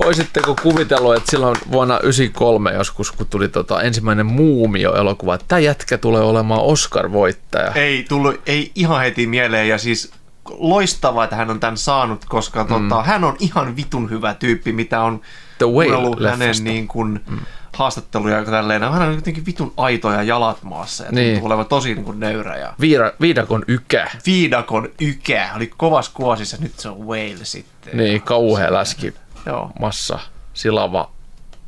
[0.04, 5.98] oisitteko kuvitellut, että silloin vuonna 1993 joskus, kun tuli tota ensimmäinen Muumio-elokuva, että tämä jätkä
[5.98, 7.72] tulee olemaan Oscar-voittaja.
[7.74, 10.12] Ei tullut, ei ihan heti mieleen ja siis
[10.50, 12.68] loistavaa, että hän on tämän saanut, koska mm.
[12.68, 15.20] tota, hän on ihan vitun hyvä tyyppi, mitä on
[15.58, 17.38] The kuunnellut hänen niin kuin, mm.
[17.72, 18.82] haastatteluja ja tälleen.
[18.82, 21.32] Hän on jotenkin vitun aito ja jalat maassa ja Niin.
[21.32, 22.56] tuntuu olevan tosi niin kuin nöyrä.
[22.56, 24.10] Ja Viida, viidakon ykä.
[24.26, 27.96] Viidakon ykä oli kovas kuosissa, nyt se on Whale sitten.
[27.96, 29.14] Niin, kauhea läski
[29.46, 29.70] Joo.
[29.80, 30.18] massa,
[30.54, 31.10] silava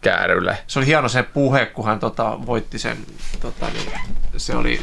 [0.00, 0.58] kääryle.
[0.66, 2.98] Se oli hieno se puhe, kun hän tota, voitti sen,
[3.40, 3.92] tota, niin,
[4.36, 4.80] se oli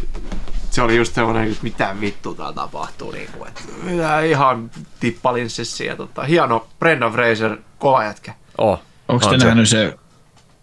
[0.76, 3.12] se oli just semmoinen, että mitä vittu täällä tapahtuu.
[3.12, 5.84] Niin kuin, että mitä ihan tippalinssissa.
[5.84, 8.34] Ja tota, hieno Brendan Fraser, kova jätkä.
[8.58, 9.46] Oh, Onko on te se.
[9.46, 9.98] nähnyt se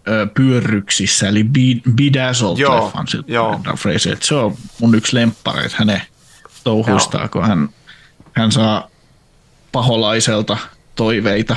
[0.09, 3.51] ö, pyörryksissä, eli Be- Bedazzled Joo, leffan siltä joo.
[3.51, 4.17] Brendan Fraser.
[4.21, 6.03] Se on mun yksi lemppareita hänen
[6.65, 7.69] touhuistaan, kun hän,
[8.33, 8.89] hän saa
[9.73, 10.57] paholaiselta
[10.95, 11.57] toiveita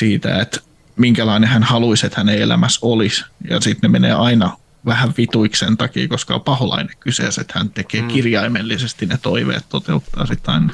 [0.00, 0.60] siitä, että
[0.96, 3.24] minkälainen hän haluaisi, että hänen elämässä olisi.
[3.50, 7.70] Ja sitten ne menee aina vähän vituiksi sen takia, koska on paholainen kyseessä, että hän
[7.70, 8.08] tekee mm.
[8.08, 10.72] kirjaimellisesti ne toiveet, toteuttaa sitä aina.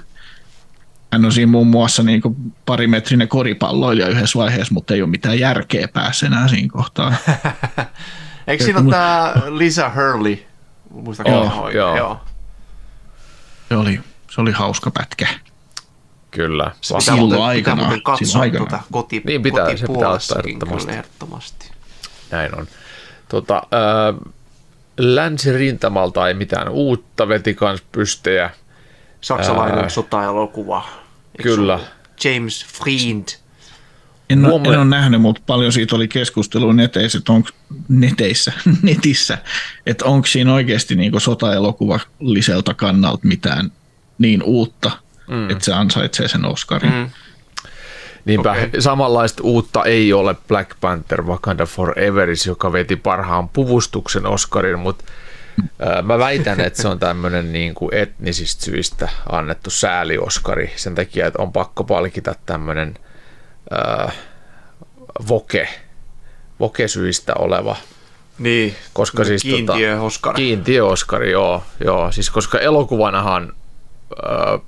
[1.12, 5.38] Hän on siinä muun muassa niin kuin parimetrinen koripalloilija yhdessä vaiheessa, mutta ei ole mitään
[5.38, 7.14] järkeä päässä enää siinä kohtaa.
[8.46, 10.38] Eikö siinä ole tää Lisa Hurley?
[10.90, 11.32] Muistatko?
[11.32, 11.96] Joo, joo.
[11.96, 12.20] joo.
[13.68, 15.28] Se oli, se oli hauska pätkä.
[16.36, 16.64] Kyllä.
[16.64, 18.68] Pitää Silloin muuten, pitää aikanaan, muuten katsoa aikanaan.
[18.68, 20.92] tuota koti, Niin pitää, se pitää ottaa ehdottomasti.
[20.92, 21.70] ehdottomasti.
[22.30, 22.66] Näin on.
[23.28, 24.14] Tota, ää,
[24.98, 28.50] länsirintamalta ei mitään uutta, veti kans pystejä.
[29.20, 29.88] Saksalainen Ää.
[29.88, 30.88] sota-elokuva.
[31.42, 31.80] Kyllä.
[32.18, 32.34] se?
[32.34, 33.24] James Friend.
[34.30, 37.48] En, ole, en ole nähnyt, mutta paljon siitä oli keskustelua neteissä, että onko
[37.88, 38.52] neteissä,
[38.82, 39.38] netissä,
[39.86, 43.72] että onko siinä oikeasti niin sotaelokuvalliselta kannalta mitään
[44.18, 44.90] niin uutta,
[45.26, 45.50] mm.
[45.50, 46.92] että se ansaitsee sen Oscarin.
[46.92, 47.10] Mm.
[48.24, 48.70] Niinpä okay.
[48.78, 55.04] samanlaista uutta ei ole Black Panther Wakanda Foreveris, joka veti parhaan puvustuksen Oscarin, mutta
[56.02, 61.42] mä väitän, että se on tämmöinen niin kuin etnisistä syistä annettu sääli-Oskari sen takia, että
[61.42, 62.94] on pakko palkita tämmöinen
[63.70, 64.12] ää,
[65.28, 65.68] voke,
[66.60, 67.76] voke-syistä oleva
[68.38, 70.34] Niin, koska siis kiintiö tota, Oscar.
[70.34, 72.12] Kiintiö Oscar, joo, joo.
[72.12, 73.65] Siis koska elokuvanahan äh,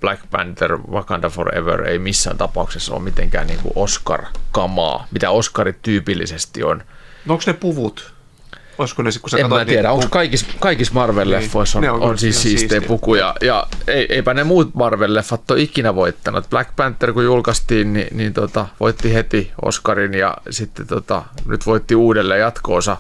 [0.01, 6.63] Black Panther, Wakanda Forever ei missään tapauksessa ole mitenkään niin kuin Oscar-kamaa, mitä Oscarit tyypillisesti
[6.63, 6.83] on.
[7.27, 8.13] No onko ne puvut?
[8.79, 12.11] Olisiko ne, kun sä En mä tiedä, onko kaikissa, kaikissa Marvel-leffoissa on, Ne on on,
[12.11, 12.89] on siis siistejä siistejä.
[12.89, 13.35] pukuja.
[13.41, 16.51] Ja ei, eipä ne muut Marvel-leffat ole ikinä voittanut.
[16.51, 21.95] Black Panther kun julkaistiin, niin, niin tota, voitti heti Oscarin ja sitten tota, nyt voitti
[21.95, 22.97] uudelleen jatkoosa.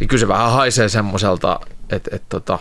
[0.00, 1.60] Niin kyllä se vähän haisee semmoiselta,
[1.90, 2.58] että et, tota,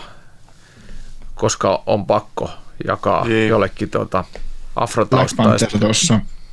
[1.36, 2.50] koska on pakko
[2.88, 3.50] jakaa Niin.
[3.50, 4.46] jollekin tota, Black
[4.76, 5.80] afrotaustaista.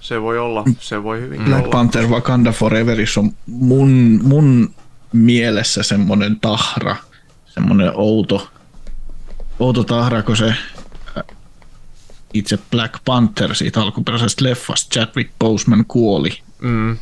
[0.01, 1.71] Se voi olla, se voi hyvin Black olla.
[1.73, 4.75] Panther Wakanda Foreverissa on mun, mun
[5.13, 6.97] mielessä semmoinen tahra,
[7.47, 8.49] semmoinen outo,
[9.59, 10.57] outo tahra, kun se äh,
[12.35, 16.31] itse Black Panther siitä alkuperäisestä leffasta, Chadwick Boseman kuoli.
[16.63, 16.97] Mm,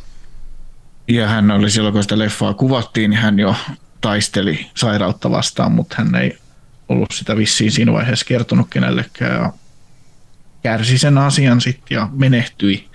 [1.07, 3.55] Ja hän oli silloin, kun sitä leffaa kuvattiin, niin hän jo
[4.01, 6.37] taisteli sairautta vastaan, mutta hän ei
[6.89, 9.41] ollut sitä vissiin siinä vaiheessa kertonut kenellekään.
[9.41, 9.53] Ja
[10.63, 12.87] kärsi sen asian sitten ja menehtyi.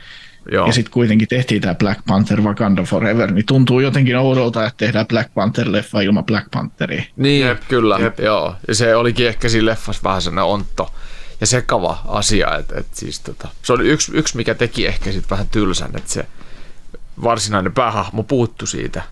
[0.52, 0.66] joo.
[0.66, 5.06] Ja sitten kuitenkin tehtiin tämä Black Panther Wakanda Forever, niin tuntuu jotenkin oudolta, että tehdään
[5.06, 7.02] Black Panther-leffa ilman Black Pantheria.
[7.16, 8.20] Niin, Jep, kyllä, jep.
[8.20, 8.56] joo.
[8.68, 10.94] Ja se olikin ehkä siinä leffassa vähän sellainen ontto
[11.40, 15.30] ja sekava asia, että et siis tota, se oli yksi, yksi, mikä teki ehkä sitten
[15.30, 16.26] vähän tylsän, että se
[17.22, 19.02] varsinainen päähahmo puuttu siitä.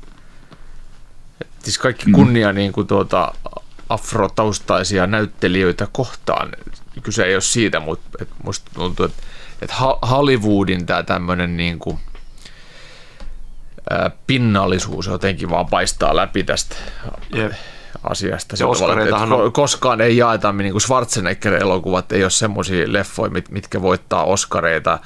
[1.41, 3.33] Et siis kaikki kunnia niin kuin tuota,
[3.89, 6.53] afrotaustaisia näyttelijöitä kohtaan.
[7.03, 9.23] Kyse ei ole siitä, mutta et musta tuntuu, että
[9.63, 9.71] et
[10.11, 11.99] Hollywoodin tämä tämmöinen niin kuin,
[13.91, 16.77] ää, pinnallisuus jotenkin vaan paistaa läpi tästä
[17.35, 17.53] Jep.
[18.03, 18.57] asiasta.
[18.59, 19.53] Ja Oscareitahan on...
[19.53, 24.99] Koskaan ei jaeta, niin kuin Schwarzenegger-elokuvat ei ole semmoisia leffoja, mit- mitkä voittaa Oscareita.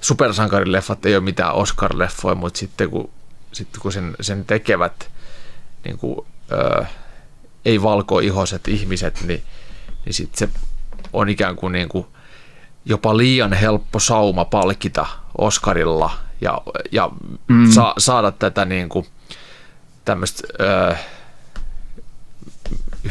[0.00, 3.10] Supersankarileffat ei ole mitään Oscar-leffoja, mutta sitten kun,
[3.52, 5.10] sitten kun sen, sen tekevät
[5.84, 6.84] niin kuin, ö,
[7.64, 9.42] ei valkoihoiset ihmiset, niin,
[10.04, 10.54] niin sitten se
[11.12, 12.06] on ikään kuin, niin kuin
[12.84, 15.06] jopa liian helppo sauma palkita
[15.38, 16.10] Oscarilla
[16.40, 16.62] ja,
[16.92, 17.10] ja
[17.48, 17.70] mm.
[17.70, 19.06] sa, saada tätä niin kuin,
[20.04, 20.96] tämmöistä ö,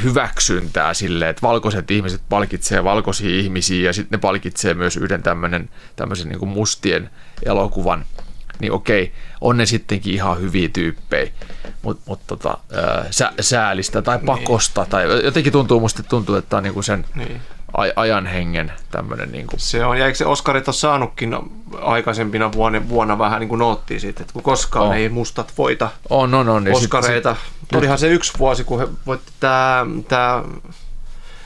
[0.04, 5.70] hyväksyntää sille, että valkoiset ihmiset palkitsee valkoisia ihmisiä ja sitten ne palkitsee myös yhden tämmöinen,
[5.96, 7.10] tämmöisen niin kuin mustien
[7.46, 8.06] elokuvan,
[8.60, 11.32] niin okei, on ne sittenkin ihan hyviä tyyppejä,
[11.82, 12.58] mutta mut tota,
[13.12, 17.06] sä, säälistä tai pakosta, tai jotenkin tuntuu musta, tuntuu, että tämä on niin kuin sen
[17.16, 17.42] Niin.
[17.78, 21.36] aj- ajan hengen tämmöinen niin kuin, Se on, ja eikö se Oscarit ole saanutkin
[21.82, 24.96] aikaisempina vuonna, vuonna vähän niin kuin noottia siitä, että kun koskaan On.
[24.96, 26.66] ei mustat voita on, on, on.
[26.68, 27.36] ja sit- Oskareita.
[27.76, 29.86] Olihan se yksi vuosi, kun he voitti tää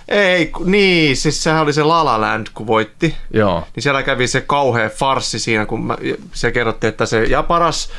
[0.07, 3.15] ei, niin, siis sehän oli se La La Land, kun voitti.
[3.33, 5.97] Joo, Niin siellä kävi se kauhea farssi siinä, kun mä,
[6.33, 7.89] se kerrottiin, että se, ja paras,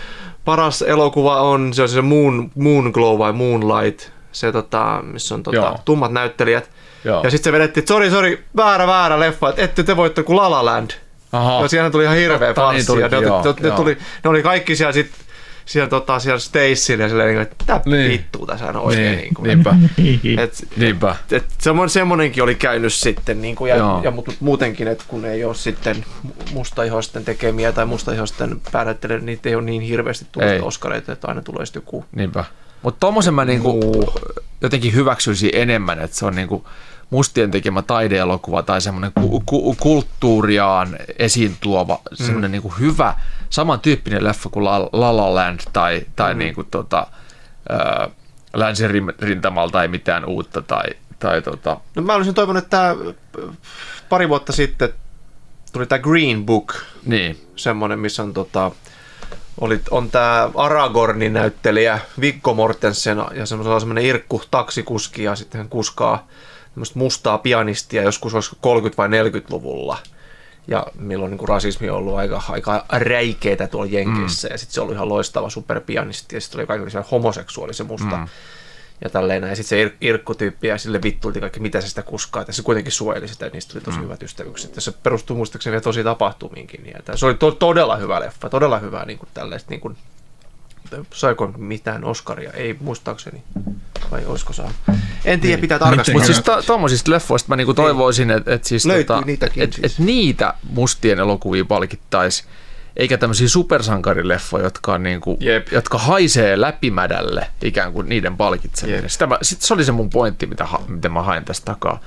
[0.45, 5.43] paras elokuva on, se on se Moon, Moon Glow vai Moonlight, se tota, missä on
[5.43, 5.79] tota, Joo.
[5.85, 6.71] tummat näyttelijät.
[7.05, 7.23] Joo.
[7.25, 10.37] Ja sitten se vedettiin, että sori, sori, väärä, väärä leffa, että ette te voitte kuin
[10.37, 10.91] La La Land.
[11.33, 11.63] Aha.
[11.63, 13.77] Ja siellä tuli ihan hirveä Totta, niin ja ne, joo, ne, joo.
[13.77, 15.11] tuli, ne oli kaikki siellä sit,
[15.67, 17.99] siellä, tota, siellä Stacyllä ja silleen, että mitä Niin.
[17.99, 18.11] niin.
[18.11, 19.05] vittua tässä on oikein.
[19.11, 19.75] niin, Niin, kuin, niinpä,
[20.43, 21.17] et, niinpä.
[21.33, 24.01] et semmoinen, semmoinenkin oli käynyt sitten, niin kuin, ja, Joo.
[24.03, 26.05] ja mut, muutenkin, että kun ei ole sitten
[26.53, 30.61] mustaihoisten tekemiä tai mustaihoisten päänäyttelijöitä, niitä ei ole niin hirveästi tullut Ei.
[30.61, 32.05] Oskareita, että aina tulee sitten joku.
[32.17, 32.45] Niinpä.
[32.83, 33.81] Mutta tommosen mä niinku
[34.61, 36.67] jotenkin hyväksyisin enemmän, että se on niinku
[37.11, 43.15] mustien tekemä taideelokuva tai semmoinen ku, ku, kulttuuriaan esiin tuova, semmoinen niinku hyvä,
[43.55, 46.39] samantyyppinen leffa kuin La La, La Land tai, tai mm.
[46.39, 47.07] niinku tota,
[47.69, 48.09] ää,
[48.55, 50.85] länsirintamalta ei mitään uutta tai,
[51.19, 52.97] tai tota, No mä olisin toivonut, että
[54.09, 54.89] pari vuotta sitten
[55.73, 56.75] tuli tämä Green Book,
[57.07, 58.71] niin, semmoinen, missä on tota,
[59.61, 65.69] oli, on tämä Aragornin näyttelijä Viggo Mortensen ja semmoisella semmoinen Irkku taksikuski ja sitten hän
[65.69, 66.29] kuskaa
[66.75, 69.99] tämmöistä mustaa pianistia joskus olisiko 30- vai 40-luvulla.
[70.67, 74.49] Ja milloin niin kuin rasismi on ollut aika, aika räikeetä tuolla Jenkeissä.
[74.49, 74.53] Mm.
[74.53, 78.17] Ja sitten se oli ihan loistava superpianisti ja sitten oli kaikki homoseksuaali se musta.
[78.17, 78.29] Mm.
[79.05, 79.51] Ja tälleen näin.
[79.51, 82.45] Ja sitten se Ir- Irkku-tyyppi ja sille vittuilti kaikki, mitä se sitä kuskaa.
[82.47, 84.05] Ja se kuitenkin suojeli sitä ja niistä tuli tosi mm.
[84.05, 84.77] hyvät ystävykset.
[84.77, 86.93] Ja se perustuu muistaakseni vielä tosi tapahtumiinkin.
[86.99, 88.51] Että se oli to- todella hyvä leffa.
[88.51, 89.97] Todella hyvä niin kuin tällaista niin kuin,
[91.15, 92.51] saiko mitään Oscaria?
[92.53, 93.43] Ei muistaakseni.
[94.11, 94.77] Vai olisiko saanut?
[95.25, 96.13] En tiedä, pitää tarkastaa.
[96.13, 99.93] Mutta siis to, tommosista leffoista mä niinku toivoisin, että et siis tota, niitäkin et, siis.
[99.93, 102.45] et niitä mustien elokuvia palkittaisi,
[102.97, 105.73] eikä tämmöisiä supersankarileffoja, jotka, on niinku, Jep.
[105.73, 109.03] jotka haisee läpimädälle ikään kuin niiden palkitseminen.
[109.03, 109.11] Jep.
[109.11, 112.01] Sitä mä, sit se oli se mun pointti, mitä, ha- mitä mä haen tästä takaa.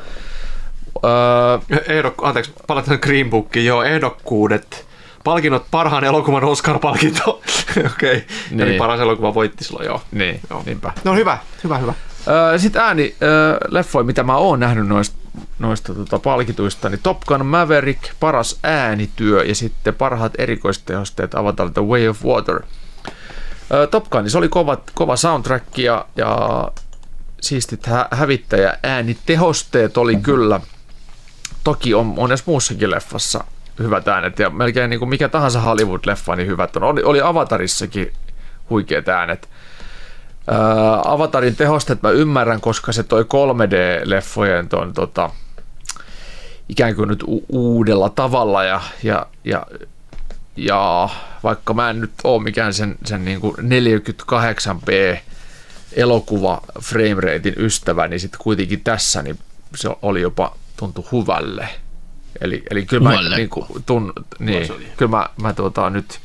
[1.06, 3.66] Öö, Ehdok, anteeksi, palataan Green Bookiin.
[3.66, 4.87] Joo, ehdokkuudet.
[5.28, 7.30] Palkinnot parhaan elokuvan Oscar-palkinto.
[7.78, 7.86] Okei.
[7.86, 8.22] Okay.
[8.52, 8.62] Niin.
[8.62, 10.02] Eli paras elokuva voitti silloin, joo.
[10.12, 10.64] niin, Joo.
[10.66, 10.94] niinpä.
[11.04, 11.94] No hyvä, hyvä, hyvä.
[12.28, 15.16] Öö, Sitten ääni öö, leffoja, mitä mä oon nähnyt noista
[15.60, 21.82] noista tota, palkituista, niin Top Gun Maverick, paras äänityö ja sitten parhaat erikoistehosteet Avatar The
[21.82, 22.62] Way of Water.
[23.74, 26.38] Ö, Top Gun, niin se oli kova, kova soundtrack ja, ja
[27.42, 30.60] siistit hä- hävittäjä äänitehosteet oli kyllä.
[31.64, 33.44] Toki on monessa muussakin leffassa
[33.80, 36.84] hyvät äänet ja melkein niin kuin mikä tahansa Hollywood-leffa, niin hyvät on.
[36.84, 38.14] Oli, oli Avatarissakin
[38.70, 39.50] huikeat äänet.
[40.48, 45.30] Ää, Avatarin tehosteet mä ymmärrän, koska se toi 3D-leffojen ton, tota,
[46.70, 49.66] ikään kuin nyt u- uudella tavalla ja, ja, ja,
[50.56, 51.10] ja
[51.44, 55.18] vaikka mä en nyt ole mikään sen, sen niin kuin 48p
[55.94, 59.40] elokuva frameratein ystävä, niin sitten kuitenkin tässä niin
[59.76, 61.70] se oli jopa tuntu hyvälle.
[62.42, 66.20] Eli, eli kyllä mä, niin kuin, tun, niin, kyllä mä, mä tuota, nyt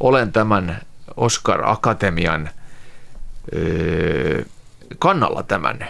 [0.00, 0.80] olen tämän
[1.16, 2.50] Oscar Akatemian
[3.54, 4.42] öö,
[4.98, 5.88] kannalla tämän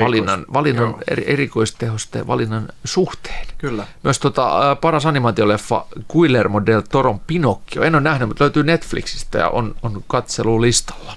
[0.00, 1.00] valinnan, valinnan joo.
[1.10, 3.46] eri, erikoistehosteen valinnan suhteen.
[3.58, 3.86] Kyllä.
[4.02, 7.82] Myös tota, paras animaatioleffa Guillermo del Toron Pinocchio.
[7.82, 11.16] En ole nähnyt, mutta löytyy Netflixistä ja on, on katselulistalla.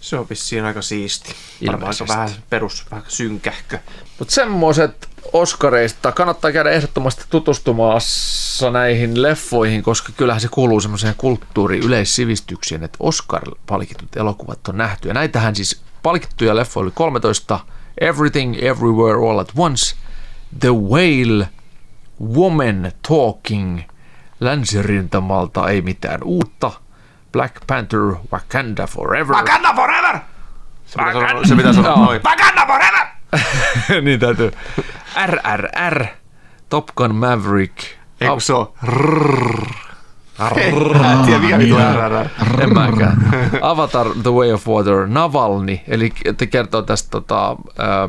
[0.00, 1.34] Se on vissiin aika siisti.
[1.66, 3.78] Varmaan aika vähän perus, vähän synkähkö.
[4.18, 12.84] Mutta semmoiset Oscareista kannattaa käydä ehdottomasti tutustumassa näihin leffoihin, koska kyllähän se kuuluu semmoiseen kulttuuri-yleissivistykseen,
[12.84, 15.08] että Oscar-palkitut elokuvat on nähty.
[15.08, 17.60] Ja näitähän siis palkittuja leffoja oli 13.
[18.00, 19.96] Everything, Everywhere, All at Once,
[20.60, 21.48] The Whale,
[22.34, 23.80] Woman Talking,
[24.40, 26.72] Länsirintamalta ei mitään uutta,
[27.32, 28.00] Black Panther,
[28.32, 29.36] Wakanda Forever.
[29.36, 30.18] Wakanda forever!
[30.86, 32.04] Se pitää sanoa, se pitää sanoa Joo.
[32.04, 32.20] noin.
[32.24, 33.19] Wakanda forever!
[34.04, 34.50] niin täytyy.
[35.26, 36.06] RRR,
[36.68, 37.76] Top Gun Maverick.
[38.20, 39.66] Ei kun se on rrrr.
[40.58, 40.74] En
[41.26, 41.48] tiedä
[42.08, 42.28] RRR.
[42.62, 43.30] En mäkään.
[43.62, 48.08] Avatar The Way of Water, Navalny, eli te kertoo tästä tota, ää,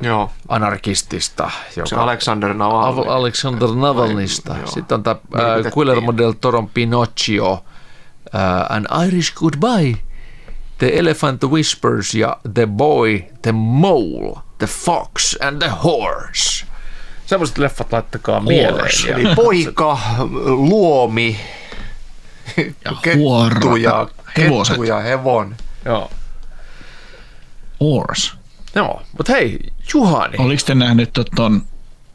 [0.00, 3.02] Joo, venäläisanarkistista, se joka Alexander Navalny.
[3.02, 4.56] Al- Alexander Navalnysta.
[4.56, 4.66] Joo.
[4.66, 7.64] Sitten on tämä Mielipiteet Guillermo del Toron Pinocchio,
[8.32, 9.96] ää, An Irish Goodbye,
[10.78, 16.66] The Elephant Whispers ja The Boy, The Mole, The Fox and the Horse.
[17.26, 18.90] Semmoiset leffat laittakaa mieleen.
[19.08, 19.98] Ja, Eli poika,
[20.44, 21.40] luomi,
[22.84, 24.72] Ja kettu ja, Hevoset.
[24.74, 25.54] kettu ja hevon.
[25.84, 26.10] joo.
[27.80, 28.32] Horse.
[28.74, 29.58] Joo, mutta hei,
[29.94, 30.34] Juhani.
[30.38, 31.62] Oliko te nähnyt ton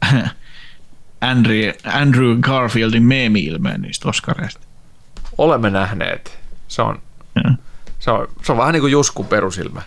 [1.20, 4.60] Andrew, Andrew Garfieldin meemi-ilmeen niistä Oscareista?
[5.38, 6.38] Olemme nähneet.
[6.68, 7.02] Se on,
[7.34, 7.50] Ja.
[8.00, 9.82] Se on, se on vähän niin kuin Jusku perusilmä.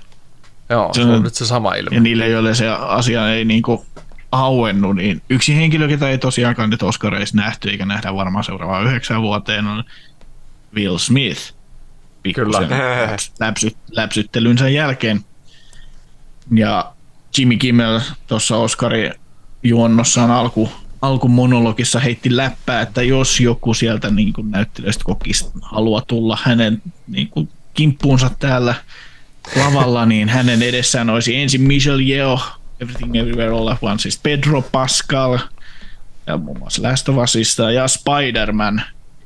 [0.70, 1.96] Joo, se, Se on on- nyt se sama ilme.
[1.96, 3.86] Ja niille, joille se asia ei niinku
[4.32, 9.22] auennu, niin yksi henkilö, ketä ei tosiaankaan nyt Oscareissa nähty, eikä nähdä varmaan seuraavaan yhdeksän
[9.22, 9.84] vuoteen, on
[10.76, 11.54] Will Smith.
[12.24, 13.08] Pikkusen Kyllä.
[13.08, 15.22] läps- läpsy, läpsyttelynsä jälkeen.
[16.56, 16.94] Ja
[17.38, 19.12] Jimmy Kimmel tuossa Oscari
[19.64, 20.70] juonnossaan alku,
[21.02, 27.28] alkumonologissa heitti läppää, että jos joku sieltä niin kuin näyttelijöistä kokisi halua tulla hänen niin
[27.30, 28.76] kuin kimppuunsa täällä
[29.56, 32.44] lavalla, niin hänen edessään olisi ensin Michelle Yeoh,
[32.80, 35.40] Everything Everywhere All at Once, siis Pedro Pascal,
[36.28, 38.82] ja muun muassa Last of Usista, ja Spider-Man.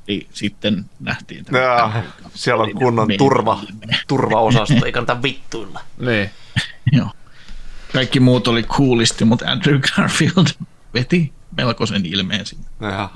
[0.08, 2.04] Eli sitten nähtiin tämä Ja,
[2.34, 3.60] siellä on kunnon turva,
[4.08, 5.80] turvaosasto, ei kannata vittuilla.
[5.98, 6.30] Niin.
[6.98, 7.10] Joo.
[7.94, 10.48] Kaikki muut oli coolisti, mutta Andrew Garfield
[10.94, 12.66] veti melkoisen ilmeen sinne.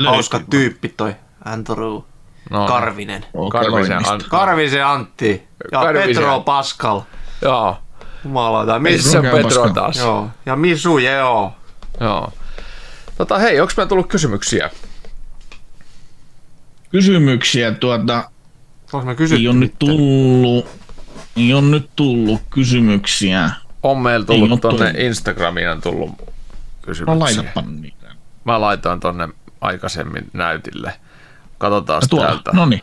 [0.05, 2.01] Hauska tyyppi toi Andrew
[2.49, 3.25] No, Karvinen.
[3.51, 4.11] Karvisen Keloimista.
[4.13, 4.29] Antti.
[4.29, 6.07] Karvisen Antti ja Karvisen.
[6.23, 7.01] Petro Pascal.
[7.41, 7.77] Joo.
[8.23, 8.79] Jumalauta.
[8.79, 9.97] Missä on Petro taas?
[9.97, 10.29] joo.
[10.45, 11.53] Ja Misu, joo.
[11.99, 12.33] Joo.
[13.17, 14.69] Tota, hei, onko meillä tullut kysymyksiä?
[16.89, 18.29] Kysymyksiä tuota,
[18.93, 19.41] Onko me kysytty?
[19.41, 20.65] ei ole nyt tullut,
[21.37, 23.49] ei ole nyt tullut kysymyksiä.
[23.83, 24.99] On meillä Ei tullut tonne tullut.
[25.05, 26.25] Instagramiin on tullut No
[26.81, 27.19] kysymyksiä.
[27.19, 28.07] laitapa niitä.
[28.43, 29.29] Mä laitoin tonne
[29.61, 30.93] aikaisemmin näytille.
[31.61, 32.51] Katsotaan Tuolla, täältä.
[32.53, 32.81] no niin.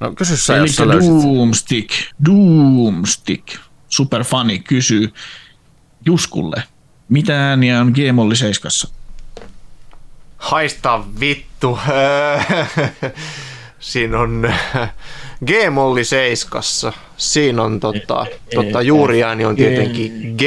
[0.00, 1.10] No kysy sä, Eli jos sä löysit.
[1.10, 1.90] Doomstick,
[2.26, 3.48] Doomstick,
[3.88, 5.12] superfani kysyy
[6.06, 6.62] Juskulle,
[7.08, 8.70] mitä ääniä on Gmolli 7?
[10.36, 11.78] Haista vittu.
[13.80, 14.52] Siinä on
[15.46, 16.92] G-molli seiskassa.
[17.16, 20.42] Siinä on tota, tota juuriääni on tietenkin G.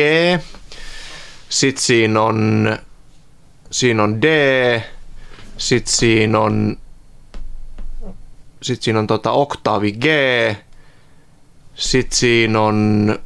[1.49, 2.77] Sitten siinä on,
[3.71, 4.25] siinä on D.
[5.57, 6.77] Sitten siinä on,
[8.61, 10.05] sitten siinä on tota oktaavi G.
[11.75, 13.19] Sitten siinä on,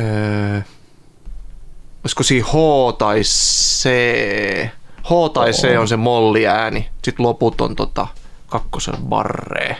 [0.00, 0.60] öö,
[2.04, 2.52] olisiko siinä H
[2.98, 3.88] tai C?
[5.02, 6.88] H tai C on se molliääni.
[7.04, 8.06] Sitten loput on tota
[8.46, 9.76] kakkosen barree.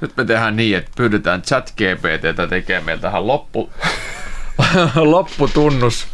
[0.00, 3.70] Nyt me tehdään niin, että pyydetään chat GPTtä tekemään meiltä tähän loppu,
[4.94, 6.06] lopputunnus.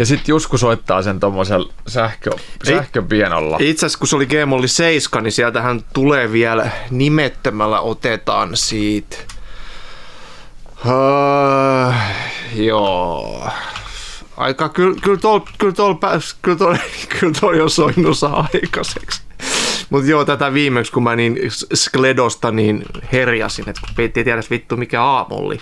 [0.00, 2.30] Ja sitten Jusku soittaa sen tuommoisella sähkö,
[2.64, 3.56] sähköpienolla.
[3.60, 9.16] Itse asiassa kun se oli Game oli 7, niin sieltähän tulee vielä nimettömällä otetaan siitä.
[10.84, 11.94] Uh,
[12.54, 13.48] joo.
[14.36, 15.94] Aika, kyllä, kyllä tuolla kyllä tol,
[16.42, 16.76] kyllä tol,
[17.20, 19.22] kyllä tol soinut saa aikaiseksi.
[19.90, 21.38] Mutta joo, tätä viimeksi, kun mä niin
[21.74, 25.60] Skledosta niin herjasin, että kun ei tiedä vittu mikä aamolli,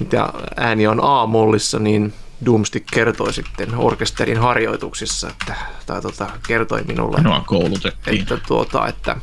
[0.00, 2.12] mitä ääni on aamollissa, niin
[2.46, 5.54] Doomstick kertoi sitten orkesterin harjoituksissa, että,
[5.86, 8.20] tai tota, kertoi minulle, Minua koulutettiin.
[8.20, 9.16] että, tuota, että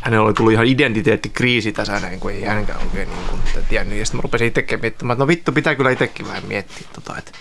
[0.00, 3.98] hänellä oli tullut ihan identiteettikriisi tässä näin, kun ei hänenkään oikein niin kuin, tiennyt.
[3.98, 7.18] Ja sitten mä rupesin itsekin miettimään, että no vittu, pitää kyllä itsekin vähän miettiä, tota,
[7.18, 7.32] että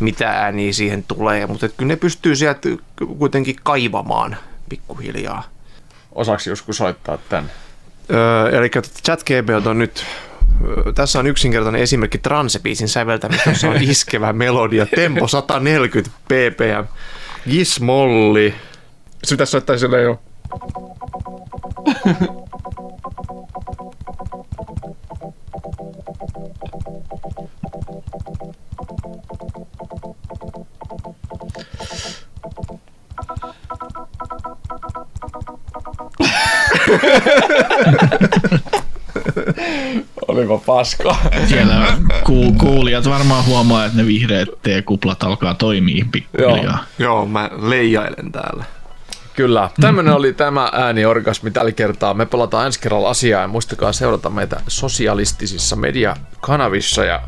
[0.00, 1.46] mitä ääniä siihen tulee.
[1.46, 2.68] Mutta että kyllä ne pystyy sieltä
[3.18, 4.36] kuitenkin kaivamaan
[4.68, 5.42] pikkuhiljaa.
[6.12, 7.50] Osaksi Jusku soittaa tämän?
[8.10, 8.70] Öö, eli
[9.04, 10.06] ChatGPT on nyt
[10.94, 16.84] tässä on yksinkertainen esimerkki transebiisin säveltämistä, jossa on iskevä melodia, tempo 140 ppm,
[17.50, 18.54] gismolli.
[19.24, 20.20] Se pitäisi soittaa silleen jo.
[40.38, 41.16] Olipa paska.
[41.48, 41.86] Siellä
[42.24, 46.84] ku- kuulijat varmaan huomaa, että ne vihreät T-kuplat alkaa toimia pikkuhiljaa.
[46.98, 48.64] Joo, mä leijailen täällä.
[49.34, 49.70] Kyllä.
[49.80, 52.14] Tämmöinen oli tämä ääniorgasmi tällä kertaa.
[52.14, 57.20] Me palataan ensi kerralla asiaan ja muistakaa seurata meitä sosialistisissa mediakanavissa ja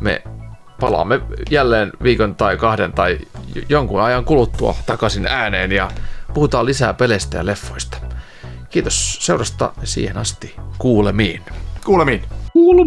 [0.00, 0.22] me
[0.80, 1.20] palaamme
[1.50, 3.18] jälleen viikon tai kahden tai
[3.68, 5.90] jonkun ajan kuluttua takaisin ääneen ja
[6.34, 7.96] puhutaan lisää peleistä ja leffoista.
[8.70, 10.56] Kiitos seurasta siihen asti.
[10.78, 11.42] Kuulemiin.
[11.84, 12.22] Kuulemiin.
[12.54, 12.84] 이了.